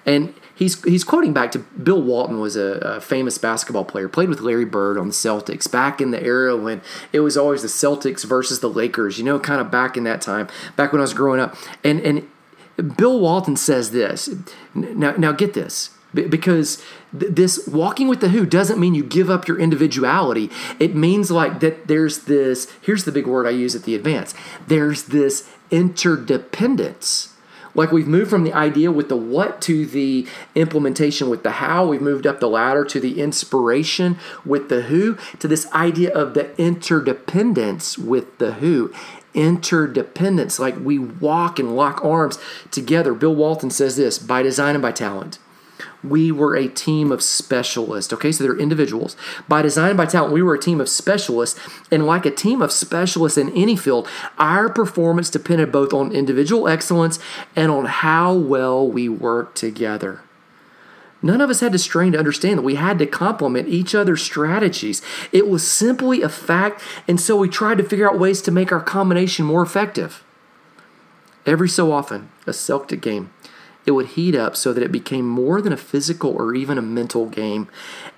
And 0.06 0.32
he's 0.54 0.82
he's 0.84 1.04
quoting 1.04 1.34
back 1.34 1.52
to 1.52 1.58
Bill 1.58 2.00
Walton 2.00 2.40
was 2.40 2.56
a, 2.56 2.78
a, 2.78 3.00
famous 3.00 3.36
basketball 3.36 3.84
player, 3.84 4.08
played 4.08 4.30
with 4.30 4.40
Larry 4.40 4.64
Bird 4.64 4.96
on 4.96 5.08
the 5.08 5.12
Celtics 5.12 5.70
back 5.70 6.00
in 6.00 6.12
the 6.12 6.22
era 6.22 6.56
when 6.56 6.80
it 7.12 7.20
was 7.20 7.36
always 7.36 7.62
the 7.62 7.68
Celtics 7.68 8.24
versus 8.24 8.60
the 8.60 8.70
Lakers, 8.70 9.18
you 9.18 9.24
know, 9.24 9.38
kind 9.38 9.60
of 9.60 9.70
back 9.70 9.96
in 9.98 10.04
that 10.04 10.22
time, 10.22 10.48
back 10.76 10.92
when 10.92 11.00
I 11.00 11.02
was 11.02 11.12
growing 11.12 11.40
up. 11.40 11.56
And 11.84 12.00
and 12.00 12.28
Bill 12.96 13.20
Walton 13.20 13.56
says 13.56 13.90
this. 13.90 14.30
Now 14.74 15.14
now 15.18 15.32
get 15.32 15.52
this 15.52 15.90
because 16.14 16.82
this 17.12 17.66
walking 17.66 18.08
with 18.08 18.20
the 18.20 18.30
who 18.30 18.46
doesn't 18.46 18.80
mean 18.80 18.94
you 18.94 19.04
give 19.04 19.28
up 19.28 19.46
your 19.46 19.58
individuality. 19.58 20.50
It 20.78 20.94
means 20.94 21.30
like 21.30 21.60
that 21.60 21.86
there's 21.86 22.20
this 22.20 22.70
here's 22.80 23.04
the 23.04 23.12
big 23.12 23.26
word 23.26 23.46
i 23.46 23.50
use 23.50 23.74
at 23.74 23.84
the 23.84 23.94
advance 23.94 24.34
there's 24.66 25.04
this 25.04 25.48
interdependence. 25.70 27.34
Like 27.74 27.92
we've 27.92 28.08
moved 28.08 28.30
from 28.30 28.44
the 28.44 28.54
idea 28.54 28.90
with 28.90 29.08
the 29.08 29.16
what 29.16 29.60
to 29.62 29.86
the 29.86 30.26
implementation 30.54 31.28
with 31.28 31.42
the 31.42 31.52
how. 31.52 31.86
We've 31.86 32.00
moved 32.00 32.26
up 32.26 32.40
the 32.40 32.48
ladder 32.48 32.84
to 32.86 32.98
the 32.98 33.20
inspiration 33.20 34.18
with 34.44 34.68
the 34.68 34.82
who 34.82 35.16
to 35.38 35.46
this 35.46 35.70
idea 35.72 36.12
of 36.12 36.34
the 36.34 36.56
interdependence 36.60 37.98
with 37.98 38.38
the 38.38 38.54
who. 38.54 38.92
Interdependence 39.34 40.58
like 40.58 40.76
we 40.80 40.98
walk 40.98 41.58
and 41.58 41.76
lock 41.76 42.04
arms 42.04 42.38
together. 42.70 43.14
Bill 43.14 43.34
walton 43.34 43.70
says 43.70 43.96
this 43.96 44.18
by 44.18 44.42
design 44.42 44.74
and 44.74 44.82
by 44.82 44.90
talent 44.90 45.38
we 46.02 46.30
were 46.30 46.54
a 46.56 46.68
team 46.68 47.10
of 47.10 47.22
specialists. 47.22 48.12
Okay, 48.12 48.32
so 48.32 48.44
they're 48.44 48.58
individuals. 48.58 49.16
By 49.48 49.62
design, 49.62 49.96
by 49.96 50.06
talent, 50.06 50.32
we 50.32 50.42
were 50.42 50.54
a 50.54 50.60
team 50.60 50.80
of 50.80 50.88
specialists. 50.88 51.58
And 51.90 52.06
like 52.06 52.26
a 52.26 52.30
team 52.30 52.62
of 52.62 52.72
specialists 52.72 53.38
in 53.38 53.50
any 53.50 53.76
field, 53.76 54.08
our 54.38 54.68
performance 54.68 55.30
depended 55.30 55.72
both 55.72 55.92
on 55.92 56.12
individual 56.12 56.68
excellence 56.68 57.18
and 57.56 57.70
on 57.70 57.86
how 57.86 58.32
well 58.34 58.88
we 58.88 59.08
worked 59.08 59.56
together. 59.56 60.22
None 61.20 61.40
of 61.40 61.50
us 61.50 61.60
had 61.60 61.72
to 61.72 61.78
strain 61.78 62.12
to 62.12 62.18
understand 62.18 62.58
that 62.58 62.62
we 62.62 62.76
had 62.76 62.98
to 63.00 63.06
complement 63.06 63.68
each 63.68 63.94
other's 63.94 64.22
strategies. 64.22 65.02
It 65.32 65.48
was 65.48 65.66
simply 65.66 66.22
a 66.22 66.28
fact, 66.28 66.80
and 67.08 67.20
so 67.20 67.36
we 67.36 67.48
tried 67.48 67.78
to 67.78 67.84
figure 67.84 68.08
out 68.08 68.20
ways 68.20 68.40
to 68.42 68.52
make 68.52 68.70
our 68.70 68.80
combination 68.80 69.44
more 69.44 69.62
effective. 69.62 70.22
Every 71.44 71.68
so 71.68 71.90
often, 71.90 72.30
a 72.46 72.52
Celtic 72.52 73.00
game 73.00 73.30
it 73.88 73.92
would 73.92 74.06
heat 74.08 74.34
up 74.34 74.54
so 74.54 74.72
that 74.72 74.82
it 74.82 74.92
became 74.92 75.26
more 75.26 75.60
than 75.60 75.72
a 75.72 75.76
physical 75.76 76.30
or 76.30 76.54
even 76.54 76.78
a 76.78 76.82
mental 76.82 77.26
game 77.26 77.68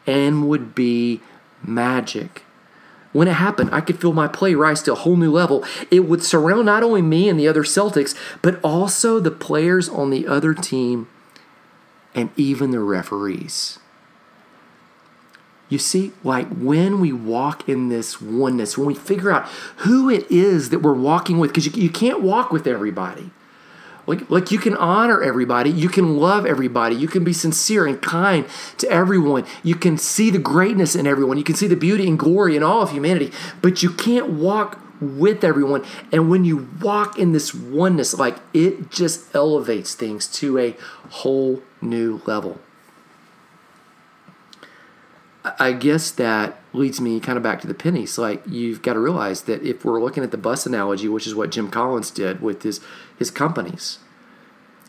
and 0.06 0.48
would 0.48 0.74
be 0.74 1.20
magic. 1.62 2.44
When 3.12 3.28
it 3.28 3.34
happened, 3.34 3.70
I 3.72 3.80
could 3.80 4.00
feel 4.00 4.12
my 4.12 4.28
play 4.28 4.54
rise 4.54 4.82
to 4.82 4.92
a 4.92 4.96
whole 4.96 5.16
new 5.16 5.32
level. 5.32 5.64
It 5.90 6.00
would 6.00 6.22
surround 6.22 6.66
not 6.66 6.82
only 6.82 7.02
me 7.02 7.28
and 7.28 7.38
the 7.38 7.48
other 7.48 7.62
Celtics, 7.62 8.14
but 8.42 8.60
also 8.62 9.18
the 9.18 9.30
players 9.30 9.88
on 9.88 10.10
the 10.10 10.26
other 10.26 10.54
team 10.54 11.08
and 12.14 12.30
even 12.36 12.70
the 12.70 12.80
referees. 12.80 13.78
You 15.68 15.78
see, 15.78 16.12
like 16.24 16.48
when 16.48 17.00
we 17.00 17.12
walk 17.12 17.68
in 17.68 17.88
this 17.88 18.20
oneness, 18.20 18.76
when 18.76 18.88
we 18.88 18.94
figure 18.94 19.30
out 19.30 19.48
who 19.78 20.10
it 20.10 20.28
is 20.30 20.70
that 20.70 20.80
we're 20.80 20.94
walking 20.94 21.38
with, 21.38 21.50
because 21.50 21.66
you, 21.66 21.82
you 21.82 21.90
can't 21.90 22.22
walk 22.22 22.50
with 22.50 22.66
everybody. 22.66 23.30
Like, 24.10 24.28
like 24.28 24.50
you 24.50 24.58
can 24.58 24.76
honor 24.76 25.22
everybody, 25.22 25.70
you 25.70 25.88
can 25.88 26.16
love 26.16 26.44
everybody, 26.44 26.96
you 26.96 27.06
can 27.06 27.22
be 27.22 27.32
sincere 27.32 27.86
and 27.86 28.02
kind 28.02 28.44
to 28.78 28.90
everyone. 28.90 29.46
You 29.62 29.76
can 29.76 29.98
see 29.98 30.30
the 30.30 30.38
greatness 30.38 30.96
in 30.96 31.06
everyone, 31.06 31.38
you 31.38 31.44
can 31.44 31.54
see 31.54 31.68
the 31.68 31.76
beauty 31.76 32.08
and 32.08 32.18
glory 32.18 32.56
in 32.56 32.64
all 32.64 32.82
of 32.82 32.90
humanity, 32.90 33.30
but 33.62 33.84
you 33.84 33.90
can't 33.90 34.30
walk 34.30 34.80
with 35.00 35.44
everyone. 35.44 35.84
And 36.10 36.28
when 36.28 36.44
you 36.44 36.68
walk 36.80 37.20
in 37.20 37.30
this 37.30 37.54
oneness, 37.54 38.12
like 38.12 38.38
it 38.52 38.90
just 38.90 39.32
elevates 39.32 39.94
things 39.94 40.26
to 40.38 40.58
a 40.58 40.76
whole 41.10 41.62
new 41.80 42.20
level. 42.26 42.58
I 45.60 45.72
guess 45.72 46.10
that 46.12 46.58
leads 46.72 47.02
me 47.02 47.20
kind 47.20 47.36
of 47.36 47.42
back 47.42 47.60
to 47.60 47.66
the 47.66 47.74
pennies. 47.74 48.16
Like 48.16 48.42
you've 48.46 48.80
got 48.80 48.94
to 48.94 48.98
realize 48.98 49.42
that 49.42 49.62
if 49.62 49.84
we're 49.84 50.00
looking 50.00 50.24
at 50.24 50.30
the 50.30 50.38
bus 50.38 50.64
analogy, 50.64 51.06
which 51.06 51.26
is 51.26 51.34
what 51.34 51.50
Jim 51.50 51.70
Collins 51.70 52.10
did 52.10 52.40
with 52.40 52.62
his 52.62 52.80
his 53.18 53.30
companies, 53.30 53.98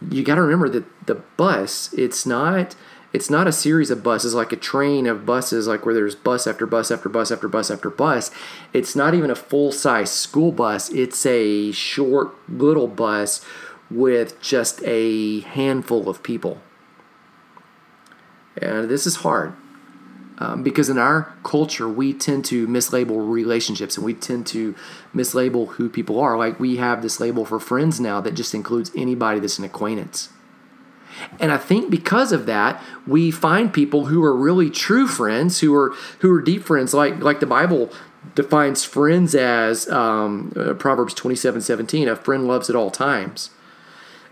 you 0.10 0.24
got 0.24 0.36
to 0.36 0.42
remember 0.42 0.70
that 0.70 0.86
the 1.08 1.16
bus 1.36 1.94
it's 1.94 2.26
not 2.26 2.78
it's 3.12 3.30
not 3.30 3.48
a 3.48 3.52
series 3.52 3.92
of 3.92 4.02
buses 4.02 4.34
like 4.34 4.54
a 4.54 4.56
train 4.56 5.08
of 5.08 5.26
buses 5.26 5.68
like 5.68 5.86
where 5.86 5.94
there's 5.94 6.16
bus 6.16 6.48
after 6.48 6.66
bus 6.66 6.90
after 6.90 7.10
bus 7.10 7.32
after 7.32 7.50
bus 7.50 7.70
after 7.70 7.90
bus. 7.90 8.32
It's 8.72 8.96
not 8.96 9.14
even 9.14 9.30
a 9.30 9.36
full 9.36 9.74
size 9.74 10.10
school 10.10 10.54
bus. 10.54 10.90
It's 10.92 11.26
a 11.26 11.74
short 11.74 12.34
little 12.48 12.88
bus 12.88 13.44
with 13.90 14.40
just 14.40 14.82
a 14.86 15.42
handful 15.42 16.08
of 16.08 16.24
people. 16.24 16.62
And 18.56 18.90
this 18.90 19.06
is 19.06 19.18
hard 19.18 19.54
um, 20.42 20.64
because 20.64 20.90
in 20.90 20.98
our 20.98 21.32
culture, 21.44 21.88
we 21.88 22.14
tend 22.14 22.44
to 22.46 22.68
mislabel 22.68 23.32
relationships 23.32 23.96
and 23.96 24.04
we 24.04 24.16
tend 24.16 24.48
to 24.48 24.74
mislabel 25.14 25.74
who 25.74 25.88
people 25.88 26.20
are. 26.20 26.36
Like 26.36 26.60
we 26.60 26.78
have 26.78 27.04
this 27.04 27.20
label 27.20 27.46
for 27.46 27.60
friends 27.60 28.00
now 28.00 28.20
that 28.22 28.34
just 28.34 28.56
includes 28.56 28.90
anybody 28.96 29.40
that's 29.40 29.60
an 29.60 29.66
acquaintance. 29.66 30.30
And 31.40 31.52
I 31.52 31.58
think 31.58 31.92
because 31.92 32.32
of 32.32 32.48
that, 32.48 32.82
we 33.06 33.30
find 33.30 33.72
people 33.72 34.06
who 34.06 34.24
are 34.24 34.36
really 34.36 34.72
true 34.72 35.08
friends, 35.08 35.60
who 35.60 35.76
are 35.76 35.94
who 36.20 36.34
are 36.34 36.42
deep 36.42 36.64
friends, 36.64 36.92
like 36.92 37.20
like 37.20 37.40
the 37.40 37.46
Bible 37.46 37.92
defines 38.34 38.84
friends 38.84 39.36
as 39.36 39.88
um, 39.90 40.54
uh, 40.56 40.74
Proverbs 40.74 41.14
twenty 41.14 41.36
seven 41.36 41.62
seventeen. 41.62 42.08
A 42.08 42.16
friend 42.16 42.48
loves 42.48 42.68
at 42.68 42.76
all 42.76 42.90
times 42.90 43.52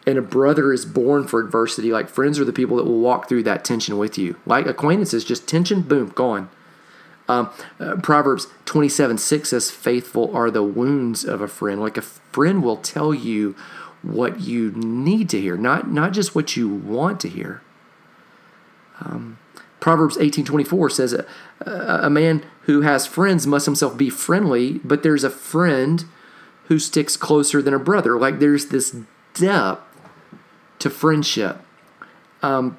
and 0.10 0.18
a 0.18 0.24
brother 0.24 0.74
is 0.74 0.86
born 0.86 1.28
for 1.28 1.40
adversity. 1.40 1.92
Like 1.92 2.10
friends 2.10 2.40
are 2.40 2.46
the 2.46 2.52
people 2.52 2.78
that 2.78 2.86
will 2.86 3.00
walk 3.00 3.30
through 3.30 3.44
that 3.44 3.64
tension 3.64 3.98
with 3.98 4.18
you. 4.18 4.38
Like 4.46 4.66
acquaintances, 4.66 5.24
just 5.24 5.48
tension, 5.48 5.82
boom, 5.82 6.10
gone. 6.10 6.50
Um, 7.28 7.52
uh, 7.80 7.98
Proverbs 7.98 8.48
27 8.66 9.20
6 9.20 9.50
says, 9.50 9.70
Faithful 9.70 10.36
are 10.36 10.50
the 10.50 10.64
wounds 10.64 11.24
of 11.24 11.42
a 11.42 11.48
friend. 11.48 11.80
Like 11.80 11.96
a 11.96 12.02
friend 12.02 12.64
will 12.64 12.78
tell 12.78 13.14
you 13.14 13.56
what 14.02 14.40
you 14.40 14.72
need 14.72 15.30
to 15.30 15.40
hear, 15.40 15.56
not, 15.56 15.92
not 15.92 16.12
just 16.12 16.34
what 16.34 16.58
you 16.58 16.68
want 16.68 17.20
to 17.20 17.30
hear. 17.30 17.62
Um, 19.00 19.38
Proverbs 19.80 20.18
18:24 20.18 20.92
says 20.92 21.14
a, 21.14 21.26
a 21.66 22.10
man 22.10 22.44
who 22.64 22.82
has 22.82 23.08
friends 23.08 23.48
must 23.48 23.66
himself 23.66 23.98
be 23.98 24.10
friendly, 24.10 24.80
but 24.84 25.04
there's 25.04 25.24
a 25.24 25.30
friend 25.30 26.04
who 26.66 26.80
sticks 26.80 27.16
closer 27.16 27.62
than 27.62 27.74
a 27.74 27.80
brother. 27.80 28.20
Like 28.20 28.40
there's 28.40 28.68
this 28.68 28.96
depth 29.34 29.89
to 30.80 30.90
friendship. 30.90 31.62
Um, 32.42 32.78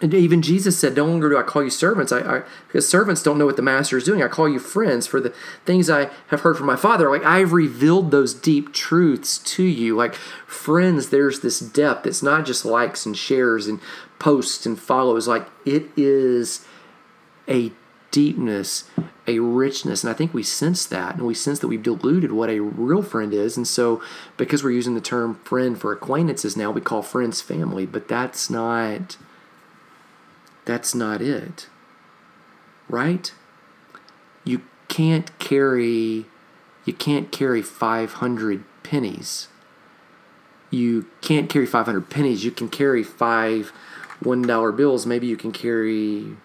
and 0.00 0.12
even 0.12 0.42
Jesus 0.42 0.78
said, 0.78 0.96
No 0.96 1.06
longer 1.06 1.30
do 1.30 1.38
I 1.38 1.42
call 1.42 1.62
you 1.62 1.70
servants, 1.70 2.12
I, 2.12 2.18
I, 2.20 2.42
because 2.66 2.88
servants 2.88 3.22
don't 3.22 3.38
know 3.38 3.46
what 3.46 3.56
the 3.56 3.62
master 3.62 3.96
is 3.96 4.04
doing. 4.04 4.22
I 4.22 4.28
call 4.28 4.48
you 4.48 4.58
friends 4.58 5.06
for 5.06 5.20
the 5.20 5.32
things 5.64 5.88
I 5.88 6.10
have 6.28 6.40
heard 6.40 6.56
from 6.56 6.66
my 6.66 6.76
Father. 6.76 7.08
Like 7.08 7.24
I've 7.24 7.52
revealed 7.52 8.10
those 8.10 8.34
deep 8.34 8.72
truths 8.72 9.38
to 9.38 9.62
you. 9.62 9.96
Like 9.96 10.14
friends, 10.14 11.10
there's 11.10 11.40
this 11.40 11.60
depth. 11.60 12.06
It's 12.06 12.22
not 12.22 12.44
just 12.44 12.64
likes 12.64 13.06
and 13.06 13.16
shares 13.16 13.66
and 13.66 13.80
posts 14.18 14.66
and 14.66 14.78
follows. 14.78 15.28
Like 15.28 15.46
it 15.64 15.86
is 15.96 16.66
a 17.48 17.72
deepness, 18.10 18.90
a 19.26 19.38
richness. 19.38 20.04
And 20.04 20.10
I 20.10 20.14
think 20.14 20.34
we 20.34 20.42
sense 20.42 20.84
that, 20.86 21.14
and 21.14 21.26
we 21.26 21.34
sense 21.34 21.58
that 21.60 21.68
we've 21.68 21.82
diluted 21.82 22.32
what 22.32 22.50
a 22.50 22.60
real 22.60 23.02
friend 23.02 23.32
is. 23.32 23.56
And 23.56 23.66
so, 23.66 24.02
because 24.36 24.62
we're 24.62 24.70
using 24.70 24.94
the 24.94 25.00
term 25.00 25.36
friend 25.44 25.78
for 25.80 25.92
acquaintances 25.92 26.56
now, 26.56 26.70
we 26.70 26.80
call 26.80 27.02
friends 27.02 27.40
family, 27.40 27.86
but 27.86 28.08
that's 28.08 28.50
not. 28.50 29.16
That's 30.64 30.94
not 30.94 31.20
it. 31.20 31.68
Right? 32.88 33.32
You 34.44 34.62
can't 34.88 35.38
carry 35.38 36.26
you 36.84 36.92
can't 36.92 37.32
carry 37.32 37.62
500 37.62 38.64
pennies. 38.82 39.48
You 40.70 41.06
can't 41.20 41.48
carry 41.48 41.66
500 41.66 42.10
pennies. 42.10 42.44
You 42.44 42.50
can 42.50 42.68
carry 42.68 43.02
five 43.02 43.72
$1 44.22 44.76
bills. 44.76 45.06
Maybe 45.06 45.26
you 45.26 45.36
can 45.36 45.52
carry 45.52 46.36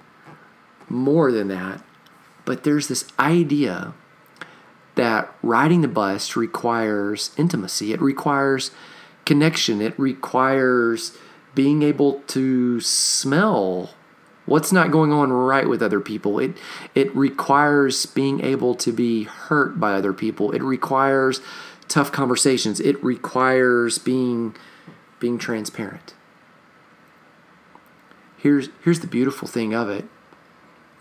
more 0.88 1.32
than 1.32 1.48
that. 1.50 1.84
But 2.50 2.64
there's 2.64 2.88
this 2.88 3.06
idea 3.20 3.94
that 4.96 5.32
riding 5.44 5.82
the 5.82 5.88
bus 5.88 6.36
requires 6.36 7.30
intimacy, 7.38 7.94
it 7.94 8.02
requires 8.02 8.72
connection, 9.24 9.84
it 9.84 9.94
requires 10.00 11.16
being 11.54 11.84
able 11.84 12.22
to 12.22 12.82
smell 12.82 13.92
what's 14.48 14.72
not 14.72 14.90
going 14.90 15.14
on 15.14 15.32
right 15.32 15.70
with 15.70 15.84
other 15.84 16.00
people. 16.00 16.40
It 16.40 16.58
it 16.96 17.16
requires 17.16 18.08
being 18.08 18.44
able 18.44 18.74
to 18.78 18.92
be 18.92 19.26
hurt 19.26 19.80
by 19.80 19.94
other 19.94 20.12
people. 20.12 20.50
It 20.50 20.64
requires 20.64 21.42
tough 21.88 22.12
conversations. 22.12 22.80
It 22.80 23.04
requires 23.04 24.00
being 24.00 24.56
being 25.20 25.38
transparent. 25.38 26.16
here's 28.38 28.70
here's 28.84 29.02
the 29.02 29.08
beautiful 29.08 29.48
thing 29.48 29.76
of 29.76 29.88
it, 29.88 30.06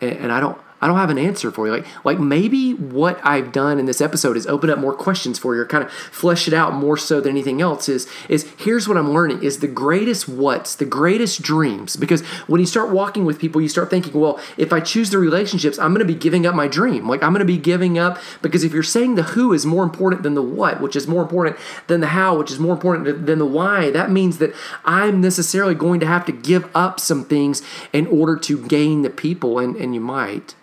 and, 0.03 0.13
and 0.13 0.31
I 0.31 0.41
don't 0.41 0.61
I 0.81 0.87
don't 0.87 0.97
have 0.97 1.11
an 1.11 1.19
answer 1.19 1.51
for 1.51 1.67
you. 1.67 1.73
Like, 1.73 1.87
like 2.05 2.19
maybe 2.21 2.73
what 2.73 3.21
I've 3.25 3.51
done 3.51 3.79
in 3.79 3.87
this 3.87 4.01
episode 4.01 4.37
is 4.37 4.47
open 4.47 4.71
up 4.71 4.79
more 4.79 4.95
questions 4.95 5.39
for 5.39 5.55
you, 5.55 5.63
or 5.63 5.67
kind 5.67 5.83
of 5.83 5.91
flesh 5.91 6.47
it 6.47 6.55
out 6.55 6.73
more 6.73 6.97
so 6.97 7.21
than 7.21 7.31
anything 7.31 7.61
else. 7.61 7.89
Is 7.89 8.09
is 8.29 8.49
here's 8.59 8.87
what 8.87 8.97
I'm 8.97 9.11
learning: 9.11 9.43
is 9.43 9.59
the 9.59 9.69
greatest 9.69 10.29
what's 10.29 10.77
the 10.77 10.85
greatest 10.85 11.43
dreams. 11.43 11.97
Because 11.97 12.23
when 12.47 12.61
you 12.61 12.67
start 12.67 12.91
walking 12.91 13.25
with 13.25 13.39
people, 13.39 13.61
you 13.61 13.69
start 13.69 13.91
thinking, 13.91 14.19
well, 14.19 14.39
if 14.57 14.73
I 14.73 14.81
choose 14.81 15.11
the 15.11 15.19
relationships, 15.19 15.79
I'm 15.79 15.93
going 15.93 16.07
to 16.07 16.13
be 16.13 16.19
giving 16.19 16.47
up 16.47 16.55
my 16.55 16.69
dream. 16.69 17.09
Like 17.09 17.23
I'm 17.23 17.33
going 17.33 17.41
to 17.41 17.45
be 17.45 17.59
giving 17.59 17.99
up 17.99 18.19
because 18.41 18.63
if 18.63 18.73
you're 18.73 18.83
saying 18.83 19.17
the 19.17 19.25
who 19.25 19.53
is 19.53 19.67
more 19.67 19.83
important 19.83 20.23
than 20.23 20.35
the 20.35 20.43
what, 20.43 20.81
which 20.81 20.95
is 20.95 21.09
more 21.09 21.23
important 21.23 21.57
than 21.89 22.01
the 22.01 22.09
how, 22.09 22.39
which 22.39 22.53
is 22.53 22.59
more 22.59 22.75
important 22.75 23.27
than 23.27 23.39
the 23.39 23.47
why, 23.47 23.91
that 23.91 24.11
means 24.11 24.39
that 24.39 24.55
I'm 24.85 25.21
necessarily 25.21 25.75
going 25.75 25.99
to 26.01 26.07
have 26.07 26.25
to 26.27 26.33
give 26.33 26.71
up 26.75 27.01
some 27.01 27.25
things 27.25 27.63
in 27.93 28.07
order 28.07 28.37
to 28.37 28.65
gain 28.67 29.03
the 29.03 29.11
people, 29.11 29.59
and 29.59 29.75
and 29.77 29.95
you 29.95 30.01
might. 30.01 30.55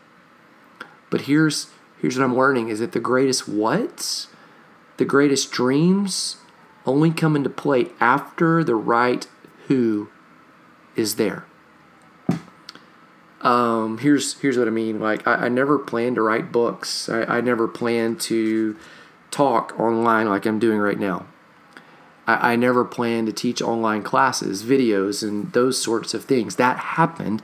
But 1.10 1.22
here's 1.22 1.68
here's 2.02 2.18
what 2.18 2.26
I'm 2.26 2.36
learning 2.36 2.70
is 2.70 2.80
that 2.80 2.92
the 2.92 3.00
greatest 3.00 3.48
what's, 3.48 4.28
the 4.98 5.06
greatest 5.06 5.52
dreams 5.52 6.38
only 6.86 7.12
come 7.12 7.36
into 7.36 7.50
play 7.50 7.90
after 8.00 8.64
the 8.64 8.76
right 8.76 9.28
who 9.68 10.10
is 10.96 11.16
there. 11.16 11.46
Um, 13.42 14.00
here's 14.00 14.40
here's 14.40 14.58
what 14.58 14.68
I 14.68 14.72
mean. 14.72 15.00
Like 15.00 15.28
I, 15.28 15.46
I 15.46 15.50
never 15.50 15.78
planned 15.78 16.16
to 16.16 16.22
write 16.22 16.52
books. 16.52 17.10
I, 17.10 17.24
I 17.24 17.42
never 17.42 17.68
planned 17.68 18.20
to 18.22 18.76
talk 19.30 19.80
online 19.80 20.28
like 20.28 20.46
I'm 20.46 20.60
doing 20.60 20.80
right 20.80 20.98
now. 20.98 21.28
I, 22.28 22.54
I 22.54 22.56
never 22.56 22.86
planned 22.86 23.28
to 23.28 23.34
teach 23.34 23.62
online 23.62 24.04
classes, 24.04 24.64
videos, 24.64 25.28
and 25.28 25.52
those 25.54 25.82
sorts 25.82 26.14
of 26.14 26.26
things. 26.26 26.56
That 26.56 26.78
happened 26.78 27.42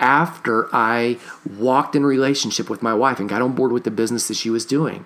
after 0.00 0.68
I 0.74 1.18
walked 1.58 1.94
in 1.94 2.04
relationship 2.04 2.68
with 2.68 2.82
my 2.82 2.94
wife 2.94 3.20
and 3.20 3.28
got 3.28 3.42
on 3.42 3.52
board 3.52 3.72
with 3.72 3.84
the 3.84 3.90
business 3.90 4.28
that 4.28 4.36
she 4.36 4.50
was 4.50 4.64
doing. 4.64 5.04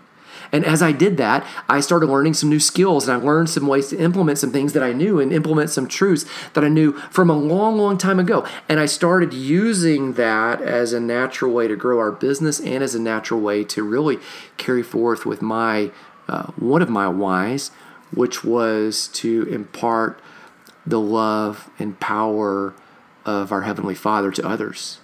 And 0.52 0.64
as 0.64 0.82
I 0.82 0.92
did 0.92 1.16
that, 1.18 1.46
I 1.68 1.80
started 1.80 2.06
learning 2.06 2.34
some 2.34 2.48
new 2.48 2.60
skills 2.60 3.08
and 3.08 3.20
I 3.20 3.24
learned 3.24 3.50
some 3.50 3.66
ways 3.66 3.88
to 3.88 3.98
implement 3.98 4.38
some 4.38 4.52
things 4.52 4.72
that 4.72 4.82
I 4.82 4.92
knew 4.92 5.20
and 5.20 5.32
implement 5.32 5.70
some 5.70 5.86
truths 5.86 6.24
that 6.54 6.64
I 6.64 6.68
knew 6.68 6.92
from 7.10 7.28
a 7.28 7.36
long, 7.36 7.76
long 7.76 7.98
time 7.98 8.18
ago. 8.18 8.46
And 8.68 8.80
I 8.80 8.86
started 8.86 9.34
using 9.34 10.14
that 10.14 10.62
as 10.62 10.92
a 10.92 11.00
natural 11.00 11.52
way 11.52 11.68
to 11.68 11.76
grow 11.76 11.98
our 11.98 12.12
business 12.12 12.60
and 12.60 12.82
as 12.82 12.94
a 12.94 13.00
natural 13.00 13.40
way 13.40 13.64
to 13.64 13.82
really 13.82 14.18
carry 14.56 14.82
forth 14.82 15.26
with 15.26 15.42
my 15.42 15.90
uh, 16.28 16.52
one 16.56 16.82
of 16.82 16.90
my 16.90 17.08
whys, 17.08 17.70
which 18.12 18.44
was 18.44 19.08
to 19.08 19.42
impart 19.44 20.20
the 20.86 21.00
love 21.00 21.70
and 21.78 21.98
power 22.00 22.74
of 23.24 23.52
our 23.52 23.62
Heavenly 23.62 23.94
Father 23.94 24.30
to 24.32 24.46
others. 24.46 25.00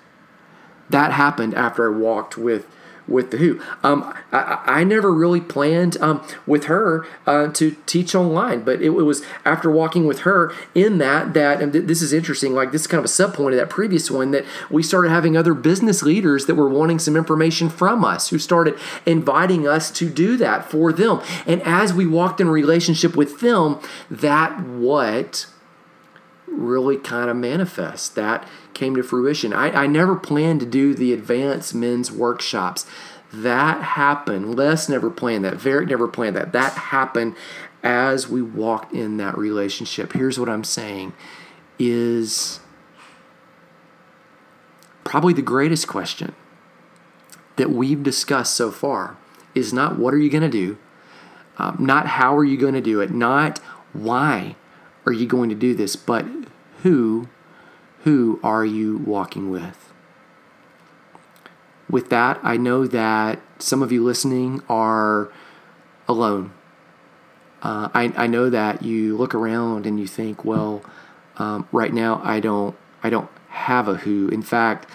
That 0.90 1.12
happened 1.12 1.55
after 1.55 1.92
I 1.92 1.96
walked 1.96 2.36
with 2.36 2.66
with 3.07 3.30
the 3.30 3.36
Who. 3.36 3.61
Um, 3.82 4.14
I, 4.32 4.62
I, 4.66 4.84
never 4.84 5.12
really 5.12 5.40
planned 5.40 5.96
um, 5.98 6.26
with 6.46 6.64
her 6.64 7.07
uh, 7.26 7.48
to 7.48 7.76
teach 7.86 8.14
online, 8.14 8.62
but 8.62 8.80
it, 8.80 8.86
it, 8.86 8.90
was 8.90 9.22
after 9.44 9.70
walking 9.70 10.07
with 10.07 10.20
her 10.20 10.52
in 10.74 10.98
that 10.98 11.34
that 11.34 11.61
and 11.61 11.72
th- 11.72 11.86
this 11.86 12.00
is 12.00 12.12
interesting. 12.12 12.55
Like 12.55 12.72
this 12.72 12.82
is 12.82 12.86
kind 12.86 12.98
of 12.98 13.05
a 13.05 13.09
sub 13.09 13.34
point 13.34 13.55
of 13.55 13.61
that 13.61 13.68
previous 13.70 14.11
one 14.11 14.30
that 14.30 14.44
we 14.70 14.82
started 14.82 15.11
having 15.11 15.36
other 15.36 15.55
business 15.55 16.02
leaders 16.02 16.46
that 16.46 16.55
were 16.55 16.68
wanting 16.68 16.98
some 16.98 17.16
information 17.16 17.68
from 17.68 18.05
us, 18.05 18.28
who 18.28 18.38
started 18.38 18.78
inviting 19.05 19.66
us 19.68 19.90
to 19.92 20.09
do 20.09 20.36
that 20.38 20.70
for 20.70 20.92
them. 20.92 21.20
And 21.46 21.62
as 21.62 21.92
we 21.92 22.07
walked 22.07 22.40
in 22.40 22.48
relationship 22.48 23.16
with 23.16 23.40
them, 23.40 23.80
that 24.11 24.61
what 24.61 25.46
really 26.46 26.96
kind 26.96 27.28
of 27.30 27.36
manifests 27.36 28.09
That 28.09 28.48
came 28.75 28.97
to 28.97 29.03
fruition. 29.03 29.53
I, 29.53 29.70
I 29.70 29.87
never 29.87 30.16
planned 30.16 30.61
to 30.61 30.66
do 30.66 30.95
the 30.95 31.12
advanced 31.12 31.75
men's 31.75 32.11
workshops. 32.11 32.87
That 33.33 33.83
happened. 33.83 34.55
Les 34.55 34.89
never 34.89 35.11
planned 35.11 35.45
that. 35.45 35.55
Varick 35.55 35.89
never 35.89 36.09
planned 36.09 36.37
that. 36.37 36.53
That 36.53 36.72
happened 36.72 37.35
as 37.83 38.29
we 38.29 38.41
walked 38.41 38.93
in 38.93 39.16
that 39.18 39.37
relationship. 39.37 40.12
Here's 40.12 40.39
what 40.39 40.49
I'm 40.49 40.64
saying 40.64 41.12
is 41.79 42.61
probably 45.03 45.35
the 45.35 45.43
greatest 45.43 45.87
question 45.87 46.35
that 47.57 47.70
we've 47.70 48.03
discussed 48.03 48.55
so 48.55 48.70
far 48.70 49.16
is 49.55 49.72
not 49.72 49.99
what 49.99 50.14
are 50.14 50.18
you 50.18 50.31
going 50.31 50.43
to 50.43 50.49
do, 50.49 50.79
um, 51.59 51.77
not 51.79 52.07
how 52.07 52.37
are 52.37 52.45
you 52.45 52.57
going 52.57 52.75
to 52.75 52.81
do 52.81 53.01
it, 53.01 53.11
not 53.11 53.59
why 53.93 54.57
are 55.07 55.12
you 55.12 55.27
going 55.27 55.49
to 55.51 55.55
do 55.55 55.75
this, 55.75 55.95
but 55.95 56.27
who 56.83 57.29
who 58.05 58.38
are 58.42 58.64
you 58.64 58.98
walking 58.98 59.50
with? 59.50 59.92
With 61.90 62.11
that, 62.11 62.38
I 62.42 62.57
know 62.57 62.86
that 62.86 63.40
some 63.59 63.82
of 63.82 63.92
you 63.92 64.05
listening 64.05 64.62
are 64.68 65.32
alone. 66.07 66.52
Uh, 67.62 67.88
I, 67.94 68.12
I 68.16 68.26
know 68.26 68.50
that 68.50 68.82
you 68.82 69.16
look 69.16 69.34
around 69.34 69.86
and 69.86 69.98
you 69.98 70.07
think, 70.07 70.44
well, 70.44 70.82
um, 71.38 71.66
right 71.72 71.92
now 71.92 72.20
I 72.22 72.40
don't 72.40 72.76
I 73.02 73.11
don't 73.11 73.30
have 73.48 73.88
a 73.88 73.94
who. 73.94 74.28
In 74.28 74.42
fact, 74.42 74.86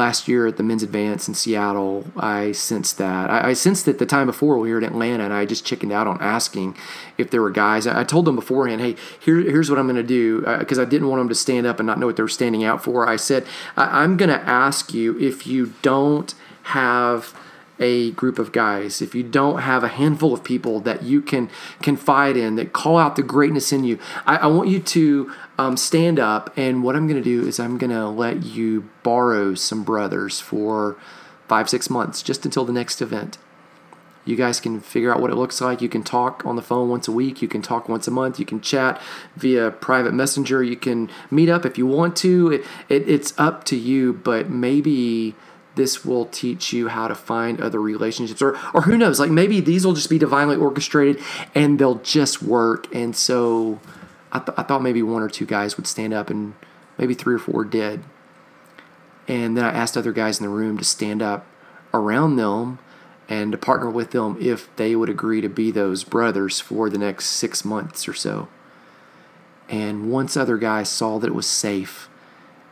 last 0.00 0.26
year 0.28 0.46
at 0.46 0.56
the 0.56 0.62
men's 0.62 0.82
advance 0.82 1.28
in 1.28 1.34
Seattle, 1.34 2.06
I 2.16 2.52
sensed 2.52 2.96
that. 2.96 3.28
I, 3.28 3.50
I, 3.50 3.52
sensed 3.52 3.86
it 3.86 3.98
the 3.98 4.06
time 4.06 4.26
before 4.26 4.54
we 4.54 4.60
were 4.60 4.66
here 4.66 4.78
in 4.78 4.84
Atlanta, 4.84 5.24
and 5.24 5.32
I 5.32 5.44
just 5.44 5.66
chickened 5.66 5.92
out 5.92 6.06
on 6.06 6.18
asking 6.22 6.74
if 7.18 7.30
there 7.30 7.42
were 7.42 7.50
guys. 7.50 7.86
I, 7.86 8.00
I 8.00 8.04
told 8.04 8.24
them 8.24 8.34
beforehand, 8.34 8.80
hey, 8.80 8.96
here, 9.20 9.36
here's 9.36 9.68
what 9.68 9.78
I'm 9.78 9.86
going 9.86 9.96
to 9.96 10.02
do, 10.02 10.40
because 10.58 10.78
uh, 10.78 10.82
I 10.82 10.84
didn't 10.86 11.08
want 11.08 11.20
them 11.20 11.28
to 11.28 11.34
stand 11.34 11.66
up 11.66 11.78
and 11.78 11.86
not 11.86 11.98
know 11.98 12.06
what 12.06 12.16
they 12.16 12.22
were 12.22 12.28
standing 12.30 12.64
out 12.64 12.82
for. 12.82 13.06
I 13.06 13.16
said, 13.16 13.46
I, 13.76 14.02
I'm 14.02 14.16
going 14.16 14.30
to 14.30 14.40
ask 14.40 14.94
you 14.94 15.18
if 15.18 15.46
you 15.46 15.74
don't 15.82 16.34
have 16.62 17.38
a 17.80 18.12
group 18.12 18.38
of 18.38 18.52
guys, 18.52 19.00
if 19.00 19.14
you 19.14 19.22
don't 19.22 19.60
have 19.60 19.82
a 19.82 19.88
handful 19.88 20.32
of 20.34 20.44
people 20.44 20.80
that 20.80 21.02
you 21.02 21.22
can 21.22 21.50
confide 21.82 22.36
in, 22.36 22.54
that 22.56 22.72
call 22.72 22.98
out 22.98 23.16
the 23.16 23.22
greatness 23.22 23.72
in 23.72 23.82
you, 23.84 23.98
I, 24.26 24.36
I 24.36 24.46
want 24.46 24.68
you 24.68 24.78
to 24.78 25.32
um, 25.58 25.76
stand 25.76 26.20
up. 26.20 26.52
And 26.56 26.84
what 26.84 26.94
I'm 26.94 27.08
going 27.08 27.20
to 27.20 27.24
do 27.24 27.48
is 27.48 27.58
I'm 27.58 27.78
going 27.78 27.90
to 27.90 28.06
let 28.06 28.44
you 28.44 28.88
borrow 29.02 29.54
some 29.54 29.82
brothers 29.82 30.38
for 30.38 30.96
five, 31.48 31.68
six 31.68 31.90
months, 31.90 32.22
just 32.22 32.44
until 32.44 32.64
the 32.64 32.72
next 32.72 33.00
event. 33.00 33.38
You 34.26 34.36
guys 34.36 34.60
can 34.60 34.80
figure 34.80 35.12
out 35.12 35.20
what 35.20 35.30
it 35.30 35.36
looks 35.36 35.60
like. 35.62 35.80
You 35.80 35.88
can 35.88 36.02
talk 36.02 36.44
on 36.44 36.54
the 36.54 36.62
phone 36.62 36.90
once 36.90 37.08
a 37.08 37.12
week. 37.12 37.40
You 37.40 37.48
can 37.48 37.62
talk 37.62 37.88
once 37.88 38.06
a 38.06 38.10
month. 38.10 38.38
You 38.38 38.44
can 38.44 38.60
chat 38.60 39.00
via 39.34 39.70
private 39.70 40.12
messenger. 40.12 40.62
You 40.62 40.76
can 40.76 41.10
meet 41.30 41.48
up 41.48 41.64
if 41.64 41.78
you 41.78 41.86
want 41.86 42.16
to. 42.16 42.52
It, 42.52 42.64
it, 42.90 43.08
it's 43.08 43.36
up 43.38 43.64
to 43.64 43.76
you, 43.76 44.12
but 44.12 44.50
maybe 44.50 45.34
this 45.74 46.04
will 46.04 46.26
teach 46.26 46.72
you 46.72 46.88
how 46.88 47.08
to 47.08 47.14
find 47.14 47.60
other 47.60 47.80
relationships. 47.80 48.42
Or 48.42 48.58
or 48.74 48.82
who 48.82 48.96
knows? 48.96 49.20
Like 49.20 49.30
maybe 49.30 49.60
these 49.60 49.86
will 49.86 49.94
just 49.94 50.10
be 50.10 50.18
divinely 50.18 50.56
orchestrated 50.56 51.22
and 51.54 51.78
they'll 51.78 52.00
just 52.00 52.42
work. 52.42 52.92
And 52.94 53.14
so 53.14 53.80
I, 54.32 54.40
th- 54.40 54.56
I 54.56 54.62
thought 54.62 54.82
maybe 54.82 55.02
one 55.02 55.22
or 55.22 55.28
two 55.28 55.46
guys 55.46 55.76
would 55.76 55.86
stand 55.86 56.12
up 56.12 56.30
and 56.30 56.54
maybe 56.98 57.14
three 57.14 57.34
or 57.34 57.38
four 57.38 57.64
did. 57.64 58.02
And 59.28 59.56
then 59.56 59.64
i 59.64 59.72
asked 59.72 59.96
other 59.96 60.12
guys 60.12 60.40
in 60.40 60.46
the 60.46 60.52
room 60.52 60.76
to 60.78 60.84
stand 60.84 61.22
up 61.22 61.46
around 61.94 62.36
them 62.36 62.78
and 63.28 63.52
to 63.52 63.58
partner 63.58 63.88
with 63.88 64.10
them 64.10 64.36
if 64.40 64.74
they 64.74 64.96
would 64.96 65.08
agree 65.08 65.40
to 65.40 65.48
be 65.48 65.70
those 65.70 66.02
brothers 66.02 66.58
for 66.58 66.90
the 66.90 66.98
next 66.98 67.26
six 67.26 67.64
months 67.64 68.08
or 68.08 68.12
so. 68.12 68.48
And 69.68 70.10
once 70.10 70.36
other 70.36 70.58
guys 70.58 70.88
saw 70.88 71.18
that 71.20 71.28
it 71.28 71.34
was 71.34 71.46
safe 71.46 72.09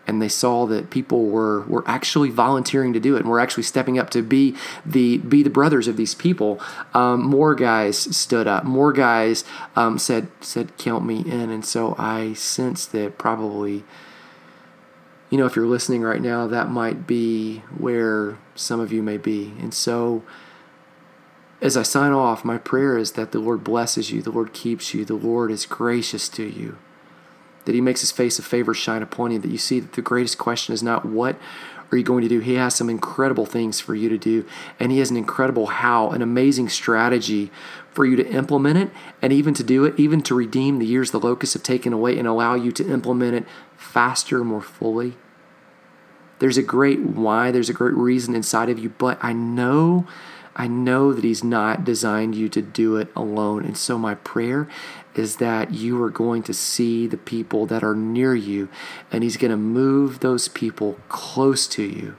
and 0.08 0.22
they 0.22 0.28
saw 0.28 0.66
that 0.66 0.90
people 0.90 1.26
were 1.26 1.60
were 1.62 1.84
actually 1.86 2.30
volunteering 2.30 2.94
to 2.94 3.00
do 3.00 3.14
it 3.14 3.20
and 3.20 3.28
were 3.28 3.38
actually 3.38 3.62
stepping 3.62 3.98
up 3.98 4.08
to 4.10 4.22
be 4.22 4.56
the 4.84 5.18
be 5.18 5.42
the 5.42 5.50
brothers 5.50 5.86
of 5.86 5.96
these 5.96 6.14
people. 6.14 6.60
Um, 6.94 7.22
more 7.22 7.54
guys 7.54 7.98
stood 8.16 8.48
up. 8.48 8.64
More 8.64 8.92
guys 8.92 9.44
um, 9.76 9.98
said 9.98 10.28
said 10.40 10.76
count 10.78 11.04
me 11.04 11.20
in, 11.20 11.50
and 11.50 11.64
so 11.64 11.94
I 11.98 12.32
sense 12.32 12.86
that 12.86 13.18
probably. 13.18 13.84
You 15.30 15.36
know, 15.36 15.44
if 15.44 15.56
you're 15.56 15.66
listening 15.66 16.00
right 16.00 16.22
now, 16.22 16.46
that 16.46 16.70
might 16.70 17.06
be 17.06 17.58
where 17.76 18.38
some 18.54 18.80
of 18.80 18.90
you 18.90 19.02
may 19.02 19.18
be. 19.18 19.52
And 19.60 19.74
so, 19.74 20.22
as 21.60 21.76
I 21.76 21.82
sign 21.82 22.12
off, 22.12 22.46
my 22.46 22.56
prayer 22.56 22.96
is 22.96 23.12
that 23.12 23.32
the 23.32 23.38
Lord 23.38 23.62
blesses 23.62 24.10
you, 24.10 24.22
the 24.22 24.30
Lord 24.30 24.54
keeps 24.54 24.94
you, 24.94 25.04
the 25.04 25.12
Lord 25.12 25.50
is 25.50 25.66
gracious 25.66 26.30
to 26.30 26.44
you 26.44 26.78
that 27.68 27.74
he 27.74 27.82
makes 27.82 28.00
his 28.00 28.10
face 28.10 28.38
of 28.38 28.46
favor 28.46 28.72
shine 28.72 29.02
upon 29.02 29.30
you, 29.30 29.38
that 29.38 29.50
you 29.50 29.58
see 29.58 29.78
that 29.78 29.92
the 29.92 30.00
greatest 30.00 30.38
question 30.38 30.72
is 30.72 30.82
not 30.82 31.04
what 31.04 31.36
are 31.92 31.98
you 31.98 32.02
going 32.02 32.22
to 32.22 32.28
do? 32.30 32.40
He 32.40 32.54
has 32.54 32.74
some 32.74 32.88
incredible 32.88 33.44
things 33.44 33.78
for 33.78 33.94
you 33.94 34.08
to 34.08 34.16
do, 34.16 34.46
and 34.80 34.90
he 34.90 35.00
has 35.00 35.10
an 35.10 35.18
incredible 35.18 35.66
how, 35.66 36.08
an 36.08 36.22
amazing 36.22 36.70
strategy 36.70 37.50
for 37.90 38.06
you 38.06 38.16
to 38.16 38.26
implement 38.26 38.78
it, 38.78 38.90
and 39.20 39.34
even 39.34 39.52
to 39.52 39.62
do 39.62 39.84
it, 39.84 40.00
even 40.00 40.22
to 40.22 40.34
redeem 40.34 40.78
the 40.78 40.86
years 40.86 41.10
the 41.10 41.20
locusts 41.20 41.52
have 41.52 41.62
taken 41.62 41.92
away 41.92 42.18
and 42.18 42.26
allow 42.26 42.54
you 42.54 42.72
to 42.72 42.90
implement 42.90 43.34
it 43.34 43.44
faster, 43.76 44.42
more 44.42 44.62
fully. 44.62 45.18
There's 46.38 46.56
a 46.56 46.62
great 46.62 47.00
why, 47.00 47.50
there's 47.50 47.68
a 47.68 47.74
great 47.74 47.94
reason 47.94 48.34
inside 48.34 48.70
of 48.70 48.78
you, 48.78 48.88
but 48.88 49.18
I 49.20 49.34
know 49.34 50.06
I 50.58 50.66
know 50.66 51.12
that 51.12 51.24
He's 51.24 51.44
not 51.44 51.84
designed 51.84 52.34
you 52.34 52.48
to 52.50 52.60
do 52.60 52.96
it 52.96 53.08
alone. 53.16 53.64
And 53.64 53.76
so, 53.76 53.96
my 53.96 54.16
prayer 54.16 54.68
is 55.14 55.36
that 55.36 55.72
you 55.72 56.02
are 56.02 56.10
going 56.10 56.42
to 56.42 56.52
see 56.52 57.06
the 57.06 57.16
people 57.16 57.64
that 57.66 57.82
are 57.82 57.94
near 57.94 58.34
you, 58.34 58.68
and 59.10 59.22
He's 59.22 59.36
going 59.36 59.52
to 59.52 59.56
move 59.56 60.20
those 60.20 60.48
people 60.48 60.98
close 61.08 61.66
to 61.68 61.84
you 61.84 62.16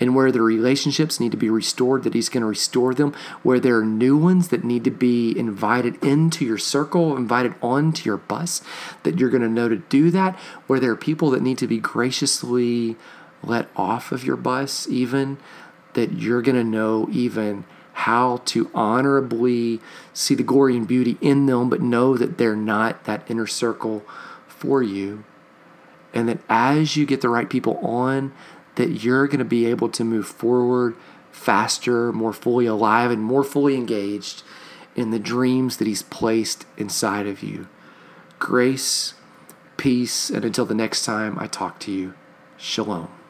and 0.00 0.14
where 0.14 0.32
the 0.32 0.42
relationships 0.42 1.20
need 1.20 1.30
to 1.30 1.36
be 1.36 1.50
restored, 1.50 2.02
that 2.02 2.14
He's 2.14 2.28
going 2.28 2.42
to 2.42 2.46
restore 2.46 2.94
them. 2.94 3.14
Where 3.42 3.60
there 3.60 3.78
are 3.78 3.84
new 3.84 4.16
ones 4.16 4.48
that 4.48 4.64
need 4.64 4.84
to 4.84 4.90
be 4.90 5.36
invited 5.38 6.02
into 6.04 6.44
your 6.44 6.58
circle, 6.58 7.16
invited 7.16 7.54
onto 7.62 8.04
your 8.08 8.16
bus, 8.16 8.62
that 9.02 9.18
you're 9.18 9.30
going 9.30 9.42
to 9.42 9.48
know 9.48 9.68
to 9.68 9.76
do 9.76 10.10
that. 10.10 10.36
Where 10.66 10.80
there 10.80 10.90
are 10.90 10.96
people 10.96 11.30
that 11.30 11.42
need 11.42 11.58
to 11.58 11.66
be 11.66 11.78
graciously 11.78 12.96
let 13.42 13.68
off 13.76 14.10
of 14.10 14.24
your 14.24 14.36
bus, 14.36 14.88
even, 14.88 15.38
that 15.94 16.12
you're 16.12 16.42
going 16.42 16.56
to 16.56 16.64
know 16.64 17.08
even 17.10 17.64
how 17.94 18.38
to 18.44 18.70
honorably 18.74 19.80
see 20.12 20.34
the 20.34 20.42
glory 20.42 20.76
and 20.76 20.86
beauty 20.86 21.16
in 21.20 21.46
them, 21.46 21.70
but 21.70 21.80
know 21.80 22.16
that 22.16 22.38
they're 22.38 22.56
not 22.56 23.04
that 23.04 23.28
inner 23.30 23.46
circle 23.46 24.04
for 24.46 24.82
you. 24.82 25.24
And 26.12 26.28
that 26.28 26.38
as 26.48 26.96
you 26.96 27.06
get 27.06 27.20
the 27.20 27.28
right 27.28 27.48
people 27.48 27.78
on, 27.78 28.32
that 28.74 29.02
you're 29.02 29.26
going 29.26 29.38
to 29.38 29.44
be 29.44 29.66
able 29.66 29.88
to 29.90 30.04
move 30.04 30.26
forward 30.26 30.96
faster, 31.30 32.12
more 32.12 32.32
fully 32.32 32.66
alive, 32.66 33.10
and 33.10 33.22
more 33.22 33.44
fully 33.44 33.74
engaged 33.74 34.42
in 34.96 35.10
the 35.10 35.18
dreams 35.18 35.76
that 35.76 35.86
He's 35.86 36.02
placed 36.02 36.66
inside 36.76 37.26
of 37.26 37.42
you. 37.42 37.68
Grace, 38.38 39.14
peace, 39.76 40.30
and 40.30 40.44
until 40.44 40.64
the 40.64 40.74
next 40.74 41.04
time 41.04 41.38
I 41.38 41.46
talk 41.46 41.78
to 41.80 41.92
you, 41.92 42.14
shalom. 42.56 43.23